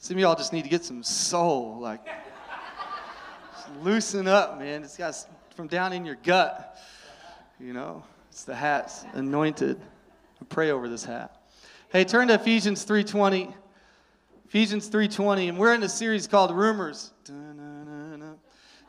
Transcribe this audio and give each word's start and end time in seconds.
Some 0.00 0.16
of 0.16 0.20
y'all 0.20 0.36
just 0.36 0.52
need 0.52 0.62
to 0.62 0.68
get 0.68 0.84
some 0.84 1.02
soul, 1.02 1.80
like 1.80 2.00
loosen 3.82 4.28
up, 4.28 4.56
man. 4.56 4.84
It's 4.84 4.96
got 4.96 5.16
from 5.56 5.66
down 5.66 5.92
in 5.92 6.04
your 6.04 6.14
gut. 6.14 6.78
You 7.58 7.72
know, 7.72 8.04
it's 8.30 8.44
the 8.44 8.54
hat's 8.54 9.04
anointed. 9.14 9.80
I 10.40 10.44
pray 10.44 10.70
over 10.70 10.88
this 10.88 11.04
hat. 11.04 11.42
Hey, 11.90 12.04
turn 12.04 12.28
to 12.28 12.34
Ephesians 12.34 12.84
3:20. 12.84 13.52
Ephesians 14.46 14.88
3:20, 14.88 15.48
and 15.48 15.58
we're 15.58 15.74
in 15.74 15.82
a 15.82 15.88
series 15.88 16.28
called 16.28 16.52
Rumors, 16.52 17.12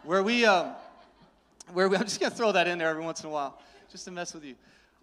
where 0.03 0.21
we, 0.21 0.45
um, 0.45 0.75
where 1.73 1.89
we, 1.89 1.95
I'm 1.97 2.03
just 2.03 2.19
gonna 2.19 2.35
throw 2.35 2.51
that 2.51 2.67
in 2.67 2.77
there 2.77 2.87
every 2.87 3.03
once 3.03 3.21
in 3.21 3.29
a 3.29 3.31
while, 3.31 3.59
just 3.91 4.05
to 4.05 4.11
mess 4.11 4.35
with 4.35 4.45
you. 4.45 4.55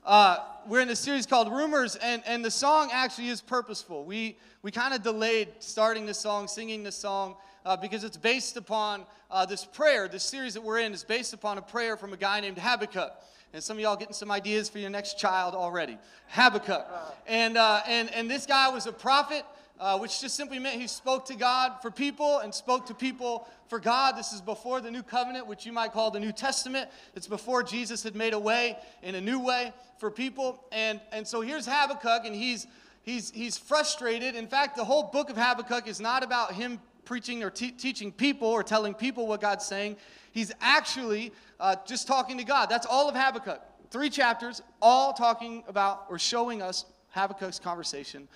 Uh, 0.07 0.38
we're 0.68 0.82
in 0.82 0.88
a 0.91 0.95
series 0.95 1.27
called 1.27 1.50
Rumors, 1.50 1.96
and, 1.96 2.23
and 2.27 2.45
the 2.45 2.50
song 2.50 2.91
actually 2.93 3.29
is 3.29 3.41
purposeful. 3.41 4.05
We, 4.05 4.38
we 4.62 4.70
kind 4.70 4.95
of 4.95 5.02
delayed 5.02 5.48
starting 5.59 6.06
this 6.06 6.16
song, 6.16 6.46
singing 6.46 6.84
this 6.84 6.95
song, 6.95 7.34
uh, 7.65 7.77
because 7.77 8.05
it's 8.05 8.16
based 8.16 8.56
upon 8.56 9.02
uh, 9.32 9.46
this 9.46 9.65
prayer. 9.65 10.06
This 10.06 10.23
series 10.23 10.55
that 10.55 10.60
we're 10.60 10.79
in 10.79 10.92
is 10.92 11.02
based 11.02 11.32
upon 11.32 11.59
a 11.59 11.62
prayer 11.62 11.96
from 11.96 12.12
a 12.12 12.16
guy 12.16 12.38
named 12.38 12.56
Habakkuk. 12.56 13.20
And 13.52 13.60
some 13.60 13.79
of 13.79 13.80
y'all 13.80 13.96
getting 13.96 14.15
some 14.15 14.30
ideas 14.30 14.69
for 14.69 14.79
your 14.79 14.91
next 14.91 15.19
child 15.19 15.56
already. 15.56 15.98
Habakkuk. 16.29 16.87
And, 17.27 17.57
uh, 17.57 17.80
and, 17.88 18.09
and 18.15 18.30
this 18.30 18.46
guy 18.46 18.68
was 18.68 18.87
a 18.87 18.93
prophet 18.93 19.45
uh, 19.79 19.98
which 19.98 20.21
just 20.21 20.37
simply 20.37 20.59
meant 20.59 20.80
he 20.80 20.87
spoke 20.87 21.27
to 21.27 21.35
God 21.35 21.80
for 21.83 21.91
people 21.91 22.39
and 22.39 22.55
spoke 22.55 22.87
to 22.87 22.95
people 22.95 23.48
for 23.69 23.79
God. 23.79 24.16
This 24.16 24.33
is 24.33 24.41
before 24.41 24.80
the 24.80 24.91
new 24.91 25.02
covenant, 25.02 25.47
which 25.47 25.66
you 25.66 25.73
might 25.73 25.93
call 25.93 26.11
the 26.11 26.21
New 26.21 26.33
Testament. 26.33 26.89
It's 27.15 27.27
before 27.27 27.62
Jesus 27.62 28.02
had 28.02 28.15
made 28.15 28.33
a 28.33 28.39
way 28.39 28.79
in 29.02 29.15
a 29.15 29.21
new 29.21 29.41
way 29.41 29.73
for 29.99 30.11
people. 30.11 30.65
And, 30.73 31.01
and 31.12 31.27
so 31.27 31.41
here's 31.41 31.66
Habakkuk, 31.66 32.25
and 32.25 32.35
he's, 32.35 32.66
he's, 33.02 33.30
he's 33.30 33.59
frustrated. 33.59 34.35
In 34.35 34.47
fact, 34.47 34.77
the 34.77 34.85
whole 34.85 35.05
book 35.05 35.30
of 35.30 35.37
Habakkuk 35.37 35.87
is 35.88 36.01
not 36.01 36.24
about 36.24 36.52
him 36.52 36.80
preaching 37.05 37.43
or 37.43 37.51
te- 37.51 37.71
teaching 37.71 38.13
people 38.13 38.49
or 38.49 38.63
telling 38.63 38.95
people 38.95 39.27
what 39.27 39.40
God's 39.40 39.66
saying. 39.66 39.96
He's 40.33 40.52
actually 40.61 41.33
uh, 41.61 41.77
just 41.87 42.07
talking 42.07 42.38
to 42.38 42.45
God. 42.45 42.66
That's 42.66 42.87
all 42.87 43.09
of 43.09 43.15
Habakkuk. 43.15 43.61
Three 43.90 44.11
chapters, 44.11 44.63
all 44.83 45.13
talking 45.13 45.65
about 45.68 46.07
or 46.11 46.18
showing 46.18 46.61
us 46.61 46.85
Habakkuk's 47.11 47.59
conversation 47.59 48.29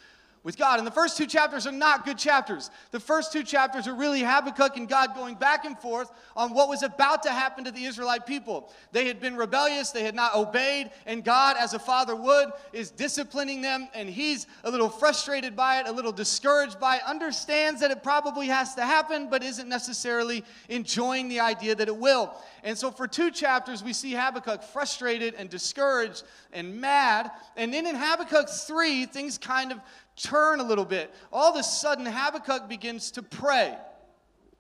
with 0.42 0.56
God. 0.56 0.78
And 0.78 0.86
the 0.86 0.92
first 0.92 1.16
two 1.16 1.26
chapters 1.26 1.66
are 1.66 1.72
not 1.72 2.04
good 2.04 2.16
chapters. 2.16 2.70
The 2.92 3.00
first 3.00 3.32
two 3.32 3.42
chapters 3.42 3.86
are 3.86 3.94
really 3.94 4.20
Habakkuk 4.20 4.76
and 4.76 4.88
God 4.88 5.14
going 5.14 5.34
back 5.34 5.64
and 5.64 5.78
forth 5.78 6.10
on 6.34 6.54
what 6.54 6.68
was 6.68 6.82
about 6.82 7.22
to 7.24 7.30
happen 7.30 7.64
to 7.64 7.70
the 7.70 7.84
Israelite 7.84 8.26
people. 8.26 8.72
They 8.92 9.06
had 9.06 9.20
been 9.20 9.36
rebellious, 9.36 9.90
they 9.90 10.02
had 10.02 10.14
not 10.14 10.34
obeyed, 10.34 10.90
and 11.06 11.22
God, 11.22 11.56
as 11.58 11.74
a 11.74 11.78
father 11.78 12.16
would, 12.16 12.50
is 12.72 12.90
disciplining 12.90 13.60
them, 13.60 13.88
and 13.94 14.08
he's 14.08 14.46
a 14.64 14.70
little 14.70 14.88
frustrated 14.88 15.54
by 15.54 15.80
it, 15.80 15.86
a 15.86 15.92
little 15.92 16.12
discouraged 16.12 16.80
by 16.80 16.96
it, 16.96 17.02
understands 17.06 17.80
that 17.80 17.90
it 17.90 18.02
probably 18.02 18.46
has 18.46 18.74
to 18.76 18.82
happen, 18.82 19.28
but 19.28 19.42
isn't 19.42 19.68
necessarily 19.68 20.42
enjoying 20.68 21.28
the 21.28 21.40
idea 21.40 21.74
that 21.74 21.88
it 21.88 21.96
will. 21.96 22.34
And 22.64 22.76
so 22.76 22.90
for 22.90 23.06
two 23.06 23.30
chapters, 23.30 23.82
we 23.82 23.92
see 23.92 24.12
Habakkuk 24.12 24.62
frustrated 24.62 25.34
and 25.34 25.48
discouraged 25.48 26.24
and 26.52 26.80
mad. 26.80 27.30
And 27.56 27.72
then 27.72 27.86
in 27.86 27.94
Habakkuk 27.94 28.48
3, 28.48 29.06
things 29.06 29.38
kind 29.38 29.72
of 29.72 29.80
turn 30.22 30.60
a 30.60 30.64
little 30.64 30.84
bit. 30.84 31.12
All 31.32 31.52
of 31.52 31.58
a 31.58 31.62
sudden, 31.62 32.06
Habakkuk 32.06 32.68
begins 32.68 33.10
to 33.12 33.22
pray. 33.22 33.76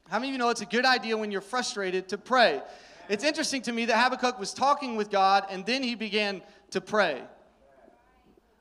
How 0.08 0.18
many 0.18 0.30
of 0.30 0.32
you 0.32 0.38
know 0.38 0.48
it's 0.48 0.60
a 0.60 0.66
good 0.66 0.84
idea 0.84 1.16
when 1.16 1.30
you're 1.30 1.40
frustrated 1.40 2.08
to 2.08 2.18
pray? 2.18 2.60
It's 3.08 3.24
interesting 3.24 3.62
to 3.62 3.72
me 3.72 3.86
that 3.86 3.96
Habakkuk 3.96 4.38
was 4.38 4.52
talking 4.54 4.96
with 4.96 5.10
God 5.10 5.46
and 5.50 5.64
then 5.66 5.82
he 5.82 5.94
began 5.94 6.42
to 6.70 6.80
pray. 6.80 7.22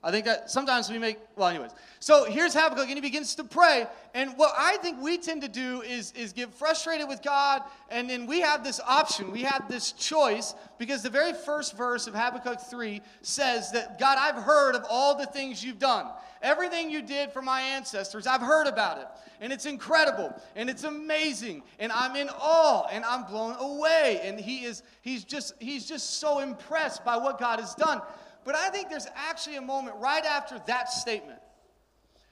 I 0.01 0.11
think 0.11 0.25
that 0.27 0.49
sometimes 0.49 0.89
we 0.89 0.97
make, 0.97 1.17
well, 1.35 1.49
anyways. 1.49 1.71
So 1.99 2.23
here's 2.23 2.53
Habakkuk, 2.53 2.85
and 2.85 2.93
he 2.93 3.01
begins 3.01 3.35
to 3.35 3.43
pray. 3.43 3.85
And 4.13 4.31
what 4.37 4.53
I 4.57 4.77
think 4.77 5.01
we 5.01 5.17
tend 5.17 5.41
to 5.41 5.49
do 5.49 5.81
is, 5.81 6.13
is 6.13 6.31
get 6.31 6.53
frustrated 6.53 7.09
with 7.09 7.21
God, 7.21 7.63
and 7.89 8.09
then 8.09 8.25
we 8.25 8.39
have 8.39 8.63
this 8.63 8.79
option, 8.87 9.29
we 9.29 9.41
have 9.41 9.67
this 9.67 9.91
choice, 9.91 10.55
because 10.77 11.03
the 11.03 11.09
very 11.09 11.33
first 11.33 11.75
verse 11.75 12.07
of 12.07 12.15
Habakkuk 12.15 12.61
3 12.61 13.01
says 13.23 13.71
that, 13.71 13.99
God, 13.99 14.17
I've 14.17 14.41
heard 14.41 14.75
of 14.75 14.85
all 14.89 15.17
the 15.17 15.25
things 15.25 15.61
you've 15.61 15.79
done. 15.79 16.07
Everything 16.41 16.89
you 16.89 17.01
did 17.01 17.33
for 17.33 17.41
my 17.41 17.59
ancestors, 17.59 18.25
I've 18.25 18.39
heard 18.39 18.67
about 18.67 18.99
it. 18.99 19.07
And 19.41 19.51
it's 19.51 19.65
incredible, 19.65 20.33
and 20.55 20.69
it's 20.69 20.85
amazing, 20.85 21.61
and 21.77 21.91
I'm 21.91 22.15
in 22.15 22.29
awe, 22.29 22.87
and 22.89 23.03
I'm 23.03 23.25
blown 23.25 23.57
away. 23.59 24.21
And 24.23 24.39
he 24.39 24.63
is, 24.63 24.81
he's 25.01 25.25
just, 25.25 25.55
he's 25.59 25.85
just 25.85 26.21
so 26.21 26.39
impressed 26.39 27.03
by 27.03 27.17
what 27.17 27.37
God 27.37 27.59
has 27.59 27.75
done. 27.75 28.01
But 28.45 28.55
I 28.55 28.69
think 28.69 28.89
there's 28.89 29.07
actually 29.15 29.57
a 29.57 29.61
moment 29.61 29.97
right 29.97 30.25
after 30.25 30.61
that 30.67 30.91
statement 30.91 31.39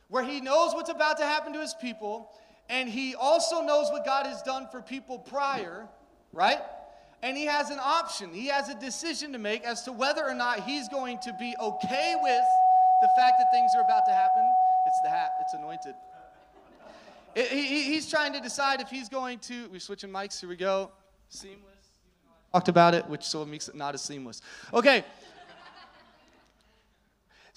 where 0.10 0.24
he 0.24 0.40
knows 0.42 0.74
what's 0.74 0.90
about 0.90 1.18
to 1.18 1.26
happen 1.26 1.54
to 1.54 1.60
his 1.60 1.76
people, 1.82 2.32
and 2.70 2.90
he 2.90 3.16
also 3.16 3.62
knows 3.62 3.90
what 3.92 4.06
God 4.06 4.26
has 4.26 4.42
done 4.42 4.68
for 4.72 4.82
people 4.82 5.20
prior, 5.20 5.88
right? 6.32 6.60
And 7.22 7.36
he 7.36 7.46
has 7.46 7.70
an 7.72 7.80
option, 7.82 8.34
he 8.34 8.48
has 8.48 8.70
a 8.70 8.76
decision 8.76 9.34
to 9.34 9.40
make 9.40 9.64
as 9.64 9.84
to 9.84 9.92
whether 9.92 10.26
or 10.26 10.34
not 10.34 10.62
he's 10.62 10.88
going 10.88 11.20
to 11.24 11.36
be 11.40 11.56
okay 11.60 12.16
with 12.22 12.44
the 13.02 13.10
fact 13.18 13.34
that 13.40 13.48
things 13.52 13.72
are 13.76 13.84
about 13.84 14.06
to 14.06 14.14
happen. 14.14 14.44
It's 14.88 15.00
the 15.04 15.10
hat, 15.10 15.32
it's 15.42 15.54
anointed. 15.54 15.96
It, 17.36 17.48
he, 17.50 17.84
he's 17.84 18.10
trying 18.10 18.34
to 18.34 18.40
decide 18.40 18.82
if 18.82 18.90
he's 18.90 19.10
going 19.10 19.40
to. 19.40 19.70
We're 19.70 19.80
switching 19.80 20.10
mics, 20.10 20.40
here 20.40 20.50
we 20.50 20.56
go. 20.56 20.92
Seamless. 21.30 21.62
Talked 22.54 22.70
about 22.70 22.96
it, 22.96 23.08
which 23.08 23.24
so 23.24 23.40
sort 23.40 23.48
of 23.48 23.52
makes 23.52 23.68
it 23.68 23.76
not 23.76 23.94
as 23.94 24.02
seamless. 24.02 24.42
Okay. 24.74 25.04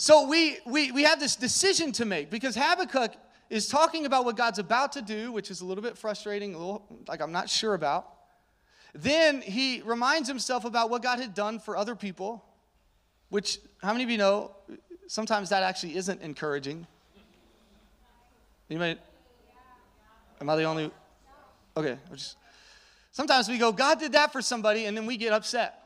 So 0.00 0.26
we, 0.26 0.56
we, 0.64 0.92
we 0.92 1.02
have 1.02 1.20
this 1.20 1.36
decision 1.36 1.92
to 1.92 2.06
make 2.06 2.30
because 2.30 2.56
Habakkuk 2.56 3.12
is 3.50 3.68
talking 3.68 4.06
about 4.06 4.24
what 4.24 4.34
God's 4.34 4.58
about 4.58 4.92
to 4.92 5.02
do, 5.02 5.30
which 5.30 5.50
is 5.50 5.60
a 5.60 5.66
little 5.66 5.82
bit 5.82 5.98
frustrating, 5.98 6.54
a 6.54 6.58
little 6.58 6.86
like 7.06 7.20
I'm 7.20 7.32
not 7.32 7.50
sure 7.50 7.74
about. 7.74 8.10
Then 8.94 9.42
he 9.42 9.82
reminds 9.84 10.26
himself 10.26 10.64
about 10.64 10.88
what 10.88 11.02
God 11.02 11.18
had 11.18 11.34
done 11.34 11.58
for 11.58 11.76
other 11.76 11.94
people, 11.94 12.42
which, 13.28 13.58
how 13.82 13.92
many 13.92 14.02
of 14.02 14.08
you 14.08 14.16
know, 14.16 14.56
sometimes 15.06 15.50
that 15.50 15.62
actually 15.62 15.96
isn't 15.96 16.22
encouraging? 16.22 16.86
Anybody? 18.70 18.98
Am 20.40 20.48
I 20.48 20.56
the 20.56 20.64
only? 20.64 20.90
Okay. 21.76 21.98
Just, 22.10 22.38
sometimes 23.12 23.50
we 23.50 23.58
go, 23.58 23.70
God 23.70 24.00
did 24.00 24.12
that 24.12 24.32
for 24.32 24.40
somebody, 24.40 24.86
and 24.86 24.96
then 24.96 25.04
we 25.04 25.18
get 25.18 25.34
upset. 25.34 25.79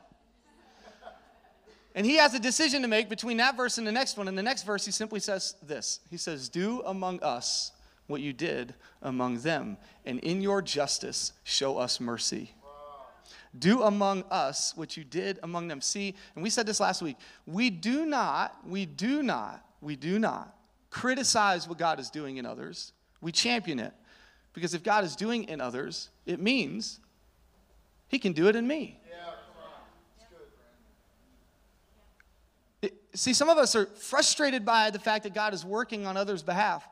And 1.95 2.05
he 2.05 2.17
has 2.17 2.33
a 2.33 2.39
decision 2.39 2.81
to 2.81 2.89
make 2.89 3.07
between 3.07 3.37
that 3.37 3.55
verse 3.55 3.77
and 3.77 3.87
the 3.87 3.91
next 3.91 4.17
one. 4.17 4.27
In 4.27 4.35
the 4.35 4.43
next 4.43 4.63
verse, 4.63 4.85
he 4.85 4.91
simply 4.91 5.21
says 5.21 5.55
this 5.63 6.01
He 6.11 6.17
says, 6.17 6.49
Do 6.49 6.83
among 6.85 7.23
us 7.23 7.71
what 8.07 8.21
you 8.21 8.33
did 8.33 8.75
among 9.01 9.39
them, 9.39 9.77
and 10.05 10.19
in 10.19 10.41
your 10.41 10.61
justice 10.61 11.31
show 11.43 11.77
us 11.77 11.99
mercy. 11.99 12.53
Do 13.57 13.83
among 13.83 14.25
us 14.29 14.73
what 14.75 14.97
you 14.97 15.05
did 15.05 15.39
among 15.41 15.69
them. 15.69 15.79
See, 15.79 16.13
and 16.35 16.43
we 16.43 16.49
said 16.49 16.65
this 16.67 16.81
last 16.81 17.01
week. 17.01 17.15
We 17.45 17.69
do 17.69 18.05
not, 18.05 18.57
we 18.67 18.85
do 18.85 19.23
not, 19.23 19.65
we 19.79 19.95
do 19.95 20.19
not 20.19 20.53
criticize 20.89 21.67
what 21.67 21.77
God 21.77 21.99
is 21.99 22.09
doing 22.09 22.35
in 22.35 22.45
others. 22.45 22.91
We 23.21 23.31
champion 23.31 23.79
it. 23.79 23.93
Because 24.51 24.73
if 24.73 24.83
God 24.83 25.05
is 25.05 25.15
doing 25.15 25.45
in 25.45 25.61
others, 25.61 26.09
it 26.25 26.41
means 26.41 26.99
he 28.09 28.19
can 28.19 28.33
do 28.33 28.47
it 28.47 28.57
in 28.57 28.67
me. 28.67 28.99
See, 33.15 33.33
some 33.33 33.49
of 33.49 33.57
us 33.57 33.75
are 33.75 33.85
frustrated 33.85 34.65
by 34.65 34.89
the 34.89 34.99
fact 34.99 35.23
that 35.23 35.33
God 35.33 35.53
is 35.53 35.63
working 35.63 36.05
on 36.05 36.17
others' 36.17 36.43
behalf. 36.43 36.87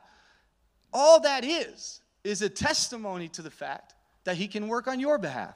All 0.92 1.20
that 1.20 1.44
is, 1.44 2.00
is 2.24 2.40
a 2.40 2.48
testimony 2.48 3.28
to 3.28 3.42
the 3.42 3.50
fact 3.50 3.94
that 4.24 4.36
He 4.36 4.48
can 4.48 4.66
work 4.66 4.88
on 4.88 4.98
your 4.98 5.18
behalf. 5.18 5.54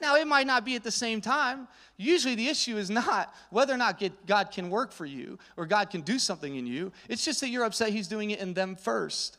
Now, 0.00 0.16
it 0.16 0.26
might 0.26 0.46
not 0.46 0.64
be 0.64 0.74
at 0.74 0.84
the 0.84 0.90
same 0.90 1.20
time. 1.20 1.68
Usually, 1.96 2.34
the 2.34 2.48
issue 2.48 2.76
is 2.76 2.90
not 2.90 3.34
whether 3.50 3.72
or 3.72 3.78
not 3.78 4.02
God 4.26 4.50
can 4.50 4.68
work 4.70 4.92
for 4.92 5.06
you 5.06 5.38
or 5.56 5.66
God 5.66 5.90
can 5.90 6.02
do 6.02 6.18
something 6.18 6.56
in 6.56 6.66
you. 6.66 6.92
It's 7.08 7.24
just 7.24 7.40
that 7.40 7.48
you're 7.48 7.64
upset 7.64 7.90
He's 7.90 8.08
doing 8.08 8.30
it 8.30 8.40
in 8.40 8.54
them 8.54 8.76
first. 8.76 9.38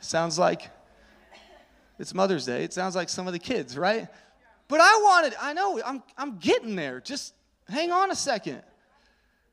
Sounds 0.00 0.38
like 0.38 0.70
it's 1.98 2.14
Mother's 2.14 2.46
Day. 2.46 2.64
It 2.64 2.72
sounds 2.72 2.96
like 2.96 3.08
some 3.08 3.26
of 3.26 3.32
the 3.32 3.38
kids, 3.38 3.78
right? 3.78 4.08
But 4.68 4.80
I 4.80 5.00
wanted, 5.02 5.34
I 5.40 5.52
know, 5.52 5.80
I'm, 5.84 6.02
I'm 6.16 6.38
getting 6.38 6.76
there. 6.76 7.00
Just 7.00 7.34
Hang 7.68 7.92
on 7.92 8.10
a 8.10 8.14
second. 8.14 8.62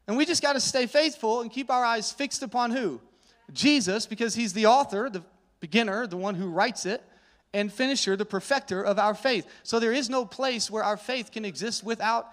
And 0.08 0.18
we 0.18 0.26
just 0.26 0.42
got 0.42 0.54
to 0.54 0.60
stay 0.60 0.88
faithful 0.88 1.42
and 1.42 1.52
keep 1.52 1.70
our 1.70 1.86
eyes 1.86 2.12
fixed 2.12 2.42
upon 2.42 2.72
who? 2.72 3.00
Jesus, 3.54 4.06
because 4.06 4.36
he's 4.36 4.54
the 4.54 4.66
author, 4.66 5.10
the 5.10 5.24
beginner, 5.60 6.08
the 6.08 6.18
one 6.18 6.36
who 6.36 6.50
writes 6.50 6.86
it, 6.86 7.04
and 7.54 7.72
finisher, 7.72 8.16
the 8.16 8.26
perfecter 8.26 8.84
of 8.84 9.00
our 9.00 9.14
faith. 9.14 9.48
So 9.64 9.80
there 9.80 9.94
is 9.94 10.10
no 10.10 10.26
place 10.26 10.70
where 10.70 10.84
our 10.84 10.98
faith 10.98 11.32
can 11.32 11.46
exist 11.46 11.84
without 11.84 12.32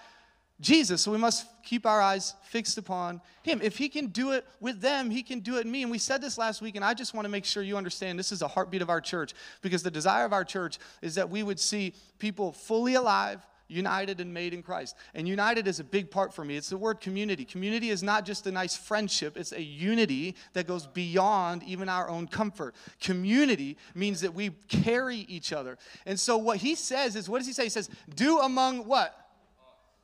Jesus. 0.61 1.03
So 1.03 1.13
we 1.13 1.19
must 1.19 1.47
keep 1.63 1.85
our 1.85 2.01
eyes 2.01 2.35
fixed 2.45 2.79
upon 2.79 3.21
him. 3.43 3.61
If 3.63 3.77
he 3.77 3.89
can 3.89 4.07
do 4.07 4.33
it 4.33 4.47
with 4.61 4.81
them, 4.81 5.11
he 5.11 5.23
can 5.23 5.41
do 5.41 5.59
it 5.59 5.67
in 5.67 5.71
me. 5.71 5.83
And 5.83 5.91
we 5.91 5.99
said 5.99 6.23
this 6.23 6.39
last 6.39 6.63
week, 6.63 6.77
and 6.77 6.85
I 6.85 6.95
just 6.95 7.13
want 7.13 7.27
to 7.27 7.31
make 7.31 7.45
sure 7.45 7.63
you 7.63 7.77
understand 7.77 8.19
this 8.19 8.33
is 8.33 8.43
a 8.43 8.49
heartbeat 8.49 8.83
of 8.83 8.89
our 8.89 9.01
church 9.01 9.35
because 9.61 9.83
the 9.83 9.91
desire 9.91 10.25
of 10.25 10.33
our 10.33 10.45
church 10.45 10.79
is 11.03 11.15
that 11.17 11.29
we 11.29 11.43
would 11.43 11.61
see 11.61 11.95
people 12.19 12.53
fully 12.53 12.95
alive 12.95 13.47
united 13.69 14.21
and 14.21 14.33
made 14.33 14.55
in 14.55 14.63
Christ. 14.63 14.97
And 15.15 15.27
united 15.27 15.67
is 15.67 15.81
a 15.81 15.85
big 15.85 16.11
part 16.11 16.33
for 16.33 16.45
me. 16.45 16.57
It's 16.57 16.69
the 16.69 16.77
word 16.77 17.01
community. 17.01 17.45
Community 17.45 17.91
is 17.91 18.03
not 18.03 18.25
just 18.25 18.47
a 18.47 18.53
nice 18.53 18.77
friendship, 18.77 19.37
it's 19.37 19.53
a 19.53 19.63
unity 19.63 20.37
that 20.53 20.67
goes 20.67 20.87
beyond 20.87 21.63
even 21.65 21.89
our 21.89 22.09
own 22.09 22.29
comfort. 22.29 22.75
Community 23.01 23.77
means 23.95 24.21
that 24.21 24.35
we 24.35 24.51
carry 24.69 25.19
each 25.19 25.53
other. 25.53 25.79
And 26.05 26.19
so 26.19 26.37
what 26.37 26.59
he 26.59 26.75
says 26.75 27.17
is 27.17 27.29
what 27.29 27.39
does 27.39 27.47
he 27.47 27.53
say? 27.53 27.65
He 27.65 27.71
says, 27.71 27.89
Do 28.15 28.39
among 28.41 28.87
what? 28.87 29.15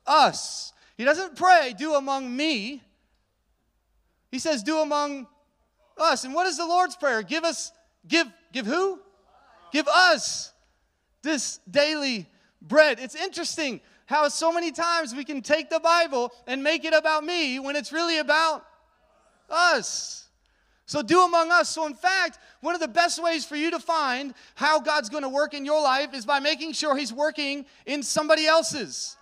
Us. 0.05 0.73
He 0.97 1.05
doesn't 1.05 1.35
pray, 1.35 1.73
do 1.77 1.95
among 1.95 2.35
me. 2.35 2.83
He 4.31 4.39
says, 4.39 4.63
Do 4.63 4.79
among 4.79 5.27
us. 5.97 6.23
And 6.23 6.33
what 6.33 6.47
is 6.47 6.57
the 6.57 6.65
Lord's 6.65 6.95
Prayer? 6.95 7.23
Give 7.23 7.43
us, 7.43 7.71
give, 8.07 8.27
give 8.51 8.65
who? 8.65 8.99
Give 9.71 9.87
us 9.87 10.53
this 11.23 11.59
daily 11.69 12.27
bread. 12.63 12.99
It's 12.99 13.15
interesting 13.15 13.81
how 14.05 14.27
so 14.29 14.51
many 14.51 14.71
times 14.71 15.13
we 15.13 15.23
can 15.23 15.41
take 15.41 15.69
the 15.69 15.79
Bible 15.79 16.31
and 16.47 16.63
make 16.63 16.85
it 16.85 16.93
about 16.93 17.23
me 17.23 17.59
when 17.59 17.75
it's 17.75 17.91
really 17.91 18.17
about 18.17 18.65
us. 19.49 20.27
So, 20.85 21.01
do 21.01 21.23
among 21.23 21.49
us. 21.51 21.69
So, 21.69 21.85
in 21.85 21.93
fact, 21.93 22.39
one 22.59 22.75
of 22.75 22.81
the 22.81 22.87
best 22.87 23.21
ways 23.23 23.45
for 23.45 23.55
you 23.55 23.71
to 23.71 23.79
find 23.79 24.33
how 24.55 24.79
God's 24.79 25.09
going 25.09 25.23
to 25.23 25.29
work 25.29 25.53
in 25.53 25.65
your 25.65 25.81
life 25.81 26.13
is 26.13 26.25
by 26.25 26.39
making 26.39 26.73
sure 26.73 26.95
He's 26.95 27.13
working 27.13 27.65
in 27.85 28.03
somebody 28.03 28.45
else's. 28.45 29.15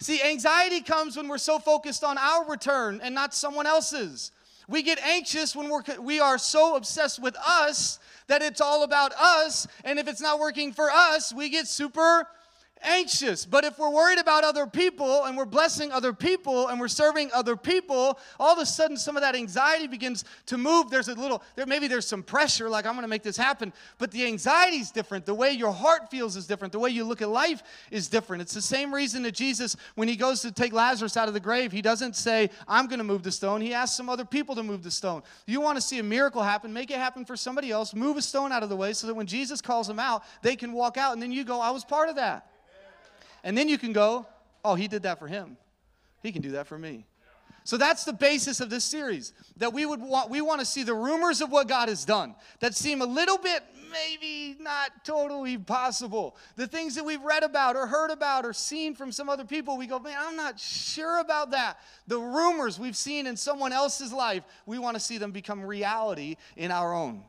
See, 0.00 0.22
anxiety 0.22 0.80
comes 0.80 1.16
when 1.16 1.26
we're 1.26 1.38
so 1.38 1.58
focused 1.58 2.04
on 2.04 2.18
our 2.18 2.48
return 2.48 3.00
and 3.02 3.14
not 3.14 3.34
someone 3.34 3.66
else's. 3.66 4.30
We 4.68 4.82
get 4.82 4.98
anxious 5.00 5.56
when 5.56 5.70
we're, 5.70 5.82
we 6.00 6.20
are 6.20 6.36
so 6.38 6.76
obsessed 6.76 7.20
with 7.20 7.36
us 7.36 7.98
that 8.26 8.42
it's 8.42 8.60
all 8.60 8.84
about 8.84 9.12
us. 9.14 9.66
And 9.82 9.98
if 9.98 10.06
it's 10.06 10.20
not 10.20 10.38
working 10.38 10.72
for 10.72 10.90
us, 10.90 11.32
we 11.32 11.48
get 11.48 11.66
super 11.66 12.26
anxious. 12.82 13.44
But 13.44 13.64
if 13.64 13.78
we're 13.78 13.90
worried 13.90 14.18
about 14.18 14.44
other 14.44 14.66
people 14.66 15.24
and 15.24 15.36
we're 15.36 15.44
blessing 15.44 15.92
other 15.92 16.12
people 16.12 16.68
and 16.68 16.80
we're 16.80 16.88
serving 16.88 17.30
other 17.34 17.56
people, 17.56 18.18
all 18.38 18.52
of 18.52 18.58
a 18.58 18.66
sudden 18.66 18.96
some 18.96 19.16
of 19.16 19.22
that 19.22 19.34
anxiety 19.34 19.86
begins 19.86 20.24
to 20.46 20.58
move. 20.58 20.90
There's 20.90 21.08
a 21.08 21.14
little, 21.14 21.42
there, 21.56 21.66
maybe 21.66 21.88
there's 21.88 22.06
some 22.06 22.22
pressure, 22.22 22.68
like 22.68 22.86
I'm 22.86 22.92
going 22.92 23.02
to 23.02 23.08
make 23.08 23.22
this 23.22 23.36
happen. 23.36 23.72
But 23.98 24.10
the 24.10 24.24
anxiety 24.24 24.78
is 24.78 24.90
different. 24.90 25.26
The 25.26 25.34
way 25.34 25.52
your 25.52 25.72
heart 25.72 26.10
feels 26.10 26.36
is 26.36 26.46
different. 26.46 26.72
The 26.72 26.78
way 26.78 26.90
you 26.90 27.04
look 27.04 27.22
at 27.22 27.28
life 27.28 27.62
is 27.90 28.08
different. 28.08 28.42
It's 28.42 28.54
the 28.54 28.62
same 28.62 28.92
reason 28.92 29.22
that 29.22 29.32
Jesus, 29.32 29.76
when 29.94 30.08
he 30.08 30.16
goes 30.16 30.40
to 30.42 30.52
take 30.52 30.72
Lazarus 30.72 31.16
out 31.16 31.28
of 31.28 31.34
the 31.34 31.40
grave, 31.40 31.72
he 31.72 31.82
doesn't 31.82 32.16
say, 32.16 32.50
I'm 32.66 32.86
going 32.86 32.98
to 32.98 33.04
move 33.04 33.22
the 33.22 33.32
stone. 33.32 33.60
He 33.60 33.74
asks 33.74 33.96
some 33.96 34.08
other 34.08 34.24
people 34.24 34.54
to 34.54 34.62
move 34.62 34.82
the 34.82 34.90
stone. 34.90 35.22
You 35.46 35.60
want 35.60 35.76
to 35.76 35.82
see 35.82 35.98
a 35.98 36.02
miracle 36.02 36.42
happen, 36.42 36.72
make 36.72 36.90
it 36.90 36.98
happen 36.98 37.24
for 37.24 37.36
somebody 37.36 37.70
else. 37.70 37.94
Move 37.94 38.16
a 38.16 38.22
stone 38.22 38.52
out 38.52 38.62
of 38.62 38.68
the 38.68 38.76
way 38.76 38.92
so 38.92 39.06
that 39.06 39.14
when 39.14 39.26
Jesus 39.26 39.60
calls 39.60 39.86
them 39.86 39.98
out, 39.98 40.22
they 40.42 40.56
can 40.56 40.72
walk 40.72 40.96
out. 40.96 41.12
And 41.12 41.22
then 41.22 41.32
you 41.32 41.44
go, 41.44 41.60
I 41.60 41.70
was 41.70 41.84
part 41.84 42.08
of 42.08 42.16
that. 42.16 42.47
And 43.48 43.56
then 43.56 43.66
you 43.66 43.78
can 43.78 43.94
go, 43.94 44.26
oh, 44.62 44.74
he 44.74 44.88
did 44.88 45.04
that 45.04 45.18
for 45.18 45.26
him. 45.26 45.56
He 46.22 46.32
can 46.32 46.42
do 46.42 46.50
that 46.50 46.66
for 46.66 46.78
me. 46.78 47.06
So 47.64 47.78
that's 47.78 48.04
the 48.04 48.12
basis 48.12 48.60
of 48.60 48.68
this 48.68 48.84
series. 48.84 49.32
That 49.56 49.72
we 49.72 49.86
would 49.86 50.02
want 50.02 50.28
we 50.28 50.42
want 50.42 50.60
to 50.60 50.66
see 50.66 50.82
the 50.82 50.92
rumors 50.92 51.40
of 51.40 51.50
what 51.50 51.66
God 51.66 51.88
has 51.88 52.04
done 52.04 52.34
that 52.60 52.74
seem 52.74 53.00
a 53.00 53.06
little 53.06 53.38
bit 53.38 53.62
maybe 53.90 54.54
not 54.60 55.02
totally 55.02 55.56
possible. 55.56 56.36
The 56.56 56.66
things 56.66 56.94
that 56.96 57.06
we've 57.06 57.22
read 57.22 57.42
about 57.42 57.74
or 57.74 57.86
heard 57.86 58.10
about 58.10 58.44
or 58.44 58.52
seen 58.52 58.94
from 58.94 59.12
some 59.12 59.30
other 59.30 59.46
people, 59.46 59.78
we 59.78 59.86
go, 59.86 59.98
man, 59.98 60.18
I'm 60.20 60.36
not 60.36 60.60
sure 60.60 61.18
about 61.18 61.52
that. 61.52 61.78
The 62.06 62.18
rumors 62.18 62.78
we've 62.78 62.98
seen 62.98 63.26
in 63.26 63.34
someone 63.34 63.72
else's 63.72 64.12
life, 64.12 64.42
we 64.66 64.78
want 64.78 64.96
to 64.96 65.00
see 65.00 65.16
them 65.16 65.32
become 65.32 65.62
reality 65.62 66.36
in 66.58 66.70
our 66.70 66.92
own. 66.92 67.22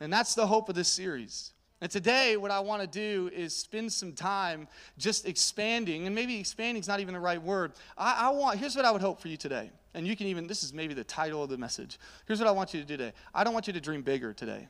And 0.00 0.12
that's 0.12 0.34
the 0.34 0.48
hope 0.48 0.68
of 0.68 0.74
this 0.74 0.88
series. 0.88 1.53
And 1.84 1.90
today, 1.90 2.38
what 2.38 2.50
I 2.50 2.60
want 2.60 2.80
to 2.80 2.88
do 2.88 3.30
is 3.34 3.54
spend 3.54 3.92
some 3.92 4.14
time 4.14 4.68
just 4.96 5.28
expanding, 5.28 6.06
and 6.06 6.14
maybe 6.14 6.40
expanding 6.40 6.80
is 6.80 6.88
not 6.88 7.00
even 7.00 7.12
the 7.12 7.20
right 7.20 7.42
word. 7.42 7.72
I, 7.98 8.28
I, 8.28 8.30
want, 8.30 8.58
here's 8.58 8.74
what 8.74 8.86
I 8.86 8.90
would 8.90 9.02
hope 9.02 9.20
for 9.20 9.28
you 9.28 9.36
today. 9.36 9.70
And 9.92 10.06
you 10.06 10.16
can 10.16 10.26
even, 10.28 10.46
this 10.46 10.62
is 10.62 10.72
maybe 10.72 10.94
the 10.94 11.04
title 11.04 11.42
of 11.42 11.50
the 11.50 11.58
message. 11.58 11.98
Here's 12.24 12.38
what 12.38 12.48
I 12.48 12.52
want 12.52 12.72
you 12.72 12.80
to 12.80 12.86
do 12.86 12.96
today. 12.96 13.12
I 13.34 13.44
don't 13.44 13.52
want 13.52 13.66
you 13.66 13.74
to 13.74 13.82
dream 13.82 14.00
bigger 14.00 14.32
today. 14.32 14.66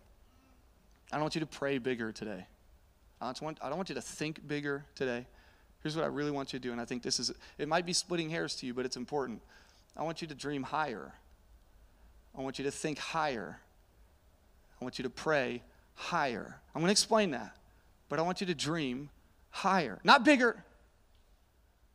I 1.13 1.15
don't 1.15 1.21
want 1.21 1.37
you 1.37 1.41
to 1.41 1.47
pray 1.47 1.79
bigger 1.79 2.11
today. 2.11 2.49
I 3.21 3.27
don't 3.27 3.43
want, 3.43 3.59
I 3.63 3.69
don't 3.69 3.77
want 3.77 3.91
you 3.91 3.95
to 3.95 4.03
think 4.03 4.45
bigger 4.49 4.85
today. 4.97 5.25
Here's 5.85 5.95
what 5.95 6.05
I 6.05 6.09
really 6.09 6.33
want 6.33 6.53
you 6.53 6.59
to 6.59 6.63
do, 6.65 6.73
and 6.73 6.81
I 6.81 6.85
think 6.85 7.05
this 7.05 7.21
is, 7.21 7.33
it 7.59 7.69
might 7.69 7.87
be 7.87 7.93
splitting 7.93 8.29
hairs 8.29 8.57
to 8.57 8.67
you, 8.67 8.75
but 8.75 8.85
it's 8.85 8.97
important. 8.97 9.41
I 9.97 10.03
want 10.03 10.21
you 10.21 10.27
to 10.27 10.35
dream 10.35 10.65
higher. 10.65 11.13
I 12.37 12.43
want 12.43 12.59
you 12.59 12.65
to 12.65 12.73
think 12.73 12.99
higher. 12.99 13.61
I 14.81 14.85
want 14.85 14.99
you 14.99 15.05
to 15.05 15.11
pray 15.11 15.63
higher. 15.95 16.61
I'm 16.75 16.81
going 16.81 16.89
to 16.89 16.93
explain 16.93 17.31
that, 17.33 17.57
but 18.09 18.19
I 18.19 18.23
want 18.23 18.41
you 18.41 18.47
to 18.49 18.55
dream 18.55 19.11
higher, 19.51 20.01
not 20.05 20.25
bigger. 20.25 20.65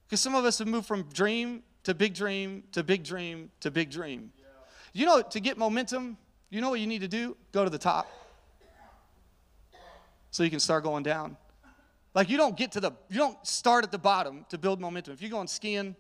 Because 0.06 0.22
some 0.22 0.34
of 0.34 0.44
us 0.46 0.58
have 0.60 0.68
moved 0.68 0.88
from 0.88 1.04
dream 1.04 1.62
to 1.84 1.94
big 1.94 2.14
dream 2.16 2.64
to 2.72 2.84
big 2.84 3.04
dream 3.04 3.52
to 3.60 3.70
big 3.70 3.92
dream. 3.92 4.32
Yeah. 4.38 4.46
You 4.94 5.06
know, 5.06 5.22
to 5.22 5.40
get 5.40 5.58
momentum, 5.58 6.18
you 6.50 6.62
know 6.62 6.70
what 6.72 6.80
you 6.80 6.88
need 6.88 7.02
to 7.02 7.08
do? 7.08 7.38
Go 7.52 7.64
to 7.64 7.70
the 7.70 7.78
top. 7.78 8.08
So 10.32 10.44
you 10.44 10.50
can 10.50 10.60
start 10.60 10.84
going 10.84 11.04
down. 11.04 11.38
Like 12.14 12.30
you 12.30 12.38
don't 12.38 12.58
get 12.58 12.72
to 12.74 12.80
the, 12.80 12.92
you 13.10 13.18
don't 13.18 13.38
start 13.46 13.84
at 13.84 13.92
the 13.92 13.98
bottom 13.98 14.46
to 14.50 14.58
build 14.58 14.80
momentum. 14.80 15.14
If 15.14 15.22
you're 15.22 15.32
going 15.32 15.48
skiing, 15.48 15.96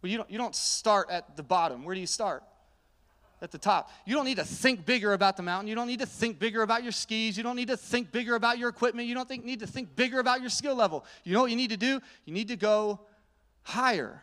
well, 0.00 0.10
you 0.10 0.18
don't, 0.18 0.30
you 0.30 0.38
don't 0.38 0.54
start 0.54 1.10
at 1.10 1.36
the 1.36 1.42
bottom. 1.42 1.84
Where 1.84 1.94
do 1.94 2.00
you 2.00 2.06
start? 2.06 2.42
At 3.42 3.50
the 3.50 3.58
top. 3.58 3.90
You 4.06 4.14
don't 4.14 4.24
need 4.24 4.36
to 4.36 4.44
think 4.44 4.86
bigger 4.86 5.12
about 5.12 5.36
the 5.36 5.42
mountain. 5.42 5.68
You 5.68 5.74
don't 5.74 5.88
need 5.88 5.98
to 5.98 6.06
think 6.06 6.38
bigger 6.38 6.62
about 6.62 6.84
your 6.84 6.92
skis. 6.92 7.36
You 7.36 7.42
don't 7.42 7.56
need 7.56 7.68
to 7.68 7.76
think 7.76 8.12
bigger 8.12 8.36
about 8.36 8.56
your 8.56 8.68
equipment. 8.68 9.08
You 9.08 9.14
don't 9.14 9.28
think, 9.28 9.44
need 9.44 9.60
to 9.60 9.66
think 9.66 9.94
bigger 9.96 10.20
about 10.20 10.40
your 10.40 10.48
skill 10.48 10.76
level. 10.76 11.04
You 11.24 11.34
know 11.34 11.42
what 11.42 11.50
you 11.50 11.56
need 11.56 11.70
to 11.70 11.76
do? 11.76 12.00
You 12.24 12.32
need 12.32 12.48
to 12.48 12.56
go 12.56 13.00
higher. 13.64 14.22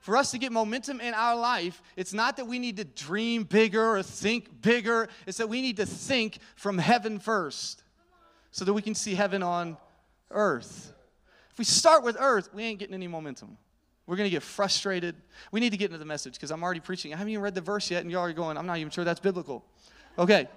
For 0.00 0.16
us 0.16 0.32
to 0.32 0.38
get 0.38 0.50
momentum 0.50 1.00
in 1.00 1.14
our 1.14 1.36
life, 1.36 1.80
it's 1.94 2.12
not 2.12 2.36
that 2.38 2.46
we 2.46 2.58
need 2.58 2.76
to 2.78 2.84
dream 2.84 3.44
bigger 3.44 3.96
or 3.96 4.02
think 4.02 4.60
bigger. 4.60 5.08
It's 5.28 5.38
that 5.38 5.48
we 5.48 5.62
need 5.62 5.76
to 5.76 5.86
think 5.86 6.38
from 6.56 6.76
heaven 6.76 7.20
first 7.20 7.84
so 8.50 8.64
that 8.64 8.72
we 8.72 8.82
can 8.82 8.96
see 8.96 9.14
heaven 9.14 9.44
on 9.44 9.76
earth. 10.32 10.92
If 11.52 11.58
we 11.58 11.64
start 11.64 12.02
with 12.02 12.16
earth, 12.18 12.48
we 12.52 12.64
ain't 12.64 12.80
getting 12.80 12.94
any 12.94 13.06
momentum. 13.06 13.56
We're 14.06 14.16
going 14.16 14.26
to 14.26 14.34
get 14.34 14.42
frustrated. 14.42 15.14
We 15.52 15.60
need 15.60 15.70
to 15.70 15.76
get 15.76 15.86
into 15.86 15.98
the 15.98 16.04
message 16.04 16.34
because 16.34 16.50
I'm 16.50 16.62
already 16.62 16.80
preaching. 16.80 17.14
I 17.14 17.16
haven't 17.16 17.32
even 17.32 17.42
read 17.42 17.54
the 17.54 17.60
verse 17.60 17.90
yet, 17.90 18.02
and 18.02 18.10
y'all 18.10 18.24
are 18.24 18.32
going, 18.32 18.56
I'm 18.56 18.66
not 18.66 18.78
even 18.78 18.90
sure 18.90 19.04
that's 19.04 19.20
biblical. 19.20 19.64
Okay. 20.18 20.48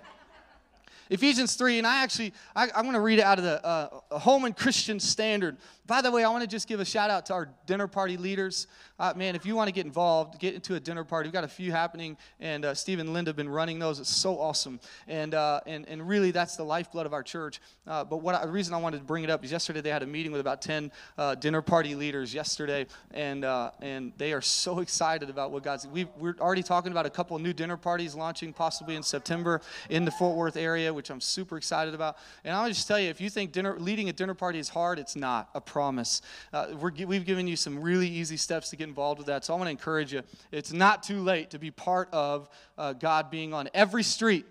Ephesians 1.09 1.55
3, 1.55 1.77
and 1.77 1.87
I 1.87 2.01
actually, 2.03 2.33
I, 2.55 2.65
am 2.75 2.83
going 2.83 2.93
to 2.93 2.99
read 2.99 3.19
it 3.19 3.23
out 3.23 3.37
of 3.37 3.43
the 3.43 3.63
uh, 3.65 4.17
Holman 4.17 4.53
Christian 4.53 4.99
Standard. 4.99 5.57
By 5.87 6.01
the 6.01 6.09
way, 6.09 6.23
I 6.23 6.29
want 6.29 6.41
to 6.41 6.47
just 6.47 6.67
give 6.67 6.79
a 6.79 6.85
shout 6.85 7.11
out 7.11 7.27
to 7.27 7.33
our 7.33 7.49
dinner 7.67 7.87
party 7.87 8.17
leaders. 8.17 8.65
Uh, 8.97 9.13
man, 9.15 9.35
if 9.35 9.45
you 9.45 9.55
want 9.55 9.67
to 9.67 9.71
get 9.71 9.85
involved, 9.85 10.39
get 10.39 10.55
into 10.55 10.73
a 10.73 10.79
dinner 10.79 11.03
party. 11.03 11.27
We've 11.27 11.33
got 11.33 11.43
a 11.43 11.47
few 11.47 11.71
happening, 11.71 12.17
and 12.39 12.65
uh, 12.65 12.73
Steve 12.73 12.97
and 12.97 13.13
Linda 13.13 13.29
have 13.29 13.35
been 13.35 13.49
running 13.49 13.77
those. 13.77 13.99
It's 13.99 14.09
so 14.09 14.39
awesome, 14.39 14.79
and 15.07 15.35
uh, 15.35 15.59
and 15.67 15.87
and 15.87 16.07
really, 16.07 16.31
that's 16.31 16.55
the 16.55 16.63
lifeblood 16.63 17.05
of 17.05 17.13
our 17.13 17.21
church. 17.21 17.61
Uh, 17.85 18.03
but 18.03 18.23
what 18.23 18.33
I, 18.33 18.45
the 18.45 18.51
reason 18.51 18.73
I 18.73 18.77
wanted 18.77 18.99
to 18.99 19.03
bring 19.03 19.23
it 19.23 19.29
up 19.29 19.45
is 19.45 19.51
yesterday 19.51 19.81
they 19.81 19.91
had 19.91 20.01
a 20.01 20.07
meeting 20.07 20.31
with 20.31 20.41
about 20.41 20.61
ten 20.61 20.91
uh, 21.19 21.35
dinner 21.35 21.61
party 21.61 21.93
leaders 21.93 22.33
yesterday, 22.33 22.87
and 23.11 23.45
and 23.81 24.11
they 24.17 24.33
are 24.33 24.41
so 24.41 24.79
excited 24.79 25.29
about 25.29 25.51
what 25.51 25.61
God's. 25.61 25.85
we 25.85 26.05
we're 26.17 26.35
already 26.39 26.63
talking 26.63 26.91
about 26.91 27.05
a 27.05 27.11
couple 27.11 27.37
new 27.37 27.53
dinner 27.53 27.77
parties 27.77 28.15
launching 28.15 28.53
possibly 28.53 28.95
in 28.95 29.03
September 29.03 29.61
in 29.91 30.03
the 30.03 30.11
Fort 30.11 30.35
Worth 30.35 30.57
area, 30.57 30.91
which 30.95 31.09
I'm 31.09 31.21
super 31.21 31.57
excited 31.57 31.93
about. 31.93 32.17
And 32.43 32.55
I'll 32.55 32.67
just 32.67 32.87
tell 32.87 32.99
you, 32.99 33.09
if 33.09 33.21
you 33.21 33.29
think 33.29 33.51
dinner 33.51 33.77
leading 33.77 34.09
a 34.09 34.13
dinner 34.13 34.33
party 34.33 34.59
is 34.59 34.69
hard, 34.69 34.97
it's 34.97 35.15
not. 35.15 35.49
A 35.53 35.61
promise. 35.61 36.21
Uh, 36.51 36.67
we 36.79 37.15
have 37.15 37.25
given 37.25 37.47
you 37.47 37.55
some 37.55 37.79
really 37.79 38.07
easy 38.07 38.37
steps 38.37 38.69
to 38.69 38.75
get 38.75 38.87
involved 38.87 39.19
with 39.19 39.27
that. 39.27 39.45
So 39.45 39.53
I 39.53 39.57
want 39.57 39.67
to 39.67 39.71
encourage 39.71 40.13
you. 40.13 40.21
It's 40.51 40.73
not 40.73 41.03
too 41.03 41.21
late 41.21 41.51
to 41.51 41.59
be 41.59 41.71
part 41.71 42.09
of 42.11 42.49
uh, 42.77 42.93
God 42.93 43.29
being 43.29 43.53
on 43.53 43.69
every 43.73 44.03
street 44.03 44.45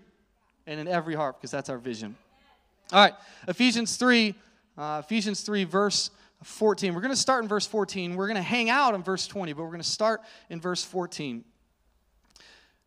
and 0.67 0.79
in 0.79 0.87
every 0.87 1.15
heart 1.15 1.37
because 1.37 1.51
that's 1.51 1.69
our 1.69 1.77
vision. 1.77 2.15
All 2.91 3.03
right, 3.03 3.13
Ephesians 3.47 3.97
3, 3.97 4.35
uh, 4.77 5.01
Ephesians 5.03 5.41
3, 5.41 5.63
verse 5.63 6.11
14. 6.43 6.93
We're 6.93 7.01
going 7.01 7.13
to 7.13 7.19
start 7.19 7.43
in 7.43 7.49
verse 7.49 7.65
14. 7.65 8.15
We're 8.15 8.27
going 8.27 8.35
to 8.35 8.41
hang 8.41 8.69
out 8.69 8.93
in 8.93 9.01
verse 9.01 9.25
20, 9.25 9.53
but 9.53 9.63
we're 9.63 9.69
going 9.69 9.81
to 9.81 9.87
start 9.87 10.21
in 10.49 10.61
verse 10.61 10.83
14. 10.83 11.43
It 12.37 12.43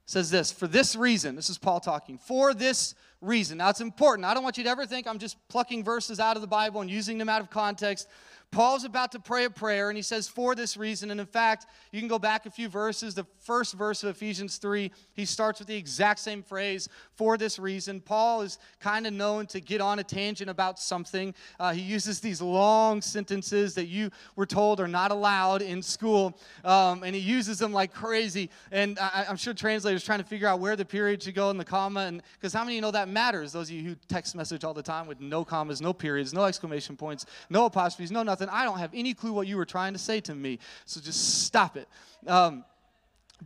says 0.06 0.30
this, 0.30 0.52
for 0.52 0.68
this 0.68 0.94
reason, 0.94 1.34
this 1.34 1.50
is 1.50 1.58
Paul 1.58 1.80
talking, 1.80 2.18
for 2.18 2.54
this 2.54 2.94
reason. 3.20 3.58
Now 3.58 3.70
it's 3.70 3.80
important. 3.80 4.24
I 4.24 4.34
don't 4.34 4.42
want 4.42 4.58
you 4.58 4.64
to 4.64 4.70
ever 4.70 4.86
think 4.86 5.06
I'm 5.06 5.18
just 5.18 5.36
plucking 5.48 5.84
verses 5.84 6.20
out 6.20 6.36
of 6.36 6.42
the 6.42 6.48
Bible 6.48 6.80
and 6.80 6.90
using 6.90 7.18
them 7.18 7.28
out 7.28 7.40
of 7.40 7.50
context. 7.50 8.08
Paul's 8.50 8.84
about 8.84 9.12
to 9.12 9.20
pray 9.20 9.44
a 9.44 9.50
prayer, 9.50 9.90
and 9.90 9.96
he 9.96 10.02
says, 10.02 10.26
For 10.26 10.54
this 10.54 10.76
reason. 10.76 11.10
And 11.10 11.20
in 11.20 11.26
fact, 11.26 11.66
you 11.92 12.00
can 12.00 12.08
go 12.08 12.18
back 12.18 12.46
a 12.46 12.50
few 12.50 12.68
verses. 12.68 13.14
The 13.14 13.26
first 13.40 13.74
verse 13.74 14.02
of 14.02 14.08
Ephesians 14.08 14.56
3, 14.56 14.90
he 15.12 15.26
starts 15.26 15.58
with 15.58 15.68
the 15.68 15.76
exact 15.76 16.18
same 16.20 16.42
phrase, 16.42 16.88
For 17.12 17.36
this 17.36 17.58
reason. 17.58 18.00
Paul 18.00 18.40
is 18.40 18.58
kind 18.80 19.06
of 19.06 19.12
known 19.12 19.46
to 19.48 19.60
get 19.60 19.82
on 19.82 19.98
a 19.98 20.04
tangent 20.04 20.48
about 20.48 20.78
something. 20.78 21.34
Uh, 21.60 21.74
he 21.74 21.82
uses 21.82 22.20
these 22.20 22.40
long 22.40 23.02
sentences 23.02 23.74
that 23.74 23.86
you 23.86 24.10
were 24.34 24.46
told 24.46 24.80
are 24.80 24.88
not 24.88 25.10
allowed 25.10 25.60
in 25.60 25.82
school, 25.82 26.38
um, 26.64 27.02
and 27.02 27.14
he 27.14 27.20
uses 27.20 27.58
them 27.58 27.74
like 27.74 27.92
crazy. 27.92 28.48
And 28.72 28.98
I, 28.98 29.26
am 29.28 29.36
sure 29.36 29.52
translators 29.52 30.04
trying 30.04 30.20
to 30.20 30.24
figure 30.24 30.48
out 30.48 30.58
where 30.58 30.74
the 30.74 30.86
period 30.86 31.22
should 31.22 31.34
go 31.34 31.50
in 31.50 31.58
the 31.58 31.66
comma. 31.66 32.00
And 32.00 32.22
because 32.32 32.54
how 32.54 32.60
many 32.60 32.72
of 32.72 32.76
you 32.76 32.82
know 32.82 32.92
that 32.92 33.08
matters. 33.08 33.52
Those 33.52 33.68
of 33.68 33.76
you 33.76 33.90
who 33.90 33.96
text 34.08 34.34
message 34.34 34.64
all 34.64 34.74
the 34.74 34.82
time 34.82 35.06
with 35.06 35.20
no 35.20 35.44
commas, 35.44 35.82
no 35.82 35.92
periods, 35.92 36.32
no 36.32 36.44
exclamation 36.44 36.96
points, 36.96 37.26
no 37.50 37.66
apostrophes, 37.66 38.10
no 38.10 38.22
nothing. 38.22 38.37
I 38.46 38.64
don't 38.64 38.78
have 38.78 38.92
any 38.94 39.14
clue 39.14 39.32
what 39.32 39.46
you 39.46 39.56
were 39.56 39.64
trying 39.64 39.94
to 39.94 39.98
say 39.98 40.20
to 40.20 40.34
me. 40.34 40.58
So 40.84 41.00
just 41.00 41.44
stop 41.44 41.76
it. 41.76 41.88
Um, 42.26 42.64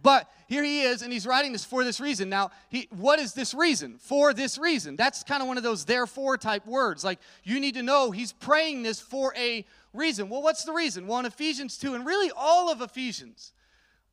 but 0.00 0.30
here 0.48 0.64
he 0.64 0.82
is, 0.82 1.02
and 1.02 1.12
he's 1.12 1.26
writing 1.26 1.52
this 1.52 1.64
for 1.64 1.84
this 1.84 2.00
reason. 2.00 2.28
Now, 2.30 2.50
he, 2.70 2.88
what 2.90 3.18
is 3.18 3.34
this 3.34 3.52
reason? 3.52 3.98
For 3.98 4.32
this 4.32 4.56
reason. 4.56 4.96
That's 4.96 5.22
kind 5.22 5.42
of 5.42 5.48
one 5.48 5.58
of 5.58 5.62
those 5.62 5.84
therefore 5.84 6.38
type 6.38 6.66
words. 6.66 7.04
Like, 7.04 7.18
you 7.44 7.60
need 7.60 7.74
to 7.74 7.82
know 7.82 8.10
he's 8.10 8.32
praying 8.32 8.82
this 8.82 9.00
for 9.00 9.34
a 9.36 9.64
reason. 9.92 10.30
Well, 10.30 10.42
what's 10.42 10.64
the 10.64 10.72
reason? 10.72 11.06
Well, 11.06 11.18
in 11.18 11.26
Ephesians 11.26 11.76
2, 11.76 11.94
and 11.94 12.06
really 12.06 12.32
all 12.34 12.70
of 12.70 12.80
Ephesians, 12.80 13.52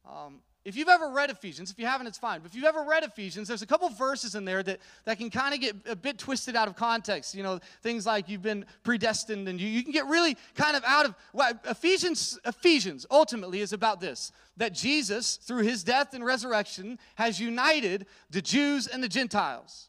um, 0.05 0.39
if 0.65 0.75
you've 0.75 0.89
ever 0.89 1.09
read 1.09 1.29
Ephesians, 1.29 1.71
if 1.71 1.79
you 1.79 1.85
haven't, 1.85 2.07
it's 2.07 2.17
fine. 2.17 2.41
But 2.41 2.49
if 2.49 2.55
you've 2.55 2.65
ever 2.65 2.83
read 2.83 3.03
Ephesians, 3.03 3.47
there's 3.47 3.61
a 3.61 3.65
couple 3.65 3.89
verses 3.89 4.35
in 4.35 4.43
there 4.43 4.61
that, 4.63 4.79
that 5.05 5.17
can 5.17 5.29
kind 5.29 5.53
of 5.53 5.61
get 5.61 5.75
a 5.87 5.95
bit 5.95 6.17
twisted 6.17 6.55
out 6.55 6.67
of 6.67 6.75
context. 6.75 7.33
You 7.33 7.43
know, 7.43 7.59
things 7.81 8.05
like 8.05 8.27
you've 8.27 8.41
been 8.41 8.65
predestined, 8.83 9.47
and 9.47 9.59
you, 9.59 9.67
you 9.67 9.83
can 9.83 9.93
get 9.93 10.05
really 10.07 10.35
kind 10.55 10.75
of 10.75 10.83
out 10.85 11.05
of. 11.05 11.15
Well, 11.33 11.53
Ephesians, 11.65 12.37
Ephesians 12.45 13.05
ultimately 13.09 13.61
is 13.61 13.73
about 13.73 14.01
this 14.01 14.31
that 14.57 14.73
Jesus, 14.73 15.37
through 15.37 15.63
his 15.63 15.83
death 15.83 16.13
and 16.13 16.25
resurrection, 16.25 16.99
has 17.15 17.39
united 17.39 18.05
the 18.29 18.41
Jews 18.41 18.87
and 18.87 19.01
the 19.01 19.07
Gentiles. 19.07 19.88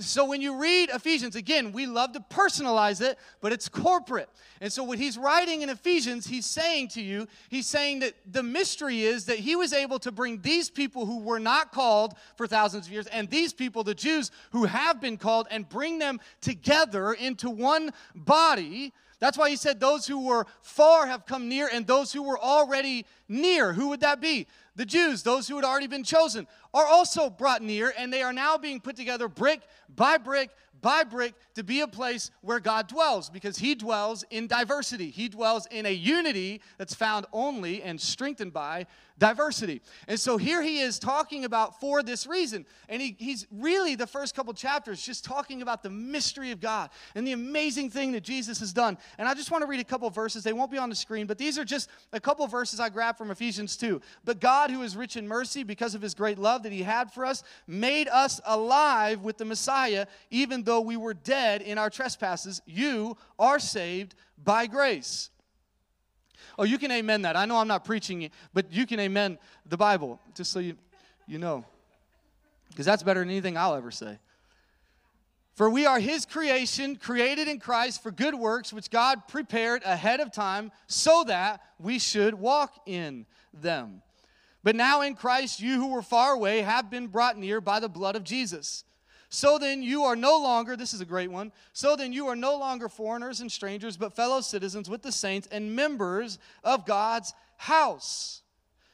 So 0.00 0.26
when 0.26 0.42
you 0.42 0.56
read 0.60 0.90
Ephesians, 0.90 1.36
again, 1.36 1.72
we 1.72 1.86
love 1.86 2.12
to 2.12 2.20
personalize 2.20 3.00
it, 3.00 3.18
but 3.40 3.52
it's 3.52 3.68
corporate. 3.68 4.28
And 4.60 4.70
so 4.70 4.84
what 4.84 4.98
he's 4.98 5.16
writing 5.16 5.62
in 5.62 5.70
Ephesians, 5.70 6.26
he's 6.26 6.44
saying 6.44 6.88
to 6.88 7.00
you, 7.00 7.26
he's 7.48 7.66
saying 7.66 8.00
that 8.00 8.14
the 8.30 8.42
mystery 8.42 9.02
is 9.02 9.24
that 9.24 9.38
he 9.38 9.56
was 9.56 9.72
able 9.72 9.98
to 10.00 10.12
bring 10.12 10.42
these 10.42 10.68
people 10.68 11.06
who 11.06 11.20
were 11.20 11.40
not 11.40 11.72
called 11.72 12.14
for 12.36 12.46
thousands 12.46 12.86
of 12.86 12.92
years 12.92 13.06
and 13.06 13.30
these 13.30 13.54
people, 13.54 13.82
the 13.82 13.94
Jews 13.94 14.30
who 14.52 14.64
have 14.64 15.00
been 15.00 15.16
called, 15.16 15.46
and 15.50 15.66
bring 15.66 15.98
them 15.98 16.20
together 16.42 17.12
into 17.14 17.48
one 17.48 17.92
body. 18.14 18.92
That's 19.20 19.38
why 19.38 19.50
he 19.50 19.56
said 19.56 19.78
those 19.78 20.06
who 20.06 20.26
were 20.26 20.46
far 20.62 21.06
have 21.06 21.26
come 21.26 21.48
near 21.48 21.68
and 21.72 21.86
those 21.86 22.12
who 22.12 22.22
were 22.22 22.38
already 22.38 23.06
near. 23.28 23.74
Who 23.74 23.88
would 23.88 24.00
that 24.00 24.20
be? 24.20 24.46
The 24.76 24.86
Jews, 24.86 25.22
those 25.22 25.46
who 25.46 25.56
had 25.56 25.64
already 25.64 25.86
been 25.86 26.04
chosen, 26.04 26.46
are 26.72 26.86
also 26.86 27.28
brought 27.28 27.62
near, 27.62 27.92
and 27.98 28.12
they 28.12 28.22
are 28.22 28.32
now 28.32 28.56
being 28.56 28.80
put 28.80 28.96
together 28.96 29.28
brick 29.28 29.60
by 29.94 30.16
brick 30.16 30.50
by 30.80 31.04
brick 31.04 31.34
to 31.54 31.64
be 31.64 31.80
a 31.80 31.88
place 31.88 32.30
where 32.40 32.60
God 32.60 32.88
dwells 32.88 33.30
because 33.30 33.58
He 33.58 33.74
dwells 33.74 34.24
in 34.30 34.46
diversity. 34.46 35.10
He 35.10 35.28
dwells 35.28 35.66
in 35.66 35.86
a 35.86 35.92
unity 35.92 36.60
that's 36.78 36.94
found 36.94 37.26
only 37.32 37.82
and 37.82 38.00
strengthened 38.00 38.52
by 38.52 38.86
diversity. 39.20 39.82
And 40.08 40.18
so 40.18 40.38
here 40.38 40.62
he 40.62 40.80
is 40.80 40.98
talking 40.98 41.44
about 41.44 41.78
for 41.78 42.02
this 42.02 42.26
reason. 42.26 42.66
And 42.88 43.00
he, 43.00 43.14
he's 43.18 43.46
really 43.52 43.94
the 43.94 44.06
first 44.06 44.34
couple 44.34 44.52
chapters 44.54 45.00
just 45.00 45.24
talking 45.24 45.62
about 45.62 45.82
the 45.82 45.90
mystery 45.90 46.50
of 46.50 46.60
God 46.60 46.90
and 47.14 47.26
the 47.26 47.32
amazing 47.32 47.90
thing 47.90 48.12
that 48.12 48.22
Jesus 48.22 48.58
has 48.60 48.72
done. 48.72 48.98
And 49.18 49.28
I 49.28 49.34
just 49.34 49.50
want 49.50 49.62
to 49.62 49.68
read 49.68 49.78
a 49.78 49.84
couple 49.84 50.08
verses. 50.10 50.42
They 50.42 50.54
won't 50.54 50.70
be 50.70 50.78
on 50.78 50.88
the 50.88 50.96
screen, 50.96 51.26
but 51.26 51.38
these 51.38 51.58
are 51.58 51.64
just 51.64 51.90
a 52.12 52.18
couple 52.18 52.46
verses 52.46 52.80
I 52.80 52.88
grabbed 52.88 53.18
from 53.18 53.30
Ephesians 53.30 53.76
2. 53.76 54.00
But 54.24 54.40
God, 54.40 54.70
who 54.70 54.82
is 54.82 54.96
rich 54.96 55.16
in 55.16 55.28
mercy 55.28 55.62
because 55.62 55.94
of 55.94 56.00
his 56.00 56.14
great 56.14 56.38
love 56.38 56.62
that 56.62 56.72
he 56.72 56.82
had 56.82 57.12
for 57.12 57.26
us, 57.26 57.44
made 57.66 58.08
us 58.08 58.40
alive 58.46 59.20
with 59.20 59.36
the 59.36 59.44
Messiah, 59.44 60.06
even 60.30 60.62
though 60.62 60.69
we 60.78 60.96
were 60.96 61.14
dead 61.14 61.62
in 61.62 61.78
our 61.78 61.90
trespasses. 61.90 62.62
You 62.66 63.16
are 63.36 63.58
saved 63.58 64.14
by 64.44 64.68
grace. 64.68 65.30
Oh, 66.56 66.64
you 66.64 66.78
can 66.78 66.92
amen 66.92 67.22
that. 67.22 67.34
I 67.36 67.46
know 67.46 67.56
I'm 67.56 67.66
not 67.66 67.84
preaching 67.84 68.22
it, 68.22 68.32
but 68.54 68.72
you 68.72 68.86
can 68.86 69.00
amen 69.00 69.38
the 69.66 69.76
Bible, 69.76 70.20
just 70.36 70.52
so 70.52 70.60
you, 70.60 70.76
you 71.26 71.38
know. 71.38 71.64
Because 72.68 72.86
that's 72.86 73.02
better 73.02 73.20
than 73.20 73.30
anything 73.30 73.56
I'll 73.56 73.74
ever 73.74 73.90
say. 73.90 74.18
For 75.54 75.68
we 75.68 75.84
are 75.84 75.98
his 75.98 76.24
creation, 76.24 76.96
created 76.96 77.48
in 77.48 77.58
Christ 77.58 78.02
for 78.02 78.10
good 78.10 78.34
works, 78.34 78.72
which 78.72 78.90
God 78.90 79.26
prepared 79.28 79.82
ahead 79.84 80.20
of 80.20 80.32
time 80.32 80.72
so 80.86 81.24
that 81.26 81.60
we 81.78 81.98
should 81.98 82.34
walk 82.34 82.74
in 82.86 83.26
them. 83.52 84.02
But 84.62 84.76
now 84.76 85.02
in 85.02 85.14
Christ, 85.16 85.60
you 85.60 85.76
who 85.76 85.88
were 85.88 86.02
far 86.02 86.32
away 86.32 86.62
have 86.62 86.90
been 86.90 87.08
brought 87.08 87.36
near 87.36 87.60
by 87.60 87.80
the 87.80 87.88
blood 87.88 88.16
of 88.16 88.24
Jesus. 88.24 88.84
So 89.32 89.58
then 89.58 89.82
you 89.82 90.02
are 90.02 90.16
no 90.16 90.38
longer, 90.38 90.76
this 90.76 90.92
is 90.92 91.00
a 91.00 91.04
great 91.04 91.30
one, 91.30 91.52
so 91.72 91.94
then 91.94 92.12
you 92.12 92.26
are 92.26 92.34
no 92.34 92.58
longer 92.58 92.88
foreigners 92.88 93.40
and 93.40 93.50
strangers, 93.50 93.96
but 93.96 94.16
fellow 94.16 94.40
citizens 94.40 94.90
with 94.90 95.02
the 95.02 95.12
saints 95.12 95.48
and 95.52 95.76
members 95.76 96.40
of 96.64 96.84
God's 96.84 97.32
house. 97.56 98.42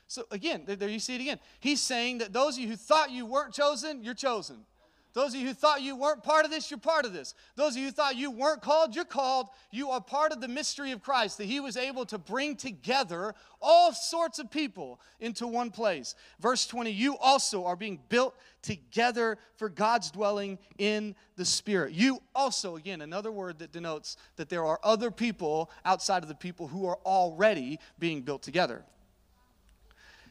So 0.07 0.25
again, 0.31 0.65
there 0.67 0.91
you 0.91 1.01
see 1.01 1.15
it 1.15 1.23
again. 1.23 1.41
He's 1.59 1.81
saying 1.81 2.19
that 2.19 2.35
those 2.35 2.57
of 2.57 2.63
you 2.63 2.69
who 2.69 2.77
thought 2.77 3.11
you 3.11 3.25
weren't 3.25 3.55
chosen, 3.55 4.05
you're 4.05 4.15
chosen. 4.15 4.59
Those 5.17 5.33
of 5.33 5.41
you 5.41 5.47
who 5.47 5.55
thought 5.55 5.81
you 5.81 5.97
weren't 5.97 6.23
part 6.23 6.45
of 6.45 6.51
this, 6.51 6.71
you're 6.71 6.79
part 6.79 7.07
of 7.07 7.15
this. 7.15 7.33
Those 7.55 7.73
of 7.73 7.79
you 7.79 7.87
who 7.87 7.91
thought 7.91 8.17
you 8.17 8.31
weren't 8.31 8.61
called, 8.61 8.95
you're 8.95 9.07
called. 9.07 9.49
You 9.71 9.89
are 9.89 10.01
part 10.01 10.31
of 10.31 10.43
the 10.43 10.47
mystery 10.47 10.91
of 10.91 11.01
Christ, 11.01 11.39
that 11.39 11.47
He 11.47 11.59
was 11.59 11.79
able 11.79 12.05
to 12.05 12.19
bring 12.19 12.55
together 12.55 13.35
all 13.63 13.95
sorts 13.95 14.39
of 14.39 14.51
people 14.51 15.01
into 15.19 15.47
one 15.47 15.71
place. 15.71 16.15
Verse 16.39 16.67
20, 16.67 16.91
you 16.91 17.17
also 17.17 17.65
are 17.65 17.77
being 17.77 17.99
built 18.11 18.37
together 18.61 19.39
for 19.57 19.71
God's 19.71 20.11
dwelling 20.11 20.59
in 20.77 21.15
the 21.37 21.47
Spirit. 21.47 21.95
You 21.95 22.21
also, 22.35 22.77
again, 22.77 23.01
another 23.01 23.33
word 23.33 23.61
that 23.61 23.73
denotes 23.73 24.19
that 24.37 24.51
there 24.51 24.67
are 24.67 24.79
other 24.83 25.11
people 25.11 25.71
outside 25.87 26.25
of 26.25 26.29
the 26.29 26.35
people 26.35 26.69
who 26.69 26.85
are 26.85 26.99
already 27.07 27.81
being 27.99 28.21
built 28.21 28.43
together. 28.43 28.85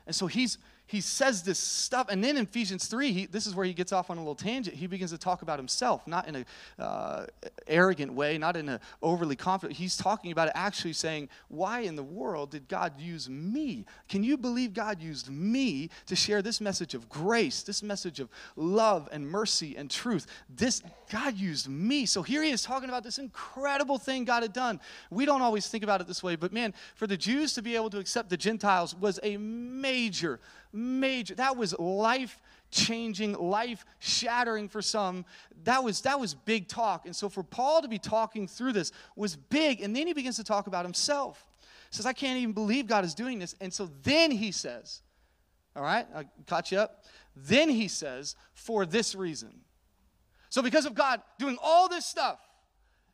And 0.05 0.15
so 0.15 0.27
he's 0.27 0.59
he 0.87 1.01
says 1.01 1.41
this 1.41 1.57
stuff. 1.57 2.07
And 2.09 2.23
then 2.23 2.37
in 2.37 2.43
Ephesians 2.43 2.85
3, 2.85 3.11
he, 3.11 3.25
this 3.25 3.47
is 3.47 3.55
where 3.55 3.65
he 3.65 3.73
gets 3.73 3.91
off 3.91 4.09
on 4.09 4.17
a 4.17 4.19
little 4.19 4.35
tangent. 4.35 4.75
He 4.75 4.87
begins 4.87 5.11
to 5.11 5.17
talk 5.17 5.41
about 5.41 5.57
himself, 5.57 6.05
not 6.07 6.27
in 6.27 6.35
an 6.35 6.45
uh, 6.77 7.25
arrogant 7.67 8.13
way, 8.13 8.37
not 8.37 8.55
in 8.55 8.69
an 8.69 8.79
overly 9.01 9.35
confident. 9.35 9.77
He's 9.77 9.97
talking 9.97 10.31
about 10.31 10.47
it 10.47 10.53
actually 10.55 10.93
saying, 10.93 11.29
Why 11.47 11.81
in 11.81 11.95
the 11.95 12.03
world 12.03 12.51
did 12.51 12.67
God 12.67 12.99
use 12.99 13.27
me? 13.29 13.85
Can 14.09 14.23
you 14.23 14.37
believe 14.37 14.73
God 14.73 15.01
used 15.01 15.29
me 15.29 15.89
to 16.05 16.15
share 16.15 16.41
this 16.41 16.61
message 16.61 16.93
of 16.93 17.09
grace, 17.09 17.63
this 17.63 17.81
message 17.81 18.19
of 18.19 18.29
love 18.55 19.09
and 19.11 19.27
mercy 19.27 19.75
and 19.75 19.89
truth? 19.89 20.27
This 20.55 20.83
God 21.09 21.35
used 21.35 21.67
me. 21.67 22.05
So 22.05 22.21
here 22.21 22.43
he 22.43 22.51
is 22.51 22.61
talking 22.61 22.89
about 22.89 23.03
this 23.03 23.17
incredible 23.17 23.97
thing 23.97 24.25
God 24.25 24.43
had 24.43 24.53
done. 24.53 24.79
We 25.09 25.25
don't 25.25 25.41
always 25.41 25.67
think 25.67 25.83
about 25.83 26.01
it 26.01 26.07
this 26.07 26.21
way, 26.21 26.35
but 26.35 26.53
man, 26.53 26.73
for 26.93 27.07
the 27.07 27.17
Jews 27.17 27.53
to 27.53 27.61
be 27.61 27.75
able 27.75 27.89
to 27.89 27.99
accept 27.99 28.29
the 28.29 28.37
Gentiles 28.37 28.95
was 28.95 29.19
a 29.23 29.37
major 29.37 30.39
major 30.75 31.35
that 31.35 31.55
was 31.55 31.77
life 31.79 32.39
changing 32.71 33.33
life 33.33 33.85
shattering 33.99 34.67
for 34.67 34.81
some. 34.81 35.25
That 35.63 35.83
was 35.83 36.01
that 36.01 36.19
was 36.19 36.33
big 36.33 36.67
talk. 36.67 37.05
And 37.05 37.15
so 37.15 37.29
for 37.29 37.43
paul 37.43 37.81
to 37.81 37.87
be 37.87 37.97
talking 37.97 38.47
through 38.47 38.73
this 38.73 38.91
was 39.15 39.35
big 39.35 39.81
and 39.81 39.95
then 39.95 40.07
he 40.07 40.13
begins 40.13 40.35
to 40.35 40.43
talk 40.43 40.67
about 40.67 40.85
himself. 40.85 41.45
He 41.89 41.95
says 41.95 42.05
i 42.05 42.13
can't 42.13 42.37
even 42.37 42.53
believe 42.53 42.87
god 42.87 43.05
is 43.05 43.15
doing 43.15 43.39
this. 43.39 43.55
And 43.61 43.73
so 43.73 43.89
then 44.03 44.31
he 44.31 44.51
says 44.51 45.01
all 45.75 45.83
right 45.83 46.05
i 46.13 46.25
caught 46.47 46.71
you 46.71 46.79
up. 46.79 47.05
Then 47.35 47.69
he 47.69 47.87
says 47.87 48.35
for 48.53 48.85
this 48.85 49.15
reason. 49.15 49.61
So 50.49 50.61
because 50.61 50.85
of 50.85 50.93
god 50.93 51.21
doing 51.39 51.57
all 51.61 51.87
this 51.87 52.05
stuff 52.05 52.39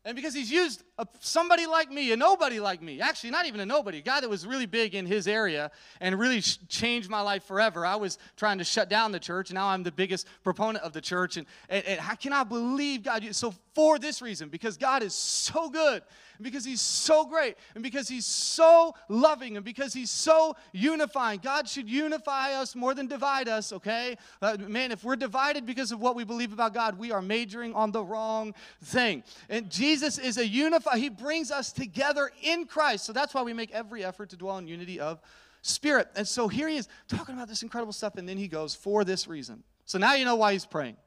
and 0.04 0.16
because 0.16 0.34
he's 0.34 0.52
used 0.52 0.84
a, 1.02 1.08
somebody 1.20 1.66
like 1.66 1.92
me, 1.92 2.12
a 2.12 2.18
nobody 2.18 2.60
like 2.60 2.82
me, 2.82 3.02
actually, 3.02 3.32
not 3.32 3.46
even 3.46 3.60
a 3.60 3.66
nobody, 3.66 3.98
a 3.98 4.02
guy 4.02 4.22
that 4.22 4.30
was 4.30 4.46
really 4.46 4.68
big 4.68 4.94
in 4.96 5.06
his 5.06 5.28
area 5.28 5.72
and 6.00 6.18
really 6.18 6.42
sh- 6.42 6.60
changed 6.70 7.10
my 7.10 7.22
life 7.22 7.44
forever. 7.44 7.86
I 7.86 7.96
was 7.96 8.18
trying 8.38 8.60
to 8.60 8.64
shut 8.64 8.88
down 8.88 9.12
the 9.12 9.20
church, 9.20 9.52
now 9.52 9.68
I'm 9.68 9.84
the 9.84 9.92
biggest 9.92 10.28
proponent 10.44 10.86
of 10.86 10.94
the 10.94 11.02
church. 11.02 11.38
And, 11.38 11.48
and, 11.70 11.84
and 11.86 12.02
I 12.02 12.16
cannot 12.16 12.50
believe 12.50 13.04
God. 13.04 13.28
So, 13.36 13.54
for 13.74 13.98
this 13.98 14.22
reason, 14.22 14.50
because 14.50 14.78
God 14.78 15.02
is 15.02 15.14
so 15.14 15.70
good, 15.70 16.04
and 16.42 16.44
because 16.44 16.66
He's 16.66 16.82
so 16.82 17.26
great, 17.26 17.56
and 17.76 17.84
because 17.84 18.08
He's 18.08 18.26
so 18.26 18.96
loving, 19.08 19.56
and 19.56 19.64
because 19.64 19.94
He's 19.94 20.10
so 20.10 20.56
unifying, 20.74 21.40
God 21.42 21.70
should 21.70 21.88
unify 21.90 22.54
us 22.54 22.76
more 22.76 22.94
than 22.94 23.08
divide 23.08 23.48
us, 23.48 23.72
okay? 23.72 24.18
Uh, 24.42 24.58
man, 24.60 24.92
if 24.92 25.04
we're 25.04 25.16
divided 25.16 25.66
because 25.66 25.92
of 25.92 26.02
what 26.02 26.16
we 26.16 26.24
believe 26.24 26.52
about 26.52 26.74
God, 26.74 26.98
we 26.98 27.12
are 27.12 27.22
majoring 27.22 27.74
on 27.74 27.92
the 27.92 28.04
wrong 28.04 28.54
thing. 28.84 29.24
And 29.50 29.70
Jesus 29.70 30.18
is 30.18 30.38
a 30.38 30.48
unifier, 30.48 30.91
He 30.96 31.10
brings 31.10 31.52
us 31.52 31.72
together 31.72 32.32
in 32.42 32.66
Christ. 32.66 33.06
So 33.06 33.14
that's 33.14 33.34
why 33.34 33.42
we 33.44 33.54
make 33.54 33.72
every 33.72 34.04
effort 34.04 34.30
to 34.30 34.38
dwell 34.38 34.58
in 34.58 34.68
unity 34.68 35.00
of 35.00 35.22
spirit. 35.62 36.08
And 36.16 36.28
so 36.28 36.48
here 36.48 36.68
He 36.68 36.78
is 36.78 36.88
talking 37.08 37.36
about 37.36 37.48
this 37.48 37.64
incredible 37.64 37.94
stuff, 37.94 38.16
and 38.16 38.28
then 38.28 38.38
He 38.38 38.48
goes, 38.48 38.76
for 38.76 39.04
this 39.04 39.28
reason. 39.28 39.64
So 39.86 39.98
now 39.98 40.14
you 40.14 40.26
know 40.26 40.36
why 40.36 40.54
He's 40.54 40.66
praying. 40.66 40.98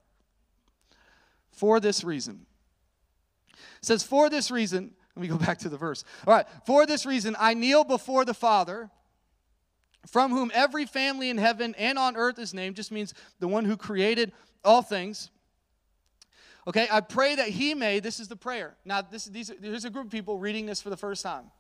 For 1.53 1.81
this 1.81 2.03
reason 2.03 2.47
says, 3.85 4.03
For 4.03 4.29
this 4.29 4.51
reason, 4.51 4.93
let 5.15 5.23
me 5.23 5.29
go 5.29 5.37
back 5.45 5.59
to 5.61 5.69
the 5.69 5.77
verse. 5.77 6.05
All 6.27 6.35
right, 6.35 6.47
for 6.67 6.87
this 6.87 7.07
reason, 7.07 7.37
I 7.39 7.55
kneel 7.55 7.85
before 7.85 8.25
the 8.25 8.35
Father, 8.35 8.91
from 10.07 10.33
whom 10.33 10.51
every 10.55 10.85
family 10.85 11.31
in 11.31 11.39
heaven 11.39 11.75
and 11.79 11.99
on 11.99 12.17
earth 12.17 12.39
is 12.39 12.53
named, 12.53 12.77
just 12.77 12.93
means 12.93 13.15
the 13.41 13.49
one 13.49 13.65
who 13.65 13.77
created 13.77 14.33
all 14.65 14.83
things. 14.83 15.31
Okay, 16.67 16.89
I 16.91 17.01
pray 17.01 17.35
that 17.35 17.49
he 17.49 17.75
may, 17.75 18.01
this 18.01 18.21
is 18.21 18.29
the 18.29 18.37
prayer. 18.37 18.75
Now, 18.85 19.03
this, 19.03 19.27
these, 19.27 19.53
here's 19.61 19.85
a 19.85 19.91
group 19.91 20.07
of 20.07 20.13
people 20.13 20.39
reading 20.39 20.65
this 20.65 20.81
for 20.81 20.91
the 20.91 20.97
first 20.97 21.23
time. 21.23 21.51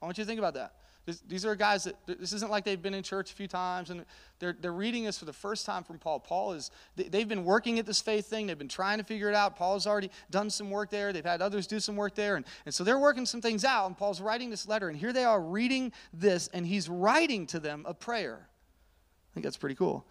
I 0.00 0.04
want 0.04 0.18
you 0.18 0.24
to 0.24 0.28
think 0.28 0.38
about 0.38 0.54
that. 0.54 0.74
This, 1.04 1.20
these 1.26 1.44
are 1.44 1.56
guys 1.56 1.84
that, 1.84 1.96
this 2.06 2.32
isn't 2.32 2.50
like 2.50 2.64
they've 2.64 2.80
been 2.80 2.94
in 2.94 3.02
church 3.02 3.32
a 3.32 3.34
few 3.34 3.48
times 3.48 3.90
and 3.90 4.04
they're, 4.38 4.54
they're 4.60 4.72
reading 4.72 5.04
this 5.04 5.18
for 5.18 5.24
the 5.24 5.32
first 5.32 5.66
time 5.66 5.82
from 5.82 5.98
Paul. 5.98 6.20
Paul 6.20 6.52
is, 6.52 6.70
they, 6.94 7.18
have 7.18 7.28
been 7.28 7.44
working 7.44 7.80
at 7.80 7.86
this 7.86 8.00
faith 8.00 8.26
thing. 8.26 8.46
They've 8.46 8.58
been 8.58 8.68
trying 8.68 8.98
to 8.98 9.04
figure 9.04 9.28
it 9.28 9.34
out. 9.34 9.56
Paul's 9.56 9.86
already 9.86 10.10
done 10.30 10.48
some 10.48 10.70
work 10.70 10.90
there. 10.90 11.12
They've 11.12 11.24
had 11.24 11.42
others 11.42 11.66
do 11.66 11.80
some 11.80 11.96
work 11.96 12.14
there. 12.14 12.36
And, 12.36 12.44
and 12.66 12.74
so 12.74 12.84
they're 12.84 13.00
working 13.00 13.26
some 13.26 13.40
things 13.40 13.64
out. 13.64 13.86
And 13.86 13.96
Paul's 13.96 14.20
writing 14.20 14.48
this 14.48 14.68
letter. 14.68 14.88
And 14.88 14.96
here 14.96 15.12
they 15.12 15.24
are 15.24 15.40
reading 15.40 15.92
this. 16.12 16.48
And 16.48 16.64
he's 16.64 16.88
writing 16.88 17.46
to 17.48 17.58
them 17.58 17.84
a 17.86 17.94
prayer. 17.94 18.48
I 18.48 19.34
think 19.34 19.42
that's 19.42 19.56
pretty 19.56 19.76
cool. 19.76 20.06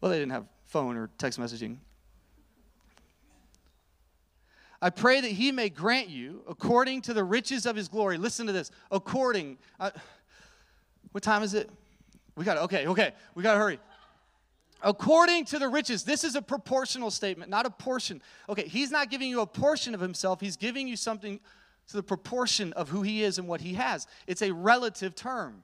Well, 0.00 0.10
they 0.10 0.18
didn't 0.18 0.32
have 0.32 0.46
phone 0.64 0.96
or 0.96 1.10
text 1.18 1.38
messaging. 1.38 1.76
I 4.80 4.90
pray 4.90 5.20
that 5.20 5.30
he 5.30 5.52
may 5.52 5.68
grant 5.68 6.08
you, 6.08 6.42
according 6.48 7.02
to 7.02 7.14
the 7.14 7.24
riches 7.24 7.66
of 7.66 7.76
his 7.76 7.88
glory. 7.88 8.18
Listen 8.18 8.46
to 8.46 8.52
this. 8.52 8.70
According. 8.90 9.58
Uh, 9.80 9.90
what 11.12 11.22
time 11.22 11.42
is 11.42 11.54
it? 11.54 11.70
We 12.36 12.44
got 12.44 12.54
to, 12.54 12.62
okay, 12.62 12.86
okay. 12.86 13.12
We 13.34 13.42
got 13.42 13.54
to 13.54 13.58
hurry. 13.58 13.78
According 14.82 15.46
to 15.46 15.58
the 15.58 15.68
riches. 15.68 16.04
This 16.04 16.24
is 16.24 16.36
a 16.36 16.42
proportional 16.42 17.10
statement, 17.10 17.50
not 17.50 17.64
a 17.64 17.70
portion. 17.70 18.20
Okay, 18.48 18.68
he's 18.68 18.90
not 18.90 19.10
giving 19.10 19.30
you 19.30 19.40
a 19.40 19.46
portion 19.46 19.94
of 19.94 20.00
himself, 20.00 20.40
he's 20.40 20.56
giving 20.56 20.86
you 20.86 20.96
something 20.96 21.40
to 21.88 21.96
the 21.96 22.02
proportion 22.02 22.72
of 22.74 22.88
who 22.88 23.02
he 23.02 23.22
is 23.22 23.38
and 23.38 23.48
what 23.48 23.60
he 23.60 23.74
has. 23.74 24.06
It's 24.26 24.42
a 24.42 24.52
relative 24.52 25.14
term. 25.14 25.62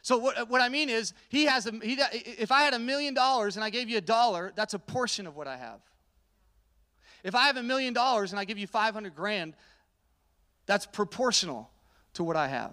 So 0.00 0.16
what, 0.16 0.48
what 0.48 0.62
I 0.62 0.68
mean 0.68 0.88
is, 0.88 1.12
he 1.28 1.44
has 1.44 1.66
a, 1.66 1.72
he, 1.82 2.00
if 2.12 2.50
I 2.50 2.62
had 2.62 2.72
a 2.72 2.78
million 2.78 3.12
dollars 3.14 3.56
and 3.56 3.64
I 3.64 3.68
gave 3.68 3.90
you 3.90 3.98
a 3.98 4.00
dollar, 4.00 4.52
that's 4.54 4.72
a 4.72 4.78
portion 4.78 5.26
of 5.26 5.36
what 5.36 5.46
I 5.46 5.56
have. 5.56 5.80
If 7.28 7.34
I 7.34 7.46
have 7.46 7.58
a 7.58 7.62
million 7.62 7.92
dollars 7.92 8.30
and 8.32 8.40
I 8.40 8.46
give 8.46 8.56
you 8.56 8.66
500 8.66 9.14
grand, 9.14 9.52
that's 10.64 10.86
proportional 10.86 11.68
to 12.14 12.24
what 12.24 12.36
I 12.36 12.48
have. 12.48 12.72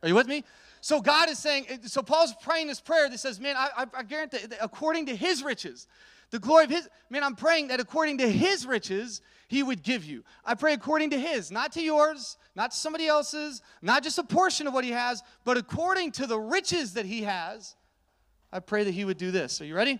Are 0.00 0.08
you 0.08 0.14
with 0.14 0.28
me? 0.28 0.44
So 0.80 1.00
God 1.00 1.28
is 1.28 1.40
saying, 1.40 1.66
so 1.86 2.00
Paul's 2.00 2.32
praying 2.42 2.68
this 2.68 2.80
prayer 2.80 3.10
that 3.10 3.18
says, 3.18 3.40
man, 3.40 3.56
I, 3.58 3.86
I 3.92 4.04
guarantee, 4.04 4.38
according 4.60 5.06
to 5.06 5.16
his 5.16 5.42
riches, 5.42 5.88
the 6.30 6.38
glory 6.38 6.62
of 6.62 6.70
his, 6.70 6.88
man, 7.10 7.24
I'm 7.24 7.34
praying 7.34 7.68
that 7.68 7.80
according 7.80 8.18
to 8.18 8.28
his 8.30 8.66
riches, 8.66 9.20
he 9.48 9.64
would 9.64 9.82
give 9.82 10.04
you. 10.04 10.22
I 10.44 10.54
pray 10.54 10.74
according 10.74 11.10
to 11.10 11.18
his, 11.18 11.50
not 11.50 11.72
to 11.72 11.82
yours, 11.82 12.36
not 12.54 12.70
to 12.70 12.76
somebody 12.76 13.08
else's, 13.08 13.62
not 13.82 14.04
just 14.04 14.16
a 14.16 14.22
portion 14.22 14.68
of 14.68 14.74
what 14.74 14.84
he 14.84 14.92
has, 14.92 15.24
but 15.44 15.56
according 15.56 16.12
to 16.12 16.28
the 16.28 16.38
riches 16.38 16.94
that 16.94 17.04
he 17.04 17.22
has, 17.22 17.74
I 18.52 18.60
pray 18.60 18.84
that 18.84 18.94
he 18.94 19.04
would 19.04 19.18
do 19.18 19.32
this. 19.32 19.60
Are 19.60 19.64
you 19.64 19.74
ready? 19.74 19.98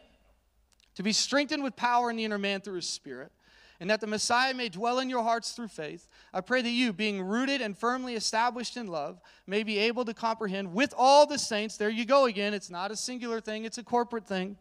To 0.94 1.02
be 1.02 1.12
strengthened 1.12 1.62
with 1.62 1.76
power 1.76 2.10
in 2.10 2.16
the 2.16 2.24
inner 2.24 2.38
man 2.38 2.60
through 2.60 2.76
his 2.76 2.88
spirit, 2.88 3.32
and 3.80 3.88
that 3.88 4.00
the 4.00 4.06
Messiah 4.06 4.52
may 4.52 4.68
dwell 4.68 4.98
in 4.98 5.08
your 5.08 5.22
hearts 5.22 5.52
through 5.52 5.68
faith. 5.68 6.08
I 6.34 6.42
pray 6.42 6.60
that 6.60 6.70
you, 6.70 6.92
being 6.92 7.22
rooted 7.22 7.62
and 7.62 7.76
firmly 7.76 8.14
established 8.14 8.76
in 8.76 8.86
love, 8.88 9.20
may 9.46 9.62
be 9.62 9.78
able 9.78 10.04
to 10.04 10.12
comprehend 10.12 10.74
with 10.74 10.92
all 10.96 11.26
the 11.26 11.38
saints. 11.38 11.76
There 11.76 11.88
you 11.88 12.04
go 12.04 12.26
again. 12.26 12.52
It's 12.52 12.70
not 12.70 12.90
a 12.90 12.96
singular 12.96 13.40
thing, 13.40 13.64
it's 13.64 13.78
a 13.78 13.82
corporate 13.82 14.26
thing. 14.26 14.56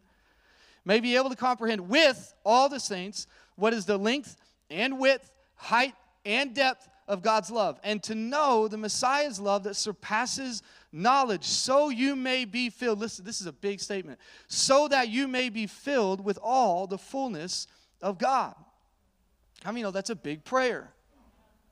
May 0.84 1.00
be 1.00 1.16
able 1.16 1.28
to 1.28 1.36
comprehend 1.36 1.88
with 1.88 2.34
all 2.44 2.68
the 2.70 2.80
saints 2.80 3.26
what 3.56 3.74
is 3.74 3.84
the 3.84 3.98
length 3.98 4.36
and 4.70 4.98
width, 4.98 5.30
height 5.56 5.94
and 6.24 6.54
depth 6.54 6.88
of 7.06 7.22
God's 7.22 7.50
love, 7.50 7.78
and 7.82 8.02
to 8.04 8.14
know 8.14 8.68
the 8.68 8.78
Messiah's 8.78 9.40
love 9.40 9.64
that 9.64 9.74
surpasses 9.74 10.62
knowledge, 10.92 11.44
so 11.44 11.88
you 11.88 12.16
may 12.16 12.44
be 12.44 12.70
filled. 12.70 12.98
Listen, 12.98 13.24
this 13.24 13.40
is 13.40 13.46
a 13.46 13.52
big 13.52 13.80
statement. 13.80 14.18
So 14.48 14.88
that 14.88 15.08
you 15.08 15.28
may 15.28 15.48
be 15.48 15.66
filled 15.66 16.24
with 16.24 16.38
all 16.42 16.86
the 16.86 16.98
fullness 16.98 17.66
of 18.02 18.18
God. 18.18 18.54
How 19.62 19.70
I 19.70 19.72
many 19.72 19.82
know 19.82 19.90
that's 19.90 20.10
a 20.10 20.16
big 20.16 20.44
prayer? 20.44 20.90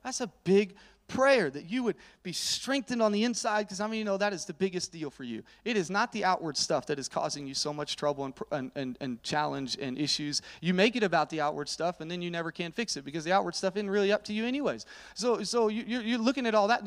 That's 0.04 0.20
a 0.20 0.30
big 0.44 0.74
prayer 1.08 1.48
that 1.48 1.68
you 1.68 1.82
would 1.82 1.96
be 2.22 2.32
strengthened 2.32 3.00
on 3.00 3.12
the 3.12 3.24
inside 3.24 3.62
because 3.62 3.80
I 3.80 3.86
mean, 3.86 3.98
you 3.98 4.04
know 4.04 4.18
that 4.18 4.34
is 4.34 4.44
the 4.44 4.52
biggest 4.52 4.92
deal 4.92 5.10
for 5.10 5.24
you. 5.24 5.42
It 5.64 5.76
is 5.76 5.90
not 5.90 6.12
the 6.12 6.24
outward 6.24 6.56
stuff 6.56 6.86
that 6.86 6.98
is 6.98 7.08
causing 7.08 7.46
you 7.46 7.54
so 7.54 7.72
much 7.72 7.96
trouble 7.96 8.26
and, 8.26 8.34
and, 8.52 8.70
and, 8.74 8.98
and, 9.00 9.22
challenge 9.22 9.78
and 9.80 9.98
issues. 9.98 10.42
You 10.60 10.74
make 10.74 10.94
it 10.96 11.02
about 11.02 11.30
the 11.30 11.40
outward 11.40 11.68
stuff 11.68 12.00
and 12.00 12.10
then 12.10 12.20
you 12.20 12.30
never 12.30 12.52
can 12.52 12.72
fix 12.72 12.96
it 12.96 13.04
because 13.04 13.24
the 13.24 13.32
outward 13.32 13.54
stuff 13.54 13.76
isn't 13.76 13.90
really 13.90 14.12
up 14.12 14.22
to 14.24 14.34
you, 14.34 14.44
anyways. 14.44 14.84
So, 15.14 15.42
so 15.42 15.68
you, 15.68 15.82
you're 15.82 16.18
looking 16.18 16.46
at 16.46 16.54
all 16.54 16.68
that 16.68 16.82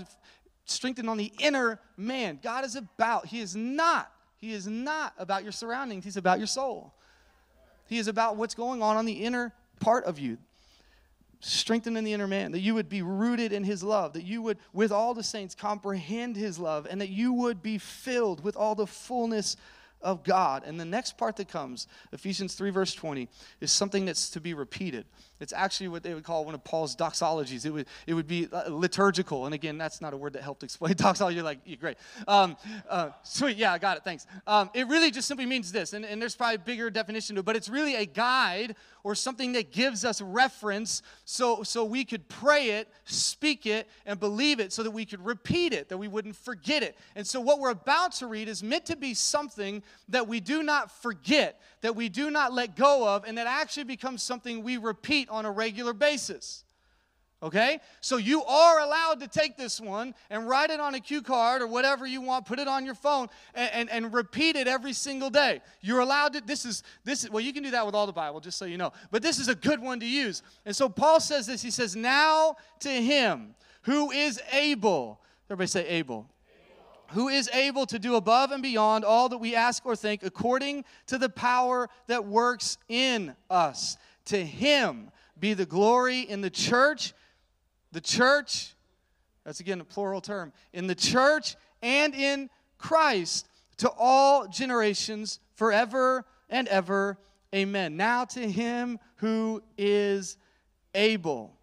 strengthened 0.65 1.09
on 1.09 1.17
the 1.17 1.31
inner 1.39 1.79
man. 1.97 2.39
God 2.41 2.65
is 2.65 2.75
about, 2.75 3.27
He 3.27 3.39
is 3.39 3.55
not, 3.55 4.11
He 4.37 4.53
is 4.53 4.67
not 4.67 5.13
about 5.17 5.43
your 5.43 5.51
surroundings, 5.51 6.03
He's 6.03 6.17
about 6.17 6.37
your 6.37 6.47
soul. 6.47 6.93
He 7.87 7.97
is 7.97 8.07
about 8.07 8.37
what's 8.37 8.55
going 8.55 8.81
on 8.81 8.95
on 8.95 9.05
the 9.05 9.25
inner 9.25 9.53
part 9.79 10.05
of 10.05 10.17
you. 10.17 10.37
Strengthened 11.41 11.97
in 11.97 12.03
the 12.03 12.13
inner 12.13 12.27
man, 12.27 12.51
that 12.51 12.59
you 12.59 12.73
would 12.75 12.87
be 12.87 13.01
rooted 13.01 13.51
in 13.51 13.63
his 13.63 13.83
love, 13.83 14.13
that 14.13 14.23
you 14.23 14.41
would, 14.43 14.59
with 14.71 14.91
all 14.91 15.13
the 15.13 15.23
saints, 15.23 15.55
comprehend 15.55 16.37
his 16.37 16.59
love, 16.59 16.87
and 16.89 17.01
that 17.01 17.09
you 17.09 17.33
would 17.33 17.61
be 17.61 17.77
filled 17.77 18.43
with 18.43 18.55
all 18.55 18.75
the 18.75 18.87
fullness 18.87 19.57
of 20.01 20.23
God. 20.23 20.63
And 20.65 20.79
the 20.79 20.85
next 20.85 21.17
part 21.17 21.35
that 21.37 21.47
comes, 21.47 21.87
Ephesians 22.11 22.55
3, 22.55 22.69
verse 22.69 22.93
20, 22.93 23.27
is 23.59 23.71
something 23.71 24.05
that's 24.05 24.29
to 24.31 24.41
be 24.41 24.53
repeated. 24.53 25.05
It's 25.39 25.53
actually 25.53 25.87
what 25.87 26.03
they 26.03 26.13
would 26.13 26.23
call 26.23 26.45
one 26.45 26.53
of 26.53 26.63
Paul's 26.63 26.95
doxologies. 26.95 27.65
It 27.65 27.71
would, 27.71 27.87
it 28.05 28.13
would 28.13 28.27
be 28.27 28.47
uh, 28.51 28.69
liturgical. 28.69 29.45
And 29.45 29.55
again, 29.55 29.77
that's 29.77 29.99
not 29.99 30.13
a 30.13 30.17
word 30.17 30.33
that 30.33 30.43
helped 30.43 30.63
explain 30.63 30.93
doxology. 30.97 31.35
You're 31.35 31.43
like, 31.43 31.59
yeah, 31.65 31.75
great. 31.75 31.97
Um, 32.27 32.55
uh, 32.87 33.09
sweet, 33.23 33.57
yeah, 33.57 33.73
I 33.73 33.79
got 33.79 33.97
it, 33.97 34.03
thanks. 34.03 34.27
Um, 34.45 34.69
it 34.73 34.87
really 34.87 35.09
just 35.09 35.27
simply 35.27 35.45
means 35.45 35.71
this, 35.71 35.93
and, 35.93 36.05
and 36.05 36.21
there's 36.21 36.35
probably 36.35 36.55
a 36.55 36.59
bigger 36.59 36.89
definition 36.89 37.35
to 37.35 37.39
it, 37.39 37.45
but 37.45 37.55
it's 37.55 37.69
really 37.69 37.95
a 37.95 38.05
guide 38.05 38.75
or 39.03 39.15
something 39.15 39.53
that 39.53 39.71
gives 39.71 40.05
us 40.05 40.21
reference 40.21 41.01
so, 41.25 41.63
so 41.63 41.83
we 41.83 42.05
could 42.05 42.27
pray 42.29 42.71
it, 42.71 42.87
speak 43.05 43.65
it, 43.65 43.87
and 44.05 44.19
believe 44.19 44.59
it 44.59 44.71
so 44.71 44.83
that 44.83 44.91
we 44.91 45.05
could 45.05 45.25
repeat 45.25 45.73
it, 45.73 45.89
that 45.89 45.97
we 45.97 46.07
wouldn't 46.07 46.35
forget 46.35 46.83
it. 46.83 46.95
And 47.15 47.25
so 47.25 47.41
what 47.41 47.59
we're 47.59 47.71
about 47.71 48.11
to 48.13 48.27
read 48.27 48.47
is 48.47 48.61
meant 48.61 48.85
to 48.85 48.95
be 48.95 49.13
something 49.13 49.81
that 50.09 50.27
we 50.27 50.39
do 50.39 50.63
not 50.63 50.91
forget, 51.01 51.59
that 51.81 51.95
we 51.95 52.09
do 52.09 52.29
not 52.31 52.53
let 52.53 52.75
go 52.75 53.07
of, 53.07 53.23
and 53.25 53.37
that 53.37 53.47
actually 53.47 53.85
becomes 53.85 54.23
something 54.23 54.63
we 54.63 54.77
repeat 54.77 55.29
on 55.29 55.45
a 55.45 55.51
regular 55.51 55.93
basis. 55.93 56.63
Okay? 57.43 57.79
So 58.01 58.17
you 58.17 58.43
are 58.43 58.79
allowed 58.79 59.19
to 59.21 59.27
take 59.27 59.57
this 59.57 59.81
one 59.81 60.13
and 60.29 60.47
write 60.47 60.69
it 60.69 60.79
on 60.79 60.93
a 60.93 60.99
cue 60.99 61.23
card 61.23 61.63
or 61.63 61.67
whatever 61.67 62.05
you 62.05 62.21
want, 62.21 62.45
put 62.45 62.59
it 62.59 62.67
on 62.67 62.85
your 62.85 62.93
phone, 62.93 63.29
and, 63.55 63.71
and, 63.73 63.89
and, 63.89 64.13
repeat 64.13 64.55
it 64.55 64.67
every 64.67 64.93
single 64.93 65.31
day. 65.31 65.61
You're 65.81 66.01
allowed 66.01 66.33
to, 66.33 66.41
this 66.41 66.65
is, 66.65 66.83
this 67.03 67.23
is, 67.23 67.31
well, 67.31 67.41
you 67.41 67.51
can 67.51 67.63
do 67.63 67.71
that 67.71 67.85
with 67.85 67.95
all 67.95 68.05
the 68.05 68.13
Bible, 68.13 68.41
just 68.41 68.59
so 68.59 68.65
you 68.65 68.77
know. 68.77 68.93
But 69.09 69.23
this 69.23 69.39
is 69.39 69.47
a 69.47 69.55
good 69.55 69.81
one 69.81 69.99
to 70.01 70.05
use. 70.05 70.43
And 70.65 70.75
so 70.75 70.87
Paul 70.87 71.19
says 71.19 71.47
this, 71.47 71.63
he 71.63 71.71
says, 71.71 71.95
Now 71.95 72.57
to 72.81 72.89
him 72.89 73.55
who 73.83 74.11
is 74.11 74.39
able, 74.51 75.19
everybody 75.49 75.67
say 75.67 75.87
able 75.87 76.30
who 77.13 77.29
is 77.29 77.49
able 77.53 77.85
to 77.85 77.99
do 77.99 78.15
above 78.15 78.51
and 78.51 78.63
beyond 78.63 79.05
all 79.05 79.29
that 79.29 79.37
we 79.37 79.55
ask 79.55 79.85
or 79.85 79.95
think 79.95 80.23
according 80.23 80.85
to 81.07 81.17
the 81.17 81.29
power 81.29 81.89
that 82.07 82.25
works 82.25 82.77
in 82.87 83.35
us. 83.49 83.97
To 84.25 84.43
him 84.43 85.11
be 85.39 85.53
the 85.53 85.65
glory 85.65 86.21
in 86.21 86.41
the 86.41 86.49
church, 86.49 87.13
the 87.91 88.01
church, 88.01 88.75
that's 89.43 89.59
again 89.59 89.81
a 89.81 89.85
plural 89.85 90.21
term, 90.21 90.53
in 90.73 90.87
the 90.87 90.95
church 90.95 91.55
and 91.81 92.13
in 92.13 92.49
Christ 92.77 93.47
to 93.77 93.89
all 93.97 94.47
generations 94.47 95.39
forever 95.55 96.25
and 96.49 96.67
ever. 96.67 97.17
Amen. 97.53 97.97
Now 97.97 98.25
to 98.25 98.49
him 98.49 98.99
who 99.15 99.63
is 99.77 100.37
able. 100.93 101.53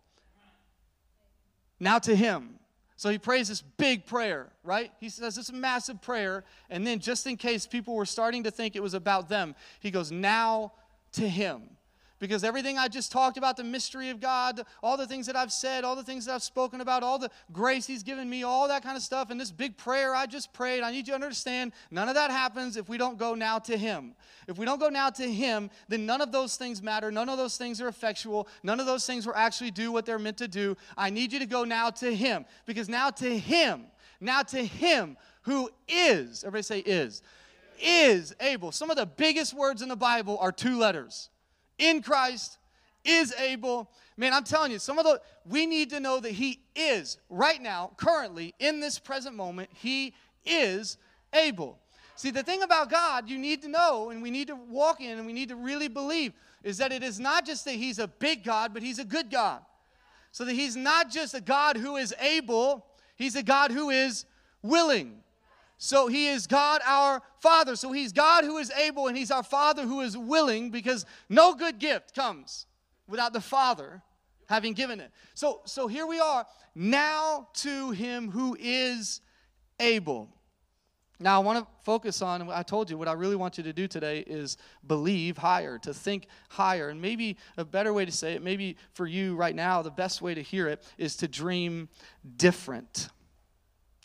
Now 1.81 1.99
to 2.01 2.15
him. 2.15 2.59
So 2.99 3.11
he 3.11 3.19
prays 3.19 3.47
this 3.47 3.63
big 3.63 4.07
prayer, 4.07 4.49
right? 4.65 4.91
He 4.99 5.09
says 5.09 5.37
this 5.37 5.53
massive 5.53 6.03
prayer, 6.03 6.43
and 6.69 6.85
then 6.85 6.99
just 6.99 7.29
in 7.29 7.37
case 7.37 7.65
people 7.65 7.95
were 7.95 8.05
starting 8.05 8.43
to 8.43 8.51
think 8.51 8.75
it 8.75 8.83
was 8.83 8.93
about 8.93 9.29
them, 9.29 9.55
he 9.79 9.93
goes, 9.93 10.11
Now 10.11 10.73
to 11.13 11.29
him 11.29 11.78
because 12.19 12.45
everything 12.45 12.79
I 12.79 12.89
just 12.89 13.13
talked 13.13 13.37
about, 13.37 13.57
the 13.57 13.65
mystery 13.65 14.11
of 14.11 14.21
God, 14.21 14.63
all 14.83 14.97
the 14.97 15.07
things 15.07 15.27
that 15.27 15.37
I've 15.37 15.53
said, 15.53 15.85
all 15.85 15.97
the 15.97 16.03
things 16.03 16.27
that 16.27 16.35
I've 16.35 16.43
spoken 16.43 16.81
about, 16.81 17.03
all 17.03 17.19
the 17.19 17.31
grace 17.53 17.87
He's 17.87 18.03
given 18.03 18.29
me, 18.29 18.43
all 18.43 18.69
that 18.69 18.83
kind 18.83 18.97
of 18.97 19.03
stuff, 19.03 19.31
and 19.31 19.41
this 19.41 19.51
big 19.51 19.77
prayer 19.77 20.15
I 20.15 20.27
just 20.27 20.53
prayed, 20.53 20.83
I 20.83 20.91
need 20.91 21.07
you 21.07 21.13
to 21.13 21.15
understand 21.15 21.73
none 21.91 22.09
of 22.09 22.15
that 22.15 22.31
happens 22.31 22.77
if 22.77 22.89
we 22.89 22.99
don't 22.99 23.19
go 23.19 23.35
now 23.35 23.59
to 23.61 23.77
Him. 23.77 24.15
If 24.47 24.59
we 24.59 24.67
don't 24.67 24.81
go 24.81 24.89
now 24.89 25.11
to 25.11 25.31
Him, 25.31 25.71
then 25.89 26.07
none 26.07 26.21
of 26.21 26.33
those 26.33 26.57
things 26.57 26.83
matter. 26.83 27.11
None 27.11 27.29
of 27.29 27.39
those 27.39 27.57
things 27.57 27.81
are 27.81 27.89
effectual. 27.89 28.49
None 28.63 28.81
of 28.81 28.87
those 28.87 29.07
things 29.07 29.27
will 29.27 29.37
actually 29.37 29.71
do 29.71 29.93
what 29.93 30.07
they're 30.07 30.19
meant 30.19 30.39
to 30.39 30.49
do. 30.49 30.77
I 30.97 31.11
need 31.11 31.33
you 31.33 31.39
to 31.39 31.47
go 31.47 31.65
now 31.65 31.91
to 31.91 32.15
Him 32.15 32.45
because 32.67 32.89
now 32.89 33.11
to 33.11 33.39
Him, 33.39 33.85
now 34.21 34.43
to 34.43 34.65
Him 34.65 35.17
who 35.43 35.71
is, 35.89 36.45
everybody 36.45 36.63
say 36.63 36.79
is, 36.81 37.23
is 37.81 38.35
able. 38.41 38.73
Some 38.73 38.91
of 38.91 38.97
the 38.97 39.07
biggest 39.07 39.55
words 39.55 39.83
in 39.83 39.89
the 39.89 39.97
Bible 39.97 40.37
are 40.41 40.53
two 40.53 40.79
letters 40.79 41.31
in 41.79 42.03
Christ, 42.03 42.59
is 43.05 43.33
able. 43.39 43.91
Man, 44.17 44.33
I'm 44.33 44.45
telling 44.45 44.73
you, 44.73 44.79
some 44.79 44.99
of 44.99 45.05
the, 45.05 45.21
we 45.49 45.67
need 45.67 45.91
to 45.91 46.01
know 46.01 46.21
that 46.21 46.33
He 46.33 46.61
is 46.77 47.19
right 47.31 47.61
now, 47.61 47.93
currently, 47.97 48.55
in 48.59 48.81
this 48.81 48.99
present 48.99 49.35
moment, 49.35 49.71
He 49.73 50.15
is 50.45 50.97
able. 51.33 51.79
See, 52.17 52.31
the 52.31 52.43
thing 52.43 52.63
about 52.63 52.91
God 52.91 53.31
you 53.31 53.39
need 53.39 53.63
to 53.63 53.69
know 53.69 54.11
and 54.11 54.21
we 54.21 54.33
need 54.33 54.49
to 54.49 54.57
walk 54.57 55.01
in 55.01 55.19
and 55.19 55.27
we 55.27 55.33
need 55.33 55.51
to 55.51 55.57
really 55.57 55.87
believe 55.87 56.33
is 56.65 56.79
that 56.79 56.91
it 56.91 57.05
is 57.05 57.21
not 57.21 57.47
just 57.47 57.65
that 57.65 57.75
He's 57.75 58.01
a 58.01 58.09
big 58.09 58.43
God, 58.43 58.75
but 58.75 58.83
He's 58.83 58.99
a 58.99 59.05
good 59.05 59.31
God. 59.31 59.61
So 60.33 60.45
that 60.45 60.55
He's 60.55 60.75
not 60.75 61.11
just 61.11 61.35
a 61.35 61.41
God 61.41 61.77
who 61.77 61.97
is 61.97 62.13
able, 62.21 62.85
He's 63.17 63.37
a 63.37 63.43
God 63.43 63.71
who 63.71 63.91
is 63.91 64.25
willing. 64.63 65.21
So 65.79 66.09
he 66.09 66.27
is 66.27 66.49
God 66.49 66.81
our 66.85 67.23
Father. 67.41 67.77
So 67.77 67.93
he's 67.93 68.13
God 68.13 68.45
who 68.45 68.59
is 68.59 68.71
able, 68.73 69.07
and 69.07 69.17
he's 69.17 69.31
our 69.31 69.45
Father 69.45 69.85
who 69.85 70.01
is 70.01 70.19
willing 70.19 70.71
because 70.71 71.07
no 71.29 71.55
good 71.55 71.79
gift 71.79 72.15
comes 72.15 72.67
without 73.09 73.33
the 73.33 73.41
Father 73.41 74.03
having 74.49 74.73
given 74.73 74.99
it. 74.99 75.13
So, 75.35 75.61
so 75.67 75.87
here 75.87 76.07
we 76.07 76.19
are, 76.21 76.47
now 76.75 77.49
to 77.55 77.91
him 77.93 78.31
who 78.31 78.57
is 78.59 79.21
able. 79.79 80.31
Now, 81.21 81.41
I 81.41 81.45
want 81.45 81.59
to 81.59 81.85
focus 81.85 82.23
on, 82.23 82.49
I 82.49 82.63
told 82.63 82.91
you, 82.91 82.97
what 82.97 83.09
I 83.09 83.13
really 83.13 83.35
want 83.35 83.59
you 83.59 83.65
to 83.65 83.73
do 83.73 83.89
today 83.89 84.21
is 84.21 84.57
believe 84.87 85.37
higher, 85.37 85.79
to 85.79 85.93
think 85.93 86.29
higher. 86.49 86.91
And 86.91 87.03
maybe 87.03 87.37
a 87.57 87.65
better 87.65 87.93
way 87.93 88.05
to 88.05 88.13
say 88.13 88.35
it, 88.35 88.43
maybe 88.43 88.77
for 88.93 89.07
you 89.07 89.35
right 89.35 89.55
now, 89.55 89.83
the 89.83 89.91
best 89.91 90.23
way 90.23 90.35
to 90.35 90.43
hear 90.43 90.69
it 90.69 90.85
is 90.97 91.17
to 91.17 91.29
dream 91.29 91.89
different. 92.37 93.09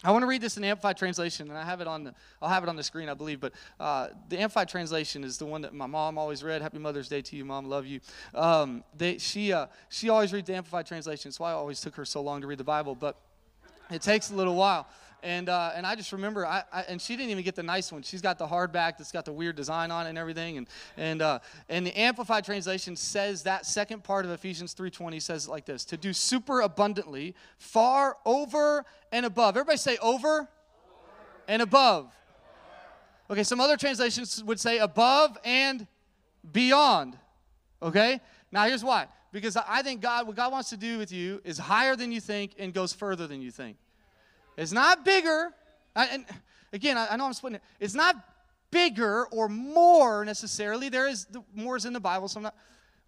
I 0.03 0.11
want 0.11 0.23
to 0.23 0.27
read 0.27 0.41
this 0.41 0.57
in 0.57 0.63
the 0.63 0.67
Amplified 0.67 0.97
Translation, 0.97 1.49
and 1.49 1.57
I 1.57 1.63
have 1.63 1.79
it 1.79 1.87
on 1.87 2.03
the, 2.03 2.13
I'll 2.41 2.49
have 2.49 2.63
it 2.63 2.69
on 2.69 2.75
the 2.75 2.83
screen, 2.83 3.07
I 3.07 3.13
believe. 3.13 3.39
But 3.39 3.53
uh, 3.79 4.07
the 4.27 4.37
Amplified 4.37 4.67
Translation 4.67 5.23
is 5.23 5.37
the 5.37 5.45
one 5.45 5.61
that 5.61 5.73
my 5.73 5.85
mom 5.85 6.17
always 6.17 6.43
read. 6.43 6.61
Happy 6.61 6.77
Mother's 6.77 7.07
Day 7.07 7.21
to 7.21 7.35
you, 7.37 7.45
Mom. 7.45 7.65
Love 7.65 7.85
you. 7.85 8.01
Um, 8.35 8.83
they, 8.97 9.17
she, 9.17 9.53
uh, 9.53 9.67
she 9.87 10.09
always 10.09 10.33
reads 10.33 10.47
the 10.47 10.55
Amplified 10.55 10.87
Translation. 10.87 11.29
That's 11.29 11.39
why 11.39 11.51
it 11.51 11.55
always 11.55 11.79
took 11.79 11.95
her 11.95 12.03
so 12.03 12.21
long 12.21 12.41
to 12.41 12.47
read 12.47 12.57
the 12.57 12.65
Bible. 12.65 12.95
But 12.95 13.17
it 13.89 14.01
takes 14.01 14.29
a 14.29 14.35
little 14.35 14.55
while. 14.55 14.87
And, 15.23 15.47
uh, 15.47 15.71
and 15.73 15.87
I 15.87 15.95
just 15.95 16.11
remember, 16.11 16.45
I, 16.45 16.63
I, 16.71 16.81
and 16.81 17.01
she 17.01 17.15
didn't 17.15 17.31
even 17.31 17.45
get 17.45 17.55
the 17.55 17.63
nice 17.63 17.93
one. 17.93 18.03
She's 18.03 18.21
got 18.21 18.37
the 18.37 18.45
hardback 18.45 18.97
that's 18.97 19.11
got 19.13 19.23
the 19.23 19.31
weird 19.31 19.55
design 19.55 19.89
on 19.89 20.05
it 20.05 20.09
and 20.09 20.17
everything. 20.17 20.57
And, 20.57 20.67
and, 20.97 21.21
uh, 21.21 21.39
and 21.69 21.87
the 21.87 21.97
Amplified 21.97 22.43
Translation 22.43 22.97
says 22.97 23.43
that 23.43 23.65
second 23.65 24.03
part 24.03 24.25
of 24.25 24.31
Ephesians 24.31 24.75
3.20 24.75 25.21
says 25.21 25.47
it 25.47 25.49
like 25.49 25.65
this, 25.65 25.85
to 25.85 25.97
do 25.97 26.11
super 26.11 26.59
abundantly, 26.59 27.35
far 27.57 28.17
over 28.25 28.83
and 29.13 29.25
above. 29.25 29.55
Everybody 29.55 29.77
say 29.77 29.97
over, 30.01 30.27
over. 30.27 30.47
and 31.47 31.61
above. 31.61 32.13
Okay, 33.29 33.43
some 33.43 33.61
other 33.61 33.77
translations 33.77 34.43
would 34.43 34.59
say 34.59 34.79
above 34.79 35.37
and 35.45 35.87
beyond. 36.51 37.17
Okay? 37.81 38.19
Now 38.51 38.65
here's 38.65 38.83
why. 38.83 39.07
Because 39.31 39.55
I 39.55 39.81
think 39.83 40.01
God, 40.01 40.27
what 40.27 40.35
God 40.35 40.51
wants 40.51 40.69
to 40.69 40.77
do 40.77 40.97
with 40.97 41.13
you 41.13 41.41
is 41.45 41.57
higher 41.57 41.95
than 41.95 42.11
you 42.11 42.19
think 42.19 42.55
and 42.59 42.73
goes 42.73 42.91
further 42.91 43.25
than 43.25 43.41
you 43.41 43.49
think. 43.49 43.77
It's 44.57 44.71
not 44.71 45.05
bigger. 45.05 45.53
And 45.95 46.25
again, 46.71 46.97
I 46.97 47.15
know 47.15 47.25
I'm 47.25 47.33
splitting 47.33 47.57
it. 47.57 47.63
It's 47.79 47.93
not 47.93 48.15
bigger 48.71 49.25
or 49.27 49.47
more 49.47 50.25
necessarily. 50.25 50.89
There 50.89 51.07
is 51.07 51.25
the 51.25 51.43
more's 51.53 51.85
in 51.85 51.93
the 51.93 51.99
Bible, 51.99 52.27
so 52.27 52.39
I'm 52.39 52.43
not. 52.43 52.55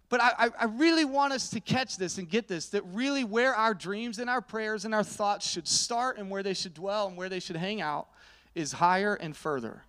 But 0.08 0.22
I, 0.22 0.50
I 0.60 0.64
really 0.66 1.04
want 1.04 1.32
us 1.32 1.50
to 1.50 1.60
catch 1.60 1.96
this 1.96 2.18
and 2.18 2.30
get 2.30 2.46
this 2.46 2.68
that 2.68 2.82
really 2.92 3.24
where 3.24 3.54
our 3.54 3.74
dreams 3.74 4.20
and 4.20 4.30
our 4.30 4.40
prayers 4.40 4.84
and 4.84 4.94
our 4.94 5.02
thoughts 5.02 5.50
should 5.50 5.66
start 5.66 6.16
and 6.18 6.30
where 6.30 6.44
they 6.44 6.54
should 6.54 6.74
dwell 6.74 7.08
and 7.08 7.16
where 7.16 7.28
they 7.28 7.40
should 7.40 7.56
hang 7.56 7.80
out 7.80 8.06
is 8.54 8.72
higher 8.72 9.14
and 9.14 9.36
further. 9.36 9.82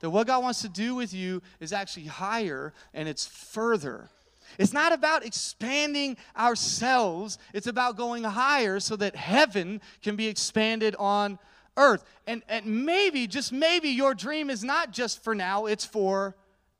That 0.00 0.10
what 0.10 0.26
God 0.26 0.42
wants 0.42 0.60
to 0.60 0.68
do 0.68 0.94
with 0.94 1.14
you 1.14 1.40
is 1.58 1.72
actually 1.72 2.04
higher 2.04 2.74
and 2.92 3.08
it's 3.08 3.26
further. 3.26 4.10
It's 4.58 4.72
not 4.72 4.92
about 4.92 5.24
expanding 5.24 6.16
ourselves, 6.36 7.38
it's 7.52 7.66
about 7.66 7.96
going 7.96 8.24
higher 8.24 8.80
so 8.80 8.96
that 8.96 9.16
heaven 9.16 9.80
can 10.02 10.16
be 10.16 10.26
expanded 10.26 10.96
on 10.98 11.38
earth. 11.76 12.04
And, 12.26 12.42
and 12.48 12.84
maybe, 12.84 13.26
just 13.26 13.52
maybe, 13.52 13.90
your 13.90 14.14
dream 14.14 14.50
is 14.50 14.64
not 14.64 14.90
just 14.90 15.22
for 15.22 15.34
now, 15.34 15.66
it's 15.66 15.84
for 15.84 16.36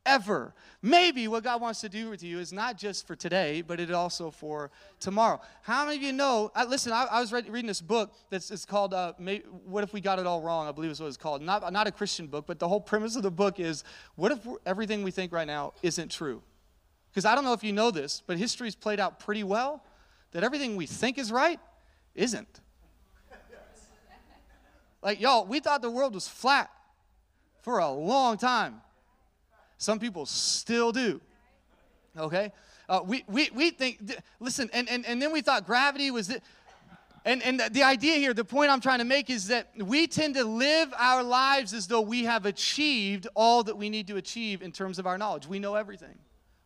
ever. 0.06 0.54
Maybe 0.80 1.26
what 1.26 1.42
God 1.42 1.60
wants 1.60 1.80
to 1.80 1.88
do 1.88 2.08
with 2.08 2.22
you 2.22 2.38
is 2.38 2.52
not 2.52 2.78
just 2.78 3.06
for 3.06 3.16
today, 3.16 3.60
but 3.60 3.80
it 3.80 3.90
also 3.90 4.30
for 4.30 4.70
tomorrow. 5.00 5.40
How 5.62 5.84
many 5.84 5.96
of 5.96 6.02
you 6.02 6.12
know? 6.12 6.52
I, 6.54 6.64
listen, 6.64 6.92
I, 6.92 7.06
I 7.10 7.20
was 7.20 7.32
read, 7.32 7.48
reading 7.48 7.66
this 7.66 7.80
book 7.80 8.14
that's 8.30 8.50
it's 8.50 8.64
called 8.64 8.94
uh, 8.94 9.12
Maybe, 9.18 9.44
"What 9.64 9.82
If 9.82 9.92
We 9.92 10.00
Got 10.00 10.18
It 10.18 10.26
All 10.26 10.40
Wrong?" 10.40 10.68
I 10.68 10.72
believe 10.72 10.90
is 10.90 11.00
what 11.00 11.08
it's 11.08 11.16
called. 11.16 11.42
Not 11.42 11.72
not 11.72 11.86
a 11.86 11.90
Christian 11.90 12.28
book, 12.28 12.46
but 12.46 12.58
the 12.58 12.68
whole 12.68 12.80
premise 12.80 13.16
of 13.16 13.22
the 13.22 13.30
book 13.30 13.58
is: 13.58 13.82
What 14.14 14.32
if 14.32 14.46
everything 14.64 15.02
we 15.02 15.10
think 15.10 15.32
right 15.32 15.46
now 15.46 15.72
isn't 15.82 16.10
true? 16.10 16.42
Because 17.16 17.24
I 17.24 17.34
don't 17.34 17.44
know 17.44 17.54
if 17.54 17.64
you 17.64 17.72
know 17.72 17.90
this, 17.90 18.22
but 18.26 18.36
history's 18.36 18.74
played 18.74 19.00
out 19.00 19.18
pretty 19.18 19.42
well 19.42 19.82
that 20.32 20.44
everything 20.44 20.76
we 20.76 20.84
think 20.84 21.16
is 21.16 21.32
right 21.32 21.58
isn't. 22.14 22.60
Like, 25.02 25.18
y'all, 25.18 25.46
we 25.46 25.60
thought 25.60 25.80
the 25.80 25.90
world 25.90 26.12
was 26.12 26.28
flat 26.28 26.70
for 27.62 27.78
a 27.78 27.90
long 27.90 28.36
time. 28.36 28.82
Some 29.78 29.98
people 29.98 30.26
still 30.26 30.92
do. 30.92 31.22
Okay? 32.18 32.52
Uh, 32.86 33.00
we, 33.02 33.24
we, 33.28 33.48
we 33.54 33.70
think, 33.70 33.98
listen, 34.38 34.68
and, 34.74 34.86
and, 34.90 35.06
and 35.06 35.22
then 35.22 35.32
we 35.32 35.40
thought 35.40 35.64
gravity 35.64 36.10
was. 36.10 36.28
The, 36.28 36.42
and, 37.24 37.42
and 37.42 37.62
the 37.70 37.82
idea 37.82 38.16
here, 38.16 38.34
the 38.34 38.44
point 38.44 38.70
I'm 38.70 38.82
trying 38.82 38.98
to 38.98 39.06
make 39.06 39.30
is 39.30 39.48
that 39.48 39.70
we 39.78 40.06
tend 40.06 40.34
to 40.34 40.44
live 40.44 40.92
our 40.98 41.22
lives 41.22 41.72
as 41.72 41.86
though 41.86 42.02
we 42.02 42.24
have 42.24 42.44
achieved 42.44 43.26
all 43.34 43.62
that 43.62 43.78
we 43.78 43.88
need 43.88 44.06
to 44.08 44.18
achieve 44.18 44.60
in 44.60 44.70
terms 44.70 44.98
of 44.98 45.06
our 45.06 45.16
knowledge. 45.16 45.46
We 45.46 45.58
know 45.58 45.76
everything. 45.76 46.18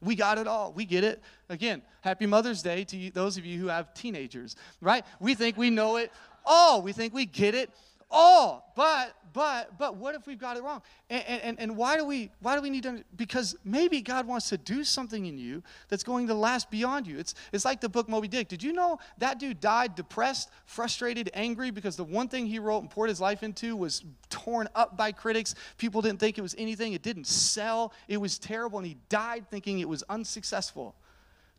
We 0.02 0.14
got 0.14 0.38
it 0.38 0.46
all. 0.46 0.72
We 0.72 0.84
get 0.84 1.04
it. 1.04 1.22
Again, 1.48 1.82
happy 2.00 2.26
Mother's 2.26 2.62
Day 2.62 2.84
to 2.84 2.96
you, 2.96 3.10
those 3.10 3.36
of 3.36 3.44
you 3.44 3.58
who 3.60 3.66
have 3.66 3.92
teenagers, 3.94 4.56
right? 4.80 5.04
We 5.20 5.34
think 5.34 5.56
we 5.56 5.70
know 5.70 5.96
it 5.96 6.10
all. 6.44 6.82
We 6.82 6.92
think 6.92 7.12
we 7.12 7.26
get 7.26 7.54
it 7.54 7.70
all. 8.10 8.72
But 8.76 9.14
but 9.32 9.78
but 9.78 9.96
what 9.96 10.14
if 10.14 10.26
we've 10.26 10.38
got 10.38 10.56
it 10.56 10.62
wrong? 10.62 10.82
And, 11.08 11.24
and, 11.26 11.60
and 11.60 11.76
why 11.76 11.96
do 11.96 12.04
we 12.04 12.30
why 12.40 12.56
do 12.56 12.62
we 12.62 12.70
need 12.70 12.82
to? 12.84 13.04
Because 13.16 13.56
maybe 13.64 14.00
God 14.00 14.26
wants 14.26 14.48
to 14.48 14.58
do 14.58 14.82
something 14.84 15.26
in 15.26 15.38
you 15.38 15.62
that's 15.88 16.02
going 16.02 16.26
to 16.26 16.34
last 16.34 16.70
beyond 16.70 17.06
you. 17.06 17.18
It's 17.18 17.34
it's 17.52 17.64
like 17.64 17.80
the 17.80 17.88
book 17.88 18.08
Moby 18.08 18.28
Dick. 18.28 18.48
Did 18.48 18.62
you 18.62 18.72
know 18.72 18.98
that 19.18 19.38
dude 19.38 19.60
died 19.60 19.94
depressed, 19.94 20.50
frustrated, 20.66 21.30
angry 21.34 21.70
because 21.70 21.96
the 21.96 22.04
one 22.04 22.28
thing 22.28 22.46
he 22.46 22.58
wrote 22.58 22.80
and 22.80 22.90
poured 22.90 23.08
his 23.08 23.20
life 23.20 23.42
into 23.42 23.76
was 23.76 24.04
torn 24.28 24.68
up 24.74 24.96
by 24.96 25.12
critics. 25.12 25.54
People 25.78 26.02
didn't 26.02 26.20
think 26.20 26.38
it 26.38 26.42
was 26.42 26.54
anything. 26.58 26.92
It 26.92 27.02
didn't 27.02 27.26
sell. 27.26 27.92
It 28.08 28.16
was 28.16 28.38
terrible, 28.38 28.78
and 28.78 28.86
he 28.86 28.96
died 29.08 29.48
thinking 29.50 29.78
it 29.80 29.88
was 29.88 30.02
unsuccessful. 30.08 30.94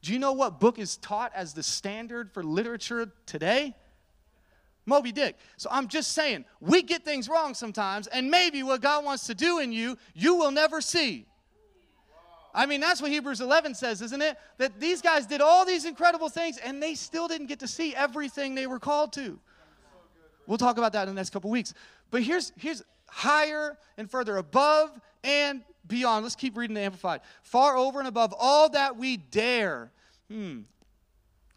Do 0.02 0.14
you 0.14 0.20
know 0.20 0.34
what 0.34 0.60
book 0.60 0.80
is 0.80 0.98
taught 0.98 1.32
as 1.36 1.54
the 1.54 1.62
standard 1.62 2.32
for 2.32 2.44
literature 2.44 3.12
today? 3.28 3.76
Moby 4.86 5.12
Dick. 5.12 5.38
So 5.58 5.70
I'm 5.72 5.88
just 5.88 6.13
saying, 6.13 6.46
we 6.60 6.82
get 6.82 7.06
things 7.06 7.30
wrong 7.30 7.54
sometimes, 7.54 8.08
and 8.08 8.30
maybe 8.30 8.63
what 8.63 8.82
God 8.82 9.06
wants 9.06 9.28
to 9.28 9.36
do 9.36 9.60
in 9.60 9.72
you, 9.72 9.98
you 10.13 10.36
will 10.36 10.52
never 10.52 10.82
see. 10.82 11.26
I 12.54 12.65
mean, 12.65 12.82
that's 12.82 13.02
what 13.02 13.12
Hebrews 13.12 13.39
11 13.39 13.76
says, 13.76 14.02
isn't 14.02 14.22
it? 14.22 14.38
That 14.58 14.80
these 14.80 15.02
guys 15.02 15.26
did 15.26 15.41
all 15.41 15.65
these 15.65 15.86
incredible 15.86 16.30
things, 16.30 16.58
and 16.58 16.84
they 16.84 16.96
still 16.96 17.28
didn't 17.28 17.48
get 17.48 17.60
to 17.60 17.67
see 17.67 17.96
everything 17.96 18.56
they 18.56 18.67
were 18.67 18.80
called 18.80 19.13
to. 19.13 19.39
We'll 20.48 20.58
talk 20.58 20.78
about 20.78 20.94
that 20.94 21.04
in 21.04 21.15
the 21.15 21.20
next 21.20 21.30
couple 21.30 21.50
weeks. 21.50 21.74
But 22.10 22.24
here's, 22.24 22.52
here's 22.58 22.84
higher 23.08 23.78
and 23.98 24.10
further, 24.10 24.38
above 24.38 24.91
and 25.24 25.62
beyond. 25.88 26.24
Let's 26.24 26.36
keep 26.36 26.58
reading 26.58 26.74
the 26.74 26.82
Amplified. 26.82 27.22
Far 27.44 27.78
over 27.78 28.00
and 28.00 28.08
above 28.08 28.34
all 28.38 28.70
that 28.70 28.98
we 28.98 29.17
dare. 29.17 29.91
Hmm. 30.30 30.62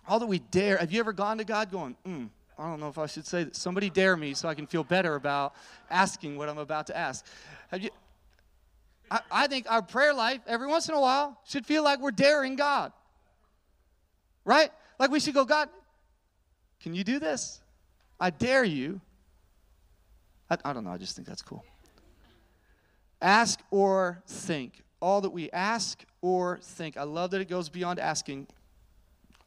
All 0.06 0.18
that 0.20 0.26
we 0.26 0.38
dare. 0.38 0.76
Have 0.76 0.92
you 0.92 1.00
ever 1.00 1.12
gone 1.12 1.38
to 1.38 1.44
God 1.44 1.70
going, 1.70 1.96
hmm, 2.04 2.26
I 2.58 2.68
don't 2.68 2.80
know 2.80 2.88
if 2.88 2.98
I 2.98 3.06
should 3.06 3.26
say 3.26 3.44
that. 3.44 3.56
Somebody 3.56 3.90
dare 3.90 4.16
me 4.16 4.34
so 4.34 4.48
I 4.48 4.54
can 4.54 4.66
feel 4.66 4.84
better 4.84 5.16
about 5.16 5.54
asking 5.90 6.36
what 6.36 6.48
I'm 6.48 6.58
about 6.58 6.86
to 6.88 6.96
ask. 6.96 7.24
You, 7.72 7.90
I, 9.10 9.20
I 9.30 9.46
think 9.48 9.70
our 9.70 9.82
prayer 9.82 10.14
life, 10.14 10.40
every 10.46 10.66
once 10.66 10.88
in 10.88 10.94
a 10.94 11.00
while, 11.00 11.40
should 11.44 11.66
feel 11.66 11.82
like 11.82 12.00
we're 12.00 12.12
daring 12.12 12.56
God. 12.56 12.92
Right? 14.44 14.70
Like 14.98 15.10
we 15.10 15.20
should 15.20 15.34
go, 15.34 15.44
God, 15.44 15.68
can 16.80 16.94
you 16.94 17.02
do 17.02 17.18
this? 17.18 17.60
I 18.20 18.30
dare 18.30 18.64
you. 18.64 19.00
I, 20.48 20.58
I 20.64 20.72
don't 20.72 20.84
know, 20.84 20.90
I 20.90 20.98
just 20.98 21.16
think 21.16 21.26
that's 21.26 21.42
cool. 21.42 21.64
Ask 23.20 23.60
or 23.70 24.22
think. 24.26 24.82
All 25.00 25.20
that 25.22 25.30
we 25.30 25.50
ask 25.50 26.04
or 26.22 26.58
think. 26.62 26.96
I 26.96 27.02
love 27.02 27.30
that 27.32 27.40
it 27.40 27.48
goes 27.48 27.68
beyond 27.68 27.98
asking 27.98 28.46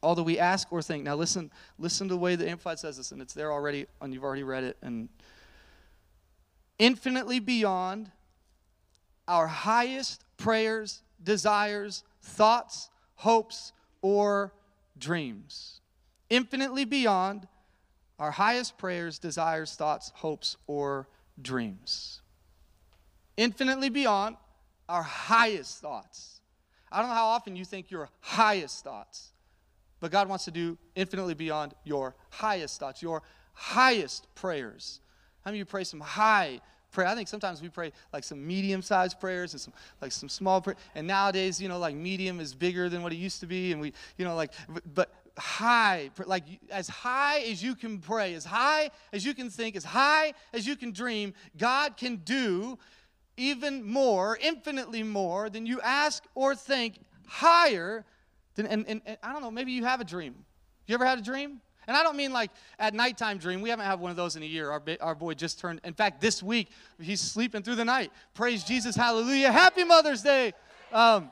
that 0.02 0.22
we 0.22 0.38
ask 0.38 0.72
or 0.72 0.82
think. 0.82 1.04
Now 1.04 1.16
listen, 1.16 1.50
listen 1.78 2.08
to 2.08 2.14
the 2.14 2.20
way 2.20 2.36
the 2.36 2.48
Amplified 2.48 2.78
says 2.78 2.96
this, 2.96 3.12
and 3.12 3.20
it's 3.20 3.34
there 3.34 3.52
already, 3.52 3.86
and 4.00 4.12
you've 4.12 4.24
already 4.24 4.42
read 4.44 4.64
it, 4.64 4.76
and 4.82 5.08
infinitely 6.78 7.40
beyond 7.40 8.10
our 9.26 9.46
highest 9.46 10.24
prayers, 10.36 11.02
desires, 11.22 12.04
thoughts, 12.22 12.90
hopes, 13.16 13.72
or 14.00 14.52
dreams. 14.98 15.80
Infinitely 16.30 16.84
beyond 16.84 17.48
our 18.18 18.30
highest 18.30 18.78
prayers, 18.78 19.18
desires, 19.18 19.74
thoughts, 19.74 20.12
hopes, 20.16 20.56
or 20.66 21.08
dreams. 21.40 22.20
Infinitely 23.36 23.88
beyond 23.88 24.36
our 24.88 25.02
highest 25.02 25.80
thoughts. 25.80 26.40
I 26.90 27.00
don't 27.00 27.08
know 27.08 27.14
how 27.14 27.26
often 27.26 27.54
you 27.54 27.64
think 27.64 27.90
your 27.90 28.08
highest 28.20 28.82
thoughts. 28.82 29.32
But 30.00 30.10
God 30.10 30.28
wants 30.28 30.44
to 30.44 30.50
do 30.50 30.78
infinitely 30.94 31.34
beyond 31.34 31.74
your 31.84 32.14
highest 32.30 32.78
thoughts, 32.78 33.02
your 33.02 33.22
highest 33.52 34.32
prayers. 34.34 35.00
How 35.44 35.50
many 35.50 35.58
of 35.58 35.66
you 35.66 35.70
pray 35.70 35.84
some 35.84 36.00
high 36.00 36.60
prayer? 36.92 37.08
I 37.08 37.14
think 37.14 37.28
sometimes 37.28 37.60
we 37.60 37.68
pray 37.68 37.92
like 38.12 38.24
some 38.24 38.46
medium-sized 38.46 39.18
prayers 39.18 39.52
and 39.54 39.60
some 39.60 39.74
like 40.00 40.12
some 40.12 40.28
small 40.28 40.60
prayers. 40.60 40.78
And 40.94 41.06
nowadays, 41.06 41.60
you 41.60 41.68
know, 41.68 41.78
like 41.78 41.94
medium 41.94 42.38
is 42.38 42.54
bigger 42.54 42.88
than 42.88 43.02
what 43.02 43.12
it 43.12 43.16
used 43.16 43.40
to 43.40 43.46
be. 43.46 43.72
And 43.72 43.80
we, 43.80 43.92
you 44.16 44.24
know, 44.24 44.36
like, 44.36 44.52
but 44.94 45.12
high, 45.36 46.10
like 46.26 46.44
as 46.70 46.88
high 46.88 47.40
as 47.40 47.62
you 47.62 47.74
can 47.74 47.98
pray, 47.98 48.34
as 48.34 48.44
high 48.44 48.90
as 49.12 49.24
you 49.24 49.34
can 49.34 49.50
think, 49.50 49.76
as 49.76 49.84
high 49.84 50.34
as 50.52 50.66
you 50.66 50.76
can 50.76 50.92
dream, 50.92 51.34
God 51.56 51.96
can 51.96 52.16
do 52.16 52.78
even 53.36 53.84
more, 53.84 54.36
infinitely 54.40 55.02
more 55.02 55.48
than 55.48 55.64
you 55.64 55.80
ask 55.80 56.24
or 56.34 56.54
think, 56.54 56.98
higher 57.26 58.04
than, 58.58 58.66
and, 58.66 58.86
and, 58.88 59.00
and 59.06 59.16
I 59.22 59.32
don't 59.32 59.40
know, 59.40 59.50
maybe 59.50 59.72
you 59.72 59.84
have 59.84 60.00
a 60.00 60.04
dream. 60.04 60.34
You 60.86 60.94
ever 60.94 61.06
had 61.06 61.18
a 61.18 61.22
dream? 61.22 61.60
And 61.86 61.96
I 61.96 62.02
don't 62.02 62.16
mean 62.16 62.32
like 62.32 62.50
at 62.78 62.92
nighttime 62.92 63.38
dream. 63.38 63.62
We 63.62 63.70
haven't 63.70 63.86
had 63.86 63.98
one 63.98 64.10
of 64.10 64.16
those 64.16 64.36
in 64.36 64.42
a 64.42 64.46
year. 64.46 64.70
Our, 64.70 64.82
our 65.00 65.14
boy 65.14 65.34
just 65.34 65.58
turned, 65.58 65.80
in 65.84 65.94
fact, 65.94 66.20
this 66.20 66.42
week, 66.42 66.68
he's 67.00 67.20
sleeping 67.20 67.62
through 67.62 67.76
the 67.76 67.84
night. 67.84 68.12
Praise 68.34 68.64
Jesus, 68.64 68.94
hallelujah. 68.94 69.52
Happy 69.52 69.84
Mother's 69.84 70.22
Day. 70.22 70.52
Um, 70.92 71.30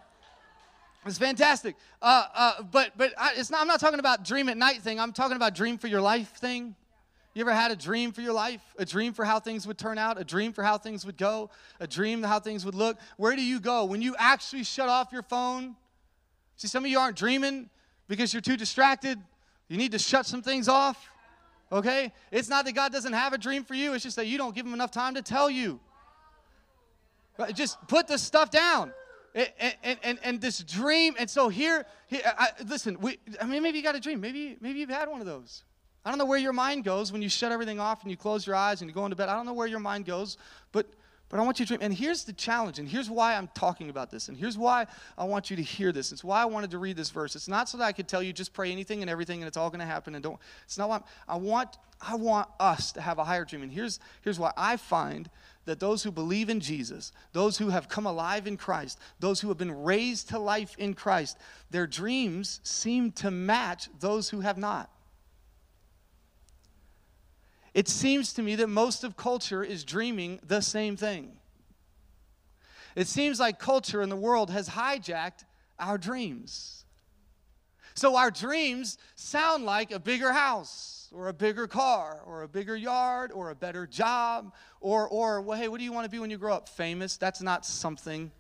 it's 1.05 1.19
fantastic. 1.19 1.77
Uh, 2.01 2.25
uh, 2.35 2.63
but 2.63 2.93
but 2.97 3.13
I, 3.19 3.33
it's 3.37 3.51
not, 3.51 3.61
I'm 3.61 3.67
not 3.67 3.81
talking 3.81 3.99
about 3.99 4.25
dream 4.25 4.49
at 4.49 4.57
night 4.57 4.83
thing. 4.83 4.99
I'm 4.99 5.13
talking 5.13 5.37
about 5.37 5.55
dream 5.55 5.79
for 5.79 5.89
your 5.89 6.01
life 6.01 6.33
thing. 6.37 6.75
You 7.35 7.43
ever 7.43 7.53
had 7.53 7.71
a 7.71 7.77
dream 7.77 8.13
for 8.13 8.23
your 8.23 8.33
life? 8.33 8.63
A 8.79 8.85
dream 8.85 9.13
for 9.13 9.25
how 9.25 9.41
things 9.41 9.67
would 9.67 9.79
turn 9.79 9.99
out? 9.99 10.19
A 10.19 10.25
dream 10.25 10.53
for 10.53 10.63
how 10.63 10.79
things 10.79 11.05
would 11.05 11.19
go? 11.19 11.51
A 11.81 11.87
dream 11.87 12.23
how 12.23 12.41
things 12.41 12.65
would 12.65 12.75
look? 12.75 12.97
Where 13.19 13.37
do 13.37 13.43
you 13.43 13.61
go 13.61 13.85
when 13.85 14.01
you 14.01 14.17
actually 14.19 14.65
shut 14.65 14.89
off 14.89 15.13
your 15.13 15.23
phone? 15.23 15.77
See, 16.57 16.69
some 16.69 16.85
of 16.85 16.91
you 16.91 16.99
aren't 16.99 17.17
dreaming 17.17 17.69
because 18.09 18.33
you're 18.33 18.41
too 18.41 18.57
distracted. 18.57 19.19
You 19.69 19.77
need 19.77 19.93
to 19.93 19.99
shut 19.99 20.27
some 20.27 20.43
things 20.43 20.69
off. 20.69 21.11
Okay? 21.71 22.13
It's 22.31 22.49
not 22.49 22.65
that 22.65 22.73
God 22.73 22.93
doesn't 22.93 23.13
have 23.13 23.33
a 23.33 23.39
dream 23.39 23.65
for 23.65 23.75
you, 23.75 23.95
it's 23.95 24.05
just 24.05 24.17
that 24.17 24.27
you 24.27 24.39
don't 24.39 24.55
give 24.55 24.67
him 24.67 24.75
enough 24.75 24.91
time 24.91 25.15
to 25.15 25.23
tell 25.23 25.51
you. 25.51 25.81
Just 27.55 27.77
put 27.87 28.09
the 28.09 28.17
stuff 28.17 28.51
down 28.51 28.93
and, 29.35 29.99
and, 30.03 30.19
and 30.23 30.41
this 30.41 30.61
dream. 30.61 31.15
And 31.19 31.29
so 31.29 31.49
here, 31.49 31.85
here 32.07 32.23
I, 32.25 32.49
listen, 32.67 32.97
we, 33.01 33.19
I 33.41 33.45
mean, 33.45 33.63
maybe 33.63 33.77
you 33.77 33.85
got 33.85 33.95
a 33.95 34.01
dream. 34.01 34.21
Maybe, 34.21 34.57
maybe 34.61 34.79
you've 34.79 34.89
had 34.89 35.09
one 35.09 35.21
of 35.21 35.27
those. 35.27 35.65
I 36.05 36.11
don't 36.11 36.19
know 36.19 36.25
where 36.25 36.39
your 36.39 36.53
mind 36.53 36.85
goes 36.85 37.13
when 37.13 37.21
you 37.21 37.29
shut 37.29 37.53
everything 37.53 37.81
off 37.81 38.03
and 38.03 38.11
you 38.11 38.17
close 38.17 38.47
your 38.47 38.57
eyes 38.57 38.81
and 38.81 38.89
you 38.89 38.95
go 38.95 39.05
into 39.05 39.17
bed. 39.17 39.29
I 39.29 39.35
don't 39.35 39.45
know 39.45 39.53
where 39.53 39.67
your 39.67 39.81
mind 39.81 40.07
goes, 40.07 40.39
but 40.73 40.87
but 41.29 41.41
I 41.41 41.43
want 41.43 41.59
you 41.59 41.67
to 41.67 41.69
dream. 41.69 41.81
And 41.83 41.93
here's 41.93 42.25
the 42.25 42.33
challenge, 42.33 42.79
and 42.79 42.89
here's 42.89 43.11
why 43.11 43.35
I'm 43.35 43.49
talking 43.55 43.91
about 43.91 44.11
this, 44.11 44.29
and 44.29 44.37
here's 44.37 44.57
why 44.57 44.87
I 45.19 45.25
want 45.25 45.51
you 45.51 45.57
to 45.57 45.63
hear 45.63 45.93
this. 45.93 46.13
It's 46.13 46.23
why 46.23 46.43
I 46.43 46.45
wanted 46.45 46.71
to 46.71 46.79
read 46.79 46.97
this 46.97 47.11
verse. 47.11 47.35
It's 47.35 47.49
not 47.49 47.69
so 47.69 47.79
that 47.79 47.85
I 47.85 47.93
could 47.93 48.09
tell 48.09 48.23
you 48.23 48.33
just 48.33 48.53
pray 48.53 48.71
anything 48.71 49.03
and 49.03 49.11
everything 49.11 49.41
and 49.41 49.49
it's 49.49 49.57
all 49.57 49.71
going 49.71 49.81
to 49.81 49.87
happen 49.87 50.15
and 50.15 50.23
don't. 50.23 50.39
It's 50.65 50.79
not 50.79 50.89
why 50.89 50.97
I'm, 50.97 51.05
I 51.29 51.37
want 51.37 51.79
I 51.99 52.15
want 52.15 52.49
us 52.61 52.93
to 52.93 53.01
have 53.01 53.19
a 53.19 53.25
higher 53.25 53.45
dream. 53.45 53.63
And 53.63 53.73
here's 53.73 53.99
here's 54.23 54.39
why 54.39 54.53
I 54.57 54.77
find 54.77 55.31
that 55.65 55.81
those 55.81 56.03
who 56.03 56.13
believe 56.13 56.49
in 56.49 56.61
Jesus, 56.61 57.13
those 57.33 57.59
who 57.59 57.71
have 57.71 57.89
come 57.89 58.07
alive 58.07 58.47
in 58.47 58.57
Christ, 58.57 58.99
those 59.19 59.41
who 59.41 59.49
have 59.49 59.59
been 59.59 59.83
raised 59.83 60.29
to 60.29 60.39
life 60.39 60.75
in 60.79 60.95
Christ, 60.95 61.39
their 61.71 61.87
dreams 61.87 62.61
seem 62.63 63.13
to 63.13 63.31
match 63.31 63.89
those 63.99 64.31
who 64.31 64.41
have 64.41 64.59
not. 64.59 64.91
It 67.77 67.89
seems 67.89 68.33
to 68.33 68.43
me 68.43 68.55
that 68.55 68.69
most 68.69 69.05
of 69.05 69.19
culture 69.19 69.63
is 69.63 69.85
dreaming 69.85 70.41
the 70.43 70.63
same 70.63 70.97
thing. 70.97 71.33
It 72.95 73.07
seems 73.07 73.39
like 73.39 73.59
culture 73.59 74.01
in 74.01 74.09
the 74.09 74.17
world 74.17 74.51
has 74.51 74.71
hijacked 74.71 75.45
our 75.79 75.99
dreams. 75.99 76.87
So 77.93 78.17
our 78.17 78.31
dreams 78.31 78.97
sound 79.15 79.67
like 79.67 79.91
a 79.91 79.99
bigger 79.99 80.33
house 80.33 81.11
or 81.13 81.29
a 81.29 81.35
bigger 81.35 81.67
car 81.67 82.23
or 82.25 82.45
a 82.45 82.49
bigger 82.49 82.77
yard 82.77 83.31
or 83.31 83.51
a 83.51 83.55
better 83.55 83.87
job 83.87 84.55
or 84.81 85.07
or 85.07 85.43
well 85.43 85.59
hey 85.59 85.69
what 85.69 85.77
do 85.77 85.85
you 85.85 85.93
want 85.93 86.07
to 86.07 86.11
be 86.11 86.19
when 86.19 86.31
you 86.31 86.39
grow 86.39 86.55
up? 86.55 86.71
Famous? 86.71 87.19
That's 87.19 87.43
not 87.43 87.67
something. 87.67 88.31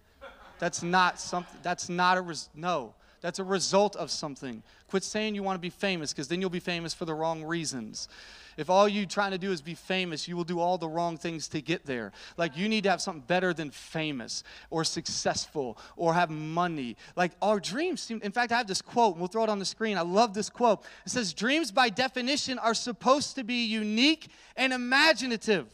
That's 0.58 0.82
not 0.82 1.20
something 1.20 1.60
that's 1.62 1.90
not 1.90 2.16
a 2.16 2.22
res- 2.22 2.48
no. 2.54 2.94
That's 3.20 3.38
a 3.38 3.44
result 3.44 3.96
of 3.96 4.10
something. 4.10 4.62
Quit 4.88 5.02
saying 5.04 5.34
you 5.34 5.42
want 5.42 5.56
to 5.56 5.60
be 5.60 5.70
famous 5.70 6.12
because 6.12 6.28
then 6.28 6.40
you'll 6.40 6.48
be 6.48 6.60
famous 6.60 6.94
for 6.94 7.04
the 7.04 7.14
wrong 7.14 7.44
reasons 7.44 8.08
if 8.56 8.70
all 8.70 8.88
you're 8.88 9.06
trying 9.06 9.32
to 9.32 9.38
do 9.38 9.52
is 9.52 9.60
be 9.60 9.74
famous, 9.74 10.26
you 10.26 10.36
will 10.36 10.44
do 10.44 10.60
all 10.60 10.78
the 10.78 10.88
wrong 10.88 11.16
things 11.16 11.48
to 11.48 11.60
get 11.60 11.84
there. 11.84 12.12
Like 12.36 12.56
you 12.56 12.68
need 12.68 12.84
to 12.84 12.90
have 12.90 13.02
something 13.02 13.24
better 13.26 13.52
than 13.52 13.70
famous 13.70 14.42
or 14.70 14.84
successful 14.84 15.78
or 15.96 16.14
have 16.14 16.30
money. 16.30 16.96
Like 17.16 17.32
our 17.42 17.60
dreams 17.60 18.00
seem, 18.00 18.20
in 18.22 18.32
fact, 18.32 18.52
I 18.52 18.58
have 18.58 18.66
this 18.66 18.80
quote, 18.80 19.14
and 19.14 19.20
we'll 19.20 19.28
throw 19.28 19.44
it 19.44 19.50
on 19.50 19.58
the 19.58 19.64
screen. 19.64 19.98
I 19.98 20.02
love 20.02 20.32
this 20.32 20.48
quote. 20.48 20.84
It 21.04 21.10
says, 21.10 21.34
Dreams 21.34 21.70
by 21.70 21.90
definition 21.90 22.58
are 22.58 22.74
supposed 22.74 23.34
to 23.36 23.44
be 23.44 23.66
unique 23.66 24.28
and 24.56 24.72
imaginative. 24.72 25.66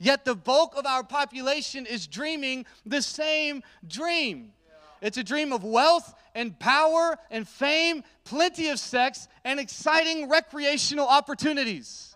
Yet 0.00 0.24
the 0.24 0.34
bulk 0.34 0.76
of 0.76 0.86
our 0.86 1.02
population 1.02 1.86
is 1.86 2.06
dreaming 2.06 2.66
the 2.86 3.02
same 3.02 3.62
dream. 3.86 4.52
It's 5.00 5.16
a 5.16 5.24
dream 5.24 5.52
of 5.52 5.62
wealth 5.62 6.14
and 6.34 6.58
power 6.58 7.16
and 7.30 7.46
fame, 7.46 8.02
plenty 8.24 8.68
of 8.68 8.78
sex, 8.78 9.28
and 9.44 9.60
exciting 9.60 10.28
recreational 10.28 11.06
opportunities. 11.06 12.07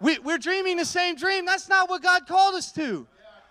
We, 0.00 0.18
we're 0.18 0.38
dreaming 0.38 0.76
the 0.76 0.84
same 0.84 1.16
dream. 1.16 1.46
That's 1.46 1.68
not 1.68 1.88
what 1.88 2.02
God 2.02 2.26
called 2.26 2.54
us 2.54 2.72
to. 2.72 3.06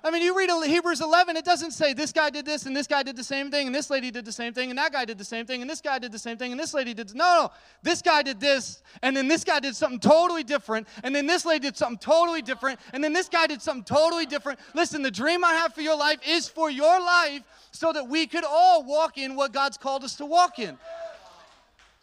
I 0.06 0.12
mean, 0.12 0.22
you 0.22 0.38
read 0.38 0.52
Hebrews 0.52 1.02
11, 1.02 1.36
it 1.36 1.44
doesn't 1.44 1.72
say 1.72 1.94
this 1.94 2.12
guy 2.12 2.30
did 2.30 2.46
this 2.46 2.68
and 2.68 2.76
this 2.76 2.86
guy 2.86 3.02
did 3.02 3.16
the 3.16 3.24
same 3.24 3.50
thing 3.50 3.66
and 3.66 3.76
this 3.76 3.90
lady 3.90 4.12
did 4.12 4.24
the 4.24 4.32
same 4.32 4.54
thing 4.54 4.70
and 4.70 4.78
that 4.78 4.92
guy 4.92 5.04
did 5.04 5.18
the 5.18 5.26
same 5.26 5.48
thing 5.48 5.62
and 5.62 5.70
this 5.70 5.82
guy 5.82 5.98
did 5.98 6.12
the 6.12 6.20
same 6.20 6.38
thing 6.38 6.52
and 6.52 6.60
this 6.60 6.76
lady 6.76 6.94
did. 6.94 7.16
No, 7.16 7.26
no. 7.26 7.52
This 7.82 8.04
guy 8.04 8.22
did 8.22 8.40
this 8.40 8.84
and 9.02 9.18
then 9.18 9.28
this 9.28 9.44
guy 9.44 9.60
did 9.60 9.76
something 9.76 10.00
totally 10.00 10.44
different 10.44 10.88
and 11.04 11.16
then 11.16 11.26
this 11.26 11.44
lady 11.44 11.62
did 11.62 11.76
something 11.76 11.98
totally 11.98 12.44
different 12.44 12.80
and 12.94 13.04
then 13.04 13.14
this 13.14 13.28
guy 13.28 13.48
did 13.48 13.64
something 13.64 13.84
totally 13.84 14.28
different. 14.28 14.60
Listen, 14.76 15.02
the 15.02 15.10
dream 15.10 15.44
I 15.44 15.54
have 15.54 15.74
for 15.74 15.82
your 15.82 15.98
life 15.98 16.20
is 16.28 16.48
for 16.48 16.70
your 16.70 17.00
life 17.00 17.42
so 17.72 17.92
that 17.92 18.08
we 18.08 18.28
could 18.28 18.46
all 18.48 18.84
walk 18.84 19.18
in 19.18 19.36
what 19.36 19.54
God's 19.54 19.78
called 19.78 20.04
us 20.04 20.16
to 20.18 20.26
walk 20.28 20.60
in. 20.60 20.78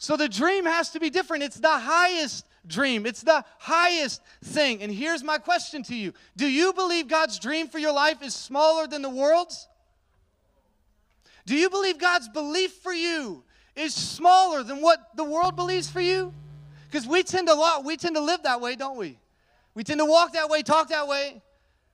So 0.02 0.16
the 0.16 0.28
dream 0.28 0.64
has 0.64 0.90
to 0.90 0.98
be 0.98 1.10
different. 1.10 1.44
It's 1.44 1.60
the 1.60 1.78
highest 1.78 2.44
dream. 2.66 3.06
It's 3.06 3.22
the 3.22 3.44
highest 3.58 4.20
thing. 4.42 4.82
And 4.82 4.92
here's 4.92 5.22
my 5.22 5.38
question 5.38 5.84
to 5.84 5.94
you 5.94 6.12
Do 6.36 6.50
you 6.50 6.72
believe 6.72 7.06
God's 7.06 7.38
dream 7.38 7.68
for 7.68 7.78
your 7.78 7.92
life 7.92 8.20
is 8.20 8.34
smaller 8.34 8.88
than 8.88 9.02
the 9.02 9.08
world's? 9.08 9.68
Do 11.46 11.54
you 11.54 11.70
believe 11.70 11.98
God's 11.98 12.28
belief 12.28 12.72
for 12.72 12.92
you 12.92 13.44
is 13.76 13.94
smaller 13.94 14.64
than 14.64 14.82
what 14.82 14.98
the 15.14 15.22
world 15.22 15.54
believes 15.54 15.88
for 15.88 16.00
you? 16.00 16.34
Because 16.90 17.06
we 17.06 17.22
tend 17.22 17.46
to 17.46 17.82
we 17.84 17.96
tend 17.96 18.16
to 18.16 18.22
live 18.22 18.42
that 18.42 18.60
way, 18.60 18.74
don't 18.74 18.98
we? 18.98 19.20
We 19.76 19.84
tend 19.84 20.00
to 20.00 20.04
walk 20.04 20.32
that 20.32 20.50
way, 20.50 20.62
talk 20.62 20.88
that 20.88 21.06
way. 21.06 21.40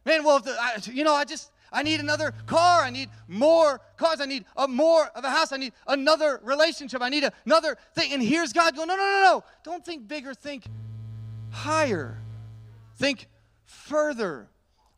Man, 0.07 0.25
well, 0.25 0.41
the, 0.41 0.57
I, 0.59 0.79
you 0.91 1.05
know, 1.05 1.13
I 1.13 1.27
just 1.27 1.51
I 1.73 1.83
need 1.83 2.01
another 2.01 2.33
car. 2.47 2.83
I 2.83 2.91
need 2.91 3.11
more 3.27 3.81
cars. 3.97 4.21
I 4.21 4.27
need 4.27 4.45
a 4.57 4.67
more 4.67 5.07
of 5.15 5.25
a 5.25 5.31
house. 5.31 5.53
I 5.53 5.57
need 5.59 5.73
another 5.87 6.41
relationship. 6.43 7.03
I 7.03 7.09
need 7.09 7.29
another 7.45 7.77
thing. 7.95 8.13
And 8.13 8.23
here's 8.23 8.53
God 8.53 8.75
going, 8.75 8.89
no, 8.89 8.97
no, 8.97 9.03
no, 9.03 9.21
no. 9.21 9.45
Don't 9.65 9.85
think 9.85 10.09
bigger. 10.09 10.35
Think 10.35 10.65
higher. 11.51 12.19
Think 12.97 13.27
further. 13.65 14.49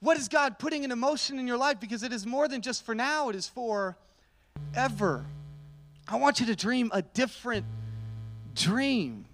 What 0.01 0.17
is 0.17 0.29
God 0.29 0.59
putting 0.59 0.85
in 0.85 0.91
emotion 0.91 1.39
in 1.39 1.47
your 1.47 1.59
life? 1.59 1.79
Because 1.79 2.03
it 2.03 2.13
is 2.13 2.25
more 2.25 2.49
than 2.49 2.63
just 2.63 2.85
for 2.85 2.95
now, 2.95 3.29
it 3.29 3.37
is 3.37 3.49
for 3.49 3.97
ever. 4.75 5.27
I 6.09 6.17
want 6.17 6.41
you 6.41 6.47
to 6.47 6.57
dream 6.57 6.91
a 6.93 7.03
different 7.03 7.67
dream. 8.55 9.27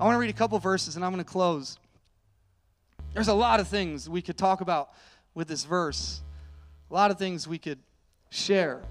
I 0.00 0.04
want 0.04 0.14
to 0.14 0.18
read 0.18 0.30
a 0.30 0.34
couple 0.34 0.58
verses 0.58 0.96
and 0.96 1.04
I'm 1.04 1.12
going 1.12 1.24
to 1.24 1.30
close. 1.30 1.78
There's 3.14 3.28
a 3.28 3.34
lot 3.34 3.60
of 3.60 3.68
things 3.68 4.08
we 4.08 4.22
could 4.22 4.36
talk 4.36 4.60
about 4.60 4.90
with 5.34 5.48
this 5.48 5.64
verse. 5.64 6.22
A 6.90 6.94
lot 6.94 7.10
of 7.10 7.18
things 7.18 7.46
we 7.46 7.58
could 7.58 7.78
share. 8.30 8.82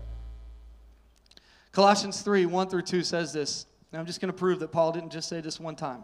Colossians 1.71 2.21
3 2.21 2.45
1 2.45 2.69
through 2.69 2.82
2 2.84 3.04
says 3.04 3.34
this. 3.34 3.65
And 3.91 4.00
I'm 4.00 4.06
just 4.06 4.19
going 4.19 4.32
to 4.32 4.38
prove 4.38 4.60
that 4.60 4.71
Paul 4.71 4.91
didn't 4.91 5.12
just 5.12 5.30
say 5.30 5.41
this 5.41 5.60
one 5.60 5.76
time. 5.76 6.04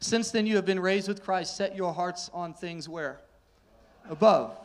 Since 0.00 0.30
then 0.30 0.46
you 0.46 0.56
have 0.56 0.64
been 0.64 0.80
raised 0.80 1.08
with 1.08 1.22
Christ, 1.22 1.56
set 1.56 1.76
your 1.76 1.92
hearts 1.92 2.30
on 2.32 2.54
things 2.54 2.88
where? 2.88 3.20
Above, 4.08 4.56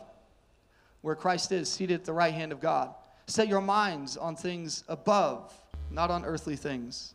where 1.02 1.14
Christ 1.14 1.52
is, 1.52 1.70
seated 1.70 1.94
at 1.94 2.04
the 2.04 2.12
right 2.12 2.32
hand 2.32 2.52
of 2.52 2.60
God. 2.60 2.94
Set 3.26 3.48
your 3.48 3.60
minds 3.60 4.16
on 4.16 4.36
things 4.36 4.84
above, 4.88 5.52
not 5.90 6.10
on 6.10 6.24
earthly 6.24 6.56
things. 6.56 7.14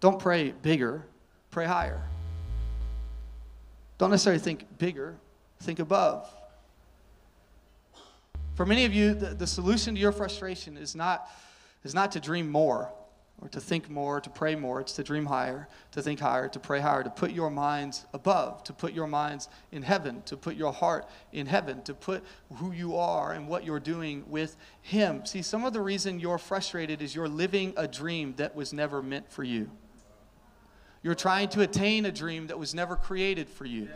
Don't 0.00 0.18
pray 0.18 0.50
bigger, 0.50 1.04
pray 1.50 1.66
higher. 1.66 2.02
Don't 4.02 4.10
necessarily 4.10 4.42
think 4.42 4.66
bigger, 4.78 5.14
think 5.60 5.78
above. 5.78 6.28
For 8.56 8.66
many 8.66 8.84
of 8.84 8.92
you, 8.92 9.14
the, 9.14 9.26
the 9.26 9.46
solution 9.46 9.94
to 9.94 10.00
your 10.00 10.10
frustration 10.10 10.76
is 10.76 10.96
not, 10.96 11.30
is 11.84 11.94
not 11.94 12.10
to 12.10 12.18
dream 12.18 12.50
more 12.50 12.92
or 13.40 13.48
to 13.50 13.60
think 13.60 13.88
more, 13.88 14.20
to 14.20 14.28
pray 14.28 14.56
more. 14.56 14.80
It's 14.80 14.94
to 14.94 15.04
dream 15.04 15.24
higher, 15.24 15.68
to 15.92 16.02
think 16.02 16.18
higher, 16.18 16.48
to 16.48 16.58
pray 16.58 16.80
higher, 16.80 17.04
to 17.04 17.10
put 17.10 17.30
your 17.30 17.48
minds 17.48 18.04
above, 18.12 18.64
to 18.64 18.72
put 18.72 18.92
your 18.92 19.06
minds 19.06 19.48
in 19.70 19.82
heaven, 19.82 20.20
to 20.22 20.36
put 20.36 20.56
your 20.56 20.72
heart 20.72 21.08
in 21.32 21.46
heaven, 21.46 21.80
to 21.82 21.94
put 21.94 22.24
who 22.56 22.72
you 22.72 22.96
are 22.96 23.30
and 23.30 23.46
what 23.46 23.64
you're 23.64 23.78
doing 23.78 24.24
with 24.26 24.56
Him. 24.80 25.24
See, 25.24 25.42
some 25.42 25.64
of 25.64 25.72
the 25.72 25.80
reason 25.80 26.18
you're 26.18 26.38
frustrated 26.38 27.02
is 27.02 27.14
you're 27.14 27.28
living 27.28 27.72
a 27.76 27.86
dream 27.86 28.34
that 28.38 28.56
was 28.56 28.72
never 28.72 29.00
meant 29.00 29.30
for 29.30 29.44
you. 29.44 29.70
You're 31.02 31.14
trying 31.14 31.48
to 31.50 31.62
attain 31.62 32.06
a 32.06 32.12
dream 32.12 32.46
that 32.46 32.58
was 32.58 32.74
never 32.74 32.96
created 32.96 33.48
for 33.48 33.64
you. 33.64 33.88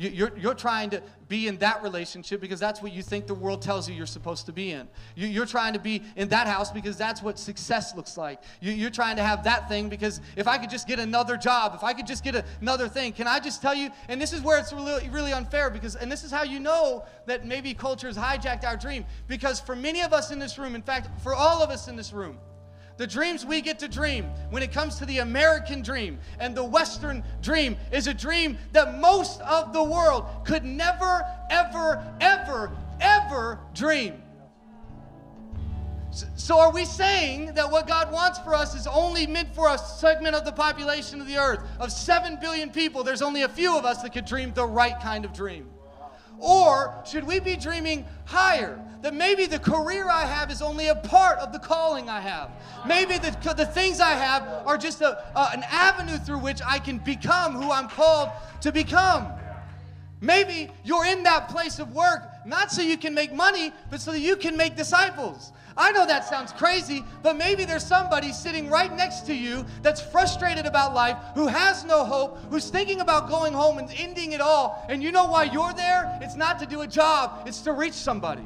You're, 0.00 0.34
you're 0.38 0.54
trying 0.54 0.88
to 0.90 1.02
be 1.28 1.46
in 1.46 1.58
that 1.58 1.82
relationship 1.82 2.40
because 2.40 2.58
that's 2.58 2.80
what 2.80 2.90
you 2.90 3.02
think 3.02 3.26
the 3.26 3.34
world 3.34 3.60
tells 3.60 3.86
you 3.86 3.94
you're 3.94 4.06
supposed 4.06 4.46
to 4.46 4.52
be 4.52 4.70
in. 4.70 4.88
You're 5.14 5.44
trying 5.44 5.74
to 5.74 5.78
be 5.78 6.02
in 6.16 6.30
that 6.30 6.46
house 6.46 6.70
because 6.70 6.96
that's 6.96 7.22
what 7.22 7.38
success 7.38 7.94
looks 7.94 8.16
like. 8.16 8.40
You're 8.62 8.88
trying 8.88 9.16
to 9.16 9.22
have 9.22 9.44
that 9.44 9.68
thing 9.68 9.90
because 9.90 10.22
if 10.36 10.48
I 10.48 10.56
could 10.56 10.70
just 10.70 10.88
get 10.88 10.98
another 10.98 11.36
job, 11.36 11.74
if 11.74 11.84
I 11.84 11.92
could 11.92 12.06
just 12.06 12.24
get 12.24 12.46
another 12.62 12.88
thing, 12.88 13.12
can 13.12 13.28
I 13.28 13.40
just 13.40 13.60
tell 13.60 13.74
you? 13.74 13.90
And 14.08 14.18
this 14.18 14.32
is 14.32 14.40
where 14.40 14.58
it's 14.58 14.72
really, 14.72 15.10
really 15.10 15.34
unfair 15.34 15.68
because, 15.68 15.96
and 15.96 16.10
this 16.10 16.24
is 16.24 16.30
how 16.30 16.44
you 16.44 16.60
know 16.60 17.04
that 17.26 17.44
maybe 17.44 17.74
culture 17.74 18.06
has 18.06 18.16
hijacked 18.16 18.64
our 18.64 18.78
dream. 18.78 19.04
Because 19.28 19.60
for 19.60 19.76
many 19.76 20.00
of 20.00 20.14
us 20.14 20.30
in 20.30 20.38
this 20.38 20.58
room, 20.58 20.74
in 20.74 20.82
fact, 20.82 21.20
for 21.20 21.34
all 21.34 21.62
of 21.62 21.68
us 21.68 21.88
in 21.88 21.96
this 21.96 22.14
room, 22.14 22.38
the 23.00 23.06
dreams 23.06 23.46
we 23.46 23.62
get 23.62 23.78
to 23.78 23.88
dream 23.88 24.26
when 24.50 24.62
it 24.62 24.72
comes 24.72 24.96
to 24.96 25.06
the 25.06 25.20
American 25.20 25.80
dream 25.80 26.18
and 26.38 26.54
the 26.54 26.62
Western 26.62 27.24
dream 27.40 27.74
is 27.90 28.06
a 28.06 28.12
dream 28.12 28.58
that 28.72 28.98
most 29.00 29.40
of 29.40 29.72
the 29.72 29.82
world 29.82 30.26
could 30.44 30.66
never, 30.66 31.24
ever, 31.48 32.04
ever, 32.20 32.70
ever 33.00 33.58
dream. 33.72 34.20
So, 36.36 36.58
are 36.58 36.70
we 36.70 36.84
saying 36.84 37.54
that 37.54 37.70
what 37.70 37.88
God 37.88 38.12
wants 38.12 38.38
for 38.40 38.54
us 38.54 38.74
is 38.74 38.86
only 38.86 39.26
meant 39.26 39.54
for 39.54 39.72
a 39.72 39.78
segment 39.78 40.36
of 40.36 40.44
the 40.44 40.52
population 40.52 41.22
of 41.22 41.26
the 41.26 41.38
earth? 41.38 41.60
Of 41.78 41.90
7 41.92 42.36
billion 42.38 42.68
people, 42.68 43.02
there's 43.02 43.22
only 43.22 43.42
a 43.42 43.48
few 43.48 43.78
of 43.78 43.86
us 43.86 44.02
that 44.02 44.12
could 44.12 44.26
dream 44.26 44.52
the 44.52 44.66
right 44.66 45.00
kind 45.00 45.24
of 45.24 45.32
dream. 45.32 45.70
Or 46.38 47.02
should 47.06 47.24
we 47.24 47.40
be 47.40 47.56
dreaming 47.56 48.04
higher? 48.26 48.78
That 49.02 49.14
maybe 49.14 49.46
the 49.46 49.58
career 49.58 50.08
I 50.08 50.26
have 50.26 50.50
is 50.50 50.60
only 50.60 50.88
a 50.88 50.94
part 50.94 51.38
of 51.38 51.52
the 51.52 51.58
calling 51.58 52.08
I 52.08 52.20
have. 52.20 52.50
Maybe 52.86 53.16
the, 53.16 53.30
the 53.54 53.66
things 53.66 53.98
I 54.00 54.10
have 54.10 54.66
are 54.66 54.76
just 54.76 55.00
a, 55.00 55.24
an 55.34 55.62
avenue 55.68 56.18
through 56.18 56.38
which 56.38 56.60
I 56.66 56.78
can 56.78 56.98
become 56.98 57.54
who 57.54 57.70
I'm 57.70 57.88
called 57.88 58.28
to 58.60 58.72
become. 58.72 59.26
Maybe 60.20 60.70
you're 60.84 61.06
in 61.06 61.22
that 61.22 61.48
place 61.48 61.78
of 61.78 61.94
work 61.94 62.30
not 62.44 62.70
so 62.70 62.82
you 62.82 62.96
can 62.96 63.14
make 63.14 63.32
money, 63.32 63.72
but 63.90 64.00
so 64.00 64.12
that 64.12 64.20
you 64.20 64.36
can 64.36 64.56
make 64.56 64.76
disciples. 64.76 65.52
I 65.76 65.92
know 65.92 66.06
that 66.06 66.26
sounds 66.28 66.52
crazy, 66.52 67.04
but 67.22 67.36
maybe 67.36 67.64
there's 67.64 67.86
somebody 67.86 68.32
sitting 68.32 68.68
right 68.68 68.94
next 68.94 69.20
to 69.26 69.34
you 69.34 69.64
that's 69.82 70.00
frustrated 70.00 70.66
about 70.66 70.94
life, 70.94 71.16
who 71.34 71.46
has 71.46 71.84
no 71.84 72.04
hope, 72.04 72.38
who's 72.50 72.68
thinking 72.68 73.00
about 73.00 73.28
going 73.28 73.52
home 73.52 73.78
and 73.78 73.90
ending 73.96 74.32
it 74.32 74.40
all. 74.40 74.84
And 74.88 75.02
you 75.02 75.12
know 75.12 75.26
why 75.26 75.44
you're 75.44 75.72
there? 75.72 76.18
It's 76.22 76.36
not 76.36 76.58
to 76.60 76.66
do 76.66 76.82
a 76.82 76.86
job, 76.86 77.46
it's 77.46 77.60
to 77.62 77.72
reach 77.72 77.94
somebody. 77.94 78.42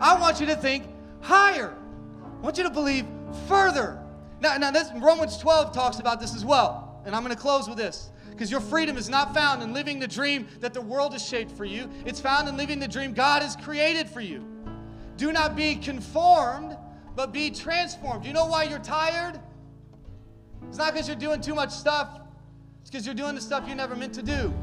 I 0.00 0.18
want 0.18 0.40
you 0.40 0.46
to 0.46 0.56
think 0.56 0.84
higher. 1.20 1.74
I 2.22 2.40
want 2.40 2.58
you 2.58 2.64
to 2.64 2.70
believe 2.70 3.06
further. 3.46 4.00
Now, 4.40 4.56
now 4.56 4.70
this, 4.70 4.90
Romans 4.96 5.38
12 5.38 5.72
talks 5.72 5.98
about 5.98 6.20
this 6.20 6.34
as 6.34 6.44
well. 6.44 7.00
And 7.04 7.14
I'm 7.14 7.22
going 7.22 7.34
to 7.34 7.40
close 7.40 7.68
with 7.68 7.78
this. 7.78 8.10
Because 8.30 8.50
your 8.50 8.60
freedom 8.60 8.96
is 8.96 9.08
not 9.08 9.34
found 9.34 9.62
in 9.62 9.72
living 9.72 9.98
the 9.98 10.06
dream 10.06 10.46
that 10.60 10.72
the 10.72 10.80
world 10.80 11.12
has 11.12 11.26
shaped 11.26 11.50
for 11.50 11.64
you. 11.64 11.90
It's 12.06 12.20
found 12.20 12.48
in 12.48 12.56
living 12.56 12.78
the 12.78 12.86
dream 12.86 13.12
God 13.12 13.42
has 13.42 13.56
created 13.56 14.08
for 14.08 14.20
you. 14.20 14.46
Do 15.16 15.32
not 15.32 15.56
be 15.56 15.74
conformed, 15.74 16.76
but 17.16 17.32
be 17.32 17.50
transformed. 17.50 18.24
You 18.24 18.32
know 18.32 18.46
why 18.46 18.64
you're 18.64 18.78
tired? 18.78 19.40
It's 20.68 20.78
not 20.78 20.92
because 20.92 21.08
you're 21.08 21.16
doing 21.16 21.40
too 21.40 21.54
much 21.54 21.70
stuff, 21.70 22.20
it's 22.80 22.90
because 22.90 23.04
you're 23.04 23.14
doing 23.14 23.34
the 23.34 23.40
stuff 23.40 23.64
you're 23.66 23.76
never 23.76 23.96
meant 23.96 24.14
to 24.14 24.22
do. 24.22 24.54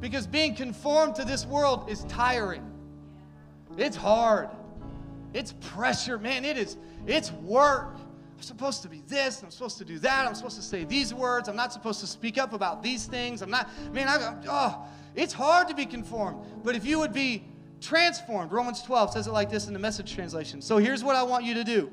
Because 0.00 0.26
being 0.26 0.54
conformed 0.54 1.16
to 1.16 1.24
this 1.24 1.44
world 1.46 1.90
is 1.90 2.04
tiring. 2.04 2.64
It's 3.76 3.96
hard. 3.96 4.48
It's 5.32 5.52
pressure, 5.60 6.18
man. 6.18 6.44
It 6.44 6.56
is, 6.56 6.76
it's 7.06 7.32
work. 7.32 7.96
I'm 8.36 8.42
supposed 8.42 8.82
to 8.82 8.88
be 8.88 9.02
this, 9.06 9.42
I'm 9.42 9.50
supposed 9.50 9.76
to 9.78 9.84
do 9.84 9.98
that, 9.98 10.26
I'm 10.26 10.34
supposed 10.34 10.56
to 10.56 10.62
say 10.62 10.84
these 10.84 11.12
words, 11.12 11.46
I'm 11.46 11.56
not 11.56 11.74
supposed 11.74 12.00
to 12.00 12.06
speak 12.06 12.38
up 12.38 12.54
about 12.54 12.82
these 12.82 13.06
things. 13.06 13.42
I'm 13.42 13.50
not, 13.50 13.68
man, 13.92 14.08
I, 14.08 14.34
oh, 14.48 14.86
it's 15.14 15.34
hard 15.34 15.68
to 15.68 15.74
be 15.74 15.84
conformed. 15.84 16.38
But 16.64 16.74
if 16.74 16.86
you 16.86 16.98
would 16.98 17.12
be 17.12 17.44
transformed. 17.80 18.52
Romans 18.52 18.82
12 18.82 19.12
says 19.12 19.26
it 19.26 19.32
like 19.32 19.50
this 19.50 19.66
in 19.66 19.72
the 19.72 19.78
message 19.78 20.14
translation. 20.14 20.60
So 20.60 20.78
here's 20.78 21.02
what 21.02 21.16
I 21.16 21.22
want 21.22 21.44
you 21.44 21.54
to 21.54 21.64
do 21.64 21.90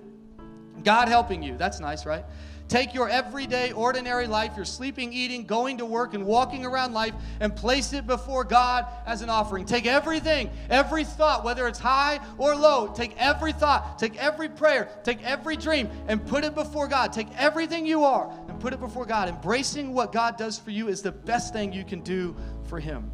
God 0.83 1.07
helping 1.07 1.41
you. 1.41 1.57
That's 1.57 1.79
nice, 1.79 2.05
right? 2.05 2.25
Take 2.67 2.93
your 2.93 3.07
everyday, 3.07 3.71
ordinary 3.71 4.27
life, 4.27 4.57
your 4.57 4.65
sleeping, 4.65 5.13
eating, 5.13 5.45
going 5.45 5.77
to 5.77 5.85
work, 5.85 6.13
and 6.13 6.25
walking 6.25 6.65
around 6.65 6.93
life, 6.93 7.13
and 7.39 7.55
place 7.55 7.93
it 7.93 8.05
before 8.05 8.43
God 8.43 8.85
as 9.05 9.21
an 9.21 9.29
offering. 9.29 9.65
Take 9.65 9.85
everything, 9.85 10.49
every 10.69 11.05
thought, 11.05 11.45
whether 11.45 11.65
it's 11.67 11.79
high 11.79 12.19
or 12.37 12.55
low, 12.55 12.89
take 12.93 13.15
every 13.17 13.53
thought, 13.53 13.97
take 13.97 14.17
every 14.17 14.49
prayer, 14.49 14.89
take 15.05 15.23
every 15.23 15.55
dream, 15.55 15.89
and 16.07 16.25
put 16.25 16.43
it 16.43 16.55
before 16.55 16.89
God. 16.89 17.13
Take 17.13 17.29
everything 17.37 17.85
you 17.85 18.03
are 18.03 18.29
and 18.49 18.59
put 18.59 18.73
it 18.73 18.81
before 18.81 19.05
God. 19.05 19.29
Embracing 19.29 19.93
what 19.93 20.11
God 20.11 20.37
does 20.37 20.59
for 20.59 20.71
you 20.71 20.89
is 20.89 21.01
the 21.01 21.11
best 21.11 21.53
thing 21.53 21.71
you 21.71 21.85
can 21.85 22.01
do 22.01 22.35
for 22.65 22.81
Him. 22.81 23.09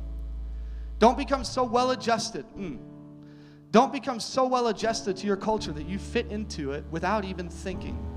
Don't 0.97 1.17
become 1.17 1.43
so 1.43 1.63
well 1.63 1.91
adjusted. 1.91 2.45
Mm. 2.57 2.79
Don't 3.69 3.91
become 3.91 4.19
so 4.19 4.47
well 4.47 4.67
adjusted 4.67 5.17
to 5.17 5.27
your 5.27 5.37
culture 5.37 5.71
that 5.73 5.87
you 5.87 5.99
fit 5.99 6.27
into 6.31 6.71
it 6.71 6.83
without 6.89 7.23
even 7.23 7.49
thinking. 7.49 8.12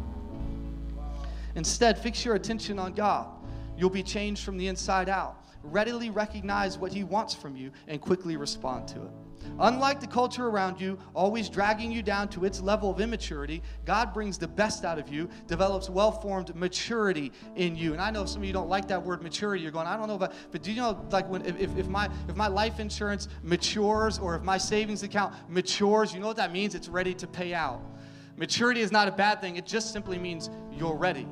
Instead, 1.56 1.98
fix 1.98 2.24
your 2.24 2.36
attention 2.36 2.78
on 2.78 2.92
God. 2.92 3.28
You'll 3.76 3.90
be 3.90 4.02
changed 4.02 4.44
from 4.44 4.56
the 4.56 4.68
inside 4.68 5.08
out. 5.08 5.42
Readily 5.62 6.10
recognize 6.10 6.78
what 6.78 6.92
He 6.92 7.02
wants 7.02 7.34
from 7.34 7.56
you 7.56 7.72
and 7.88 8.00
quickly 8.00 8.36
respond 8.36 8.86
to 8.88 9.02
it. 9.02 9.10
Unlike 9.58 10.00
the 10.00 10.06
culture 10.06 10.48
around 10.48 10.80
you, 10.80 10.98
always 11.14 11.48
dragging 11.48 11.90
you 11.90 12.02
down 12.02 12.28
to 12.28 12.44
its 12.44 12.60
level 12.60 12.90
of 12.90 13.00
immaturity, 13.00 13.62
God 13.84 14.12
brings 14.12 14.38
the 14.38 14.48
best 14.48 14.84
out 14.84 14.98
of 14.98 15.08
you, 15.08 15.28
develops 15.46 15.88
well 15.88 16.12
formed 16.12 16.54
maturity 16.54 17.32
in 17.54 17.74
you. 17.74 17.92
And 17.92 18.00
I 18.00 18.10
know 18.10 18.26
some 18.26 18.42
of 18.42 18.46
you 18.46 18.52
don't 18.52 18.68
like 18.68 18.86
that 18.88 19.02
word 19.02 19.22
maturity. 19.22 19.62
You're 19.62 19.72
going, 19.72 19.86
I 19.86 19.96
don't 19.96 20.08
know 20.08 20.14
about, 20.14 20.34
but 20.50 20.62
do 20.62 20.70
you 20.70 20.80
know, 20.80 21.06
like, 21.10 21.28
when, 21.28 21.44
if, 21.44 21.76
if, 21.76 21.88
my, 21.88 22.08
if 22.28 22.36
my 22.36 22.48
life 22.48 22.80
insurance 22.80 23.28
matures 23.42 24.18
or 24.18 24.36
if 24.36 24.42
my 24.42 24.58
savings 24.58 25.02
account 25.02 25.34
matures, 25.48 26.12
you 26.12 26.20
know 26.20 26.26
what 26.26 26.36
that 26.36 26.52
means? 26.52 26.74
It's 26.74 26.88
ready 26.88 27.14
to 27.14 27.26
pay 27.26 27.54
out. 27.54 27.80
Maturity 28.36 28.82
is 28.82 28.92
not 28.92 29.08
a 29.08 29.12
bad 29.12 29.40
thing, 29.40 29.56
it 29.56 29.66
just 29.66 29.92
simply 29.92 30.18
means 30.18 30.50
you're 30.70 30.96
ready. 30.96 31.26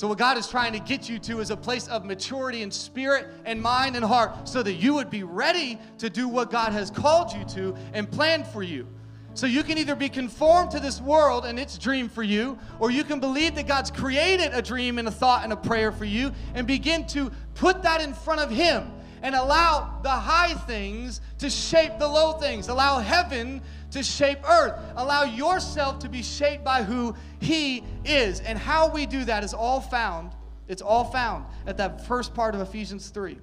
So, 0.00 0.08
what 0.08 0.16
God 0.16 0.38
is 0.38 0.48
trying 0.48 0.72
to 0.72 0.78
get 0.78 1.10
you 1.10 1.18
to 1.18 1.40
is 1.40 1.50
a 1.50 1.56
place 1.58 1.86
of 1.86 2.06
maturity 2.06 2.62
in 2.62 2.70
spirit 2.70 3.26
and 3.44 3.60
mind 3.60 3.96
and 3.96 4.02
heart 4.02 4.48
so 4.48 4.62
that 4.62 4.72
you 4.72 4.94
would 4.94 5.10
be 5.10 5.24
ready 5.24 5.78
to 5.98 6.08
do 6.08 6.26
what 6.26 6.50
God 6.50 6.72
has 6.72 6.90
called 6.90 7.34
you 7.34 7.44
to 7.56 7.76
and 7.92 8.10
planned 8.10 8.46
for 8.46 8.62
you. 8.62 8.86
So, 9.34 9.46
you 9.46 9.62
can 9.62 9.76
either 9.76 9.94
be 9.94 10.08
conformed 10.08 10.70
to 10.70 10.80
this 10.80 11.02
world 11.02 11.44
and 11.44 11.58
its 11.58 11.76
dream 11.76 12.08
for 12.08 12.22
you, 12.22 12.58
or 12.78 12.90
you 12.90 13.04
can 13.04 13.20
believe 13.20 13.54
that 13.56 13.68
God's 13.68 13.90
created 13.90 14.54
a 14.54 14.62
dream 14.62 14.98
and 14.98 15.06
a 15.06 15.10
thought 15.10 15.44
and 15.44 15.52
a 15.52 15.56
prayer 15.56 15.92
for 15.92 16.06
you 16.06 16.32
and 16.54 16.66
begin 16.66 17.06
to 17.08 17.30
put 17.54 17.82
that 17.82 18.00
in 18.00 18.14
front 18.14 18.40
of 18.40 18.50
Him 18.50 18.90
and 19.22 19.34
allow 19.34 20.00
the 20.02 20.10
high 20.10 20.54
things 20.54 21.20
to 21.38 21.50
shape 21.50 21.98
the 21.98 22.08
low 22.08 22.32
things. 22.32 22.68
Allow 22.68 22.98
heaven 22.98 23.62
to 23.90 24.02
shape 24.02 24.38
earth. 24.48 24.78
Allow 24.96 25.24
yourself 25.24 25.98
to 26.00 26.08
be 26.08 26.22
shaped 26.22 26.64
by 26.64 26.82
who 26.82 27.14
He 27.40 27.84
is. 28.04 28.40
And 28.40 28.58
how 28.58 28.88
we 28.88 29.06
do 29.06 29.24
that 29.24 29.44
is 29.44 29.54
all 29.54 29.80
found, 29.80 30.32
it's 30.68 30.82
all 30.82 31.04
found 31.04 31.44
at 31.66 31.76
that 31.78 32.06
first 32.06 32.34
part 32.34 32.54
of 32.54 32.60
Ephesians 32.60 33.08
3, 33.08 33.38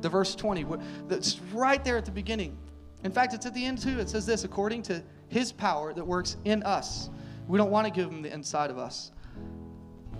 the 0.00 0.08
verse 0.08 0.34
20. 0.34 0.66
That's 1.08 1.40
right 1.52 1.82
there 1.84 1.96
at 1.96 2.04
the 2.04 2.10
beginning. 2.10 2.56
In 3.04 3.12
fact, 3.12 3.34
it's 3.34 3.46
at 3.46 3.54
the 3.54 3.64
end 3.64 3.80
too. 3.80 3.98
It 3.98 4.08
says 4.08 4.26
this 4.26 4.44
according 4.44 4.82
to 4.82 5.02
His 5.28 5.52
power 5.52 5.92
that 5.94 6.04
works 6.04 6.36
in 6.44 6.62
us. 6.62 7.10
We 7.48 7.58
don't 7.58 7.70
want 7.70 7.86
to 7.86 7.92
give 7.92 8.10
Him 8.10 8.22
the 8.22 8.32
inside 8.32 8.70
of 8.70 8.78
us. 8.78 9.12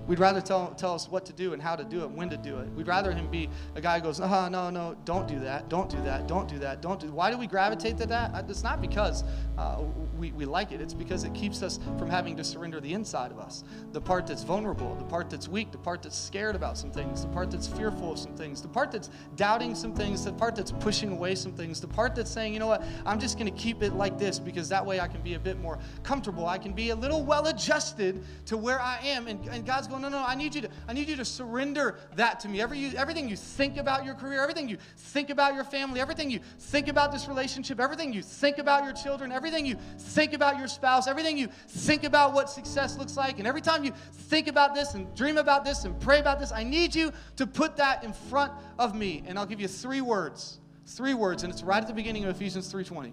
We'd 0.07 0.19
rather 0.19 0.41
tell, 0.41 0.73
tell 0.75 0.95
us 0.95 1.09
what 1.09 1.27
to 1.27 1.33
do 1.33 1.53
and 1.53 1.61
how 1.61 1.75
to 1.75 1.85
do 1.85 2.03
it, 2.03 2.11
when 2.11 2.31
to 2.31 2.37
do 2.37 2.59
it. 2.59 2.69
We'd 2.71 2.87
rather 2.87 3.13
him 3.13 3.29
be 3.29 3.49
a 3.75 3.81
guy 3.81 3.99
who 3.99 4.05
goes, 4.05 4.21
oh, 4.21 4.49
no, 4.49 4.71
no, 4.71 4.97
don't 5.05 5.27
do 5.27 5.41
that, 5.41 5.69
don't 5.69 5.91
do 5.91 6.01
that, 6.03 6.29
don't 6.29 6.49
do 6.49 6.59
that, 6.61 6.81
don't 6.81 7.01
do 7.01 7.11
Why 7.11 7.31
do 7.31 7.39
we 7.39 7.47
gravitate 7.47 7.99
to 7.99 8.07
that? 8.07 8.45
It's 8.49 8.63
not 8.63 8.81
because 8.81 9.25
uh, 9.59 9.83
we, 10.17 10.33
we 10.33 10.45
like 10.45 10.73
it. 10.73 10.81
It's 10.81 10.95
because 10.95 11.25
it 11.25 11.35
keeps 11.35 11.63
us 11.63 11.81
from 11.99 12.09
having 12.09 12.37
to 12.37 12.45
surrender 12.45 12.81
the 12.81 12.93
inside 12.93 13.31
of 13.31 13.39
us. 13.39 13.65
The 13.93 14.01
part 14.01 14.27
that's 14.27 14.45
vulnerable, 14.45 14.95
the 14.95 15.05
part 15.05 15.29
that's 15.31 15.49
weak, 15.49 15.73
the 15.73 15.79
part 15.79 16.03
that's 16.03 16.19
scared 16.19 16.55
about 16.55 16.79
some 16.79 16.91
things, 16.91 17.23
the 17.23 17.29
part 17.29 17.51
that's 17.51 17.67
fearful 17.67 18.13
of 18.13 18.19
some 18.19 18.35
things, 18.37 18.63
the 18.63 18.69
part 18.69 18.93
that's 18.93 19.11
doubting 19.35 19.75
some 19.75 19.95
things, 19.95 20.25
the 20.25 20.33
part 20.33 20.55
that's 20.55 20.73
pushing 20.73 21.13
away 21.13 21.35
some 21.35 21.53
things, 21.53 21.81
the 21.81 21.89
part 21.89 22.15
that's 22.15 22.31
saying, 22.31 22.53
you 22.53 22.61
know 22.61 22.67
what, 22.67 22.85
I'm 23.05 23.19
just 23.19 23.39
going 23.39 23.53
to 23.53 23.61
keep 23.61 23.83
it 23.83 23.95
like 23.95 24.19
this 24.19 24.39
because 24.39 24.69
that 24.69 24.85
way 24.85 25.01
I 25.01 25.09
can 25.09 25.21
be 25.23 25.35
a 25.35 25.39
bit 25.39 25.59
more 25.61 25.79
comfortable. 26.03 26.47
I 26.47 26.59
can 26.59 26.73
be 26.73 26.91
a 26.91 26.97
little 26.97 27.25
well 27.25 27.47
adjusted 27.49 28.23
to 28.47 28.57
where 28.57 28.81
I 28.81 28.99
am. 29.05 29.27
And, 29.27 29.45
and 29.49 29.67
God's 29.67 29.87
going, 29.87 29.96
no, 29.99 30.09
no, 30.09 30.25
I 30.25 30.35
need 30.35 30.55
you 30.55 30.63
to, 30.63 30.69
I 30.89 30.93
need 30.93 31.09
you 31.09 31.17
to 31.17 31.25
surrender 31.25 31.97
that 32.17 32.41
to 32.41 32.49
me. 32.49 32.61
Every, 32.61 32.79
you, 32.79 32.97
everything 32.97 33.29
you 33.29 33.37
think 33.37 33.77
about 33.77 34.05
your 34.05 34.15
career, 34.15 34.43
everything 34.43 34.69
you 34.69 34.79
think 34.97 35.31
about 35.31 35.55
your 35.55 35.65
family, 35.65 36.01
everything 36.01 36.31
you 36.31 36.41
think 36.59 36.89
about 36.89 37.13
this 37.13 37.29
relationship, 37.29 37.81
everything 37.81 38.13
you 38.13 38.23
think 38.23 38.59
about 38.59 38.85
your 38.85 38.93
children, 38.93 39.33
everything 39.33 39.67
you 39.67 39.77
think 39.99 40.33
about 40.33 40.59
your 40.59 40.69
spouse, 40.69 41.07
everything 41.07 41.37
you 41.37 41.49
think 41.69 42.05
about 42.05 42.33
what 42.33 42.51
success 42.51 42.97
looks 42.99 43.17
like, 43.17 43.39
and 43.39 43.47
every 43.47 43.61
time 43.61 43.85
you 43.85 43.93
think 44.13 44.49
about 44.49 44.75
this 44.75 44.95
and 44.95 45.15
dream 45.15 45.39
about 45.39 45.65
this 45.65 45.85
and 45.85 45.99
pray 46.01 46.21
about 46.21 46.39
this, 46.39 46.53
I 46.53 46.63
need 46.63 46.95
you 46.95 47.13
to 47.37 47.47
put 47.47 47.77
that 47.77 48.05
in 48.05 48.13
front 48.13 48.53
of 48.79 48.95
me. 48.95 49.23
And 49.27 49.39
I'll 49.39 49.47
give 49.47 49.61
you 49.61 49.69
three 49.69 50.01
words. 50.01 50.61
Three 50.87 51.15
words, 51.15 51.43
and 51.43 51.53
it's 51.53 51.65
right 51.65 51.83
at 51.83 51.89
the 51.89 51.95
beginning 51.95 52.25
of 52.25 52.31
Ephesians 52.31 52.73
3:20. 52.73 53.13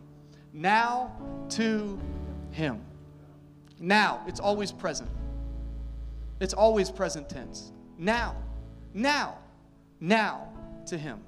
Now 0.54 1.12
to 1.50 2.00
him. 2.52 2.82
Now, 3.80 4.22
it's 4.28 4.40
always 4.40 4.72
present. 4.72 5.10
It's 6.44 6.54
always 6.54 6.92
present 6.92 7.30
tense. 7.30 7.72
Now, 7.98 8.36
now, 8.94 9.38
now 10.02 10.50
to 10.88 10.98
him. 10.98 11.22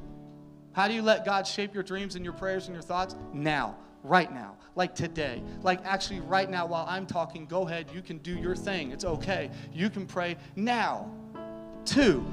How 0.73 0.89
do 0.89 0.93
you 0.93 1.01
let 1.01 1.23
God 1.23 1.47
shape 1.47 1.73
your 1.73 1.83
dreams 1.83 2.15
and 2.15 2.25
your 2.25 2.33
prayers 2.33 2.67
and 2.67 2.75
your 2.75 2.83
thoughts? 2.83 3.15
Now, 3.33 3.77
right 4.03 4.31
now, 4.33 4.57
like 4.75 4.93
today. 4.93 5.41
Like 5.63 5.79
actually, 5.85 6.19
right 6.19 6.49
now, 6.49 6.65
while 6.65 6.85
I'm 6.89 7.07
talking, 7.07 7.45
go 7.45 7.65
ahead, 7.65 7.87
you 7.93 8.01
can 8.01 8.17
do 8.17 8.37
your 8.37 8.57
thing. 8.57 8.91
It's 8.91 9.05
okay. 9.05 9.49
You 9.73 9.89
can 9.89 10.05
pray 10.05 10.35
now. 10.57 11.09
Two, 11.85 12.25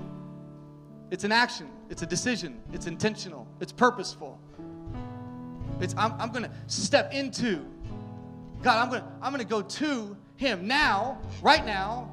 it's 1.13 1.23
an 1.23 1.31
action, 1.31 1.69
it's 1.89 2.03
a 2.03 2.07
decision, 2.07 2.61
it's 2.73 2.87
intentional, 2.87 3.47
it's 3.61 3.71
purposeful. 3.71 4.41
It's 5.79 5.95
I'm, 5.97 6.15
I'm 6.19 6.33
gonna 6.33 6.51
step 6.67 7.13
into 7.13 7.65
God, 8.63 8.83
I'm 8.83 8.91
gonna 8.91 9.13
I'm 9.21 9.31
gonna 9.31 9.45
go 9.45 9.63
to 9.63 10.17
Him 10.37 10.67
now, 10.67 11.21
right 11.43 11.65
now, 11.65 12.11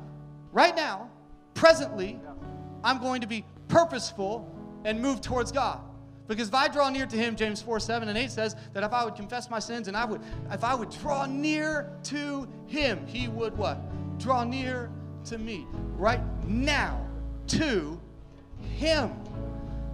right 0.52 0.76
now, 0.76 1.10
presently. 1.54 2.20
I'm 2.84 3.00
going 3.00 3.22
to 3.22 3.28
be 3.28 3.44
purposeful 3.68 4.50
and 4.86 5.02
move 5.02 5.22
towards 5.22 5.52
God. 5.52 5.82
Because 6.28 6.48
if 6.48 6.54
I 6.54 6.68
draw 6.68 6.90
near 6.90 7.08
to 7.08 7.16
him, 7.16 7.36
James 7.36 7.62
4, 7.62 7.80
7 7.80 8.08
and 8.08 8.18
8 8.18 8.30
says 8.30 8.56
that 8.74 8.84
if 8.84 8.94
I 8.94 9.04
would 9.04 9.16
confess 9.16 9.50
my 9.50 9.60
sins 9.60 9.88
and 9.88 9.98
I 9.98 10.06
would, 10.06 10.22
if 10.52 10.64
I 10.64 10.76
would 10.76 10.92
draw 10.92 11.26
near 11.26 11.92
to 12.04 12.48
him, 12.68 13.06
he 13.08 13.28
would 13.28 13.58
what? 13.58 13.80
Draw 14.20 14.44
near 14.44 14.92
to 15.26 15.38
me. 15.38 15.66
Right 15.98 16.22
now, 16.46 17.04
to 17.48 18.00
him. 18.78 19.12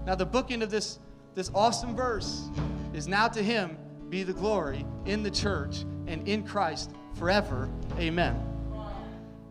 Now 0.06 0.16
the 0.16 0.28
bookend 0.28 0.62
of 0.62 0.70
this, 0.70 1.00
this 1.34 1.50
awesome 1.56 1.96
verse 1.96 2.50
is 2.94 3.08
now 3.08 3.28
to 3.30 3.42
him 3.42 3.78
be 4.10 4.24
the 4.24 4.34
glory 4.34 4.86
in 5.06 5.24
the 5.24 5.32
church 5.32 5.86
and 6.06 6.28
in 6.28 6.44
Christ 6.44 6.92
forever. 7.16 7.70
Amen. 7.98 8.55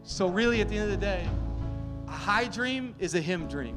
So 0.05 0.29
really 0.29 0.61
at 0.61 0.69
the 0.69 0.77
end 0.77 0.93
of 0.93 1.01
the 1.01 1.05
day, 1.05 1.27
a 2.07 2.13
high 2.13 2.45
dream 2.45 2.95
is 2.99 3.15
a 3.15 3.21
him 3.21 3.49
dream. 3.49 3.77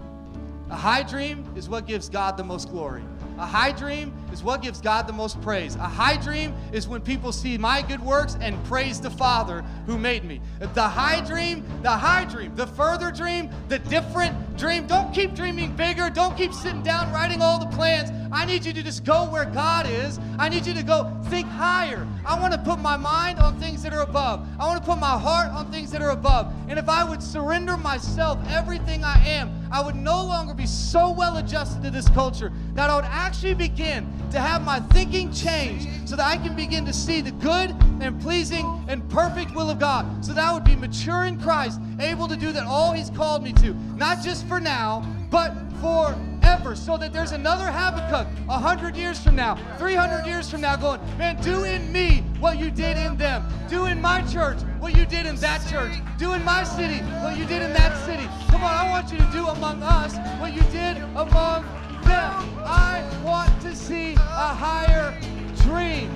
A 0.69 0.75
high 0.75 1.03
dream 1.03 1.49
is 1.55 1.69
what 1.69 1.88
gives 1.88 2.09
God 2.09 2.36
the 2.36 2.43
most 2.43 2.69
glory. 2.69 3.03
A 3.38 3.45
high 3.45 3.71
dream 3.71 4.13
is 4.34 4.43
what 4.43 4.61
gives 4.61 4.82
God 4.82 5.07
the 5.07 5.13
most 5.13 5.39
praise. 5.41 5.75
A 5.75 5.88
high 5.88 6.17
dream 6.17 6.53
is 6.73 6.88
when 6.88 6.99
people 6.99 7.32
see 7.32 7.57
my 7.57 7.82
good 7.82 8.01
works 8.01 8.36
and 8.41 8.61
praise 8.65 8.99
the 8.99 9.09
Father 9.09 9.61
who 9.86 9.97
made 9.97 10.25
me. 10.25 10.41
The 10.73 10.84
high 10.84 11.21
dream, 11.21 11.63
the 11.84 11.91
high 11.91 12.25
dream, 12.25 12.53
the 12.55 12.67
further 12.67 13.11
dream, 13.11 13.49
the 13.69 13.80
different 13.80 14.36
dream. 14.58 14.88
Don't 14.88 15.14
keep 15.14 15.36
dreaming 15.36 15.76
bigger. 15.76 16.10
Don't 16.10 16.36
keep 16.36 16.53
sitting 16.53 16.84
down 16.84 17.12
writing 17.14 17.41
all 17.41 17.60
the 17.60 17.76
plans. 17.76 18.12
I 18.32 18.45
need 18.45 18.66
you 18.66 18.74
to 18.74 18.84
just 18.84 19.05
go 19.05 19.26
where 19.30 19.45
God 19.45 19.88
is. 19.88 20.20
I 20.38 20.49
need 20.49 20.66
you 20.66 20.74
to 20.74 20.84
go 20.84 21.12
think 21.26 21.47
higher. 21.47 22.08
I 22.26 22.39
want 22.39 22.53
to 22.53 22.60
put 22.60 22.80
my 22.80 22.97
mind 22.97 23.39
on 23.39 23.60
things 23.60 23.84
that 23.84 23.93
are 23.93 24.01
above. 24.01 24.45
I 24.60 24.68
want 24.68 24.84
to 24.84 24.86
put 24.86 24.99
my 24.99 25.18
heart 25.18 25.49
on 25.51 25.72
things 25.72 25.91
that 25.91 26.01
are 26.01 26.12
above. 26.12 26.53
And 26.68 26.78
if 26.78 26.89
I 26.89 27.03
would 27.03 27.24
surrender 27.24 27.78
myself, 27.78 28.39
everything 28.49 29.03
I 29.03 29.26
am, 29.26 29.51
I 29.72 29.82
would 29.82 29.95
no 29.95 30.24
longer 30.24 30.53
be 30.53 30.66
so 30.66 31.12
well 31.12 31.38
adjusted 31.38 31.84
to 31.84 31.91
this 31.91 32.08
culture 32.10 32.51
that 32.74 32.89
I 32.89 32.95
would 32.95 33.05
actually 33.05 33.53
begin 33.53 34.12
to 34.32 34.39
have 34.39 34.64
my 34.64 34.80
thinking 34.80 35.32
change 35.32 35.88
so 36.05 36.16
that 36.16 36.26
I 36.26 36.38
can 36.38 36.55
begin 36.55 36.86
to 36.86 36.93
see 36.93 37.22
the 37.22 37.32
good 37.32 37.76
and 38.01 38.20
pleasing 38.22 38.86
and 38.88 39.08
perfect 39.10 39.53
will 39.55 39.70
of 39.70 39.80
God. 39.80 40.26
So 40.26 40.34
that 40.34 40.43
I 40.43 40.53
would 40.53 40.64
be 40.64 40.76
mature 40.76 41.26
in 41.26 41.39
Christ, 41.39 41.80
able 41.99 42.28
to 42.28 42.36
do 42.36 42.51
that 42.51 42.64
all 42.64 42.93
He's 42.93 43.10
called 43.10 43.43
me 43.43 43.53
to, 43.53 43.74
not 43.95 44.24
just 44.24 44.47
for 44.48 44.60
now, 44.60 45.06
but 45.30 45.54
forever. 45.82 46.76
So 46.76 46.98
that 46.98 47.14
there's 47.14 47.32
another 47.32 47.66
Habakkuk 47.66 48.28
100 48.48 48.95
years 48.95 49.20
from 49.20 49.36
now, 49.36 49.56
300 49.78 50.26
years 50.26 50.50
from 50.50 50.62
now, 50.62 50.76
going, 50.76 51.02
man, 51.18 51.41
do 51.41 51.64
in 51.64 51.91
me 51.91 52.24
what 52.39 52.58
you 52.58 52.72
did 52.72 52.98
in 52.98 53.18
them. 53.18 53.45
Do 53.70 53.86
in 53.86 54.02
my 54.02 54.22
church 54.24 54.60
what 54.80 54.95
you 54.95 55.06
did 55.06 55.26
in 55.26 55.36
that 55.38 55.68
church. 55.70 55.93
Do 56.18 56.34
in 56.34 56.43
my 56.43 56.64
city 56.64 57.00
what 57.22 57.38
you 57.38 57.45
did 57.45 57.62
in 57.62 57.74
that 57.74 57.98
city. 58.06 58.28
Come 58.50 58.64
on, 58.64 58.74
I 58.74 58.89
want 58.89 59.12
you 59.12 59.18
to 59.18 59.30
do 59.32 59.48
among 59.48 59.84
us 59.84 60.18
what 60.39 60.54
you 60.54 60.62
did 60.72 60.98
among 61.16 61.64
them. 62.04 62.34
I 62.66 63.04
want 63.24 63.62
to 63.62 63.76
see 63.76 64.14
a 64.14 64.54
higher 64.54 65.18
dream. 65.62 66.10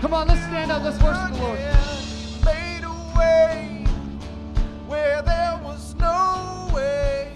Come 0.00 0.14
on, 0.14 0.26
let's 0.26 0.42
stand 0.42 0.72
up. 0.72 0.82
Let's 0.82 1.00
worship 1.00 1.32
the 1.32 1.42
Lord. 1.42 1.58
Made 2.44 2.82
a 2.84 3.16
way 3.16 3.84
where 4.88 5.22
there 5.22 5.60
was 5.62 5.94
no 5.94 6.61
away. 6.72 7.31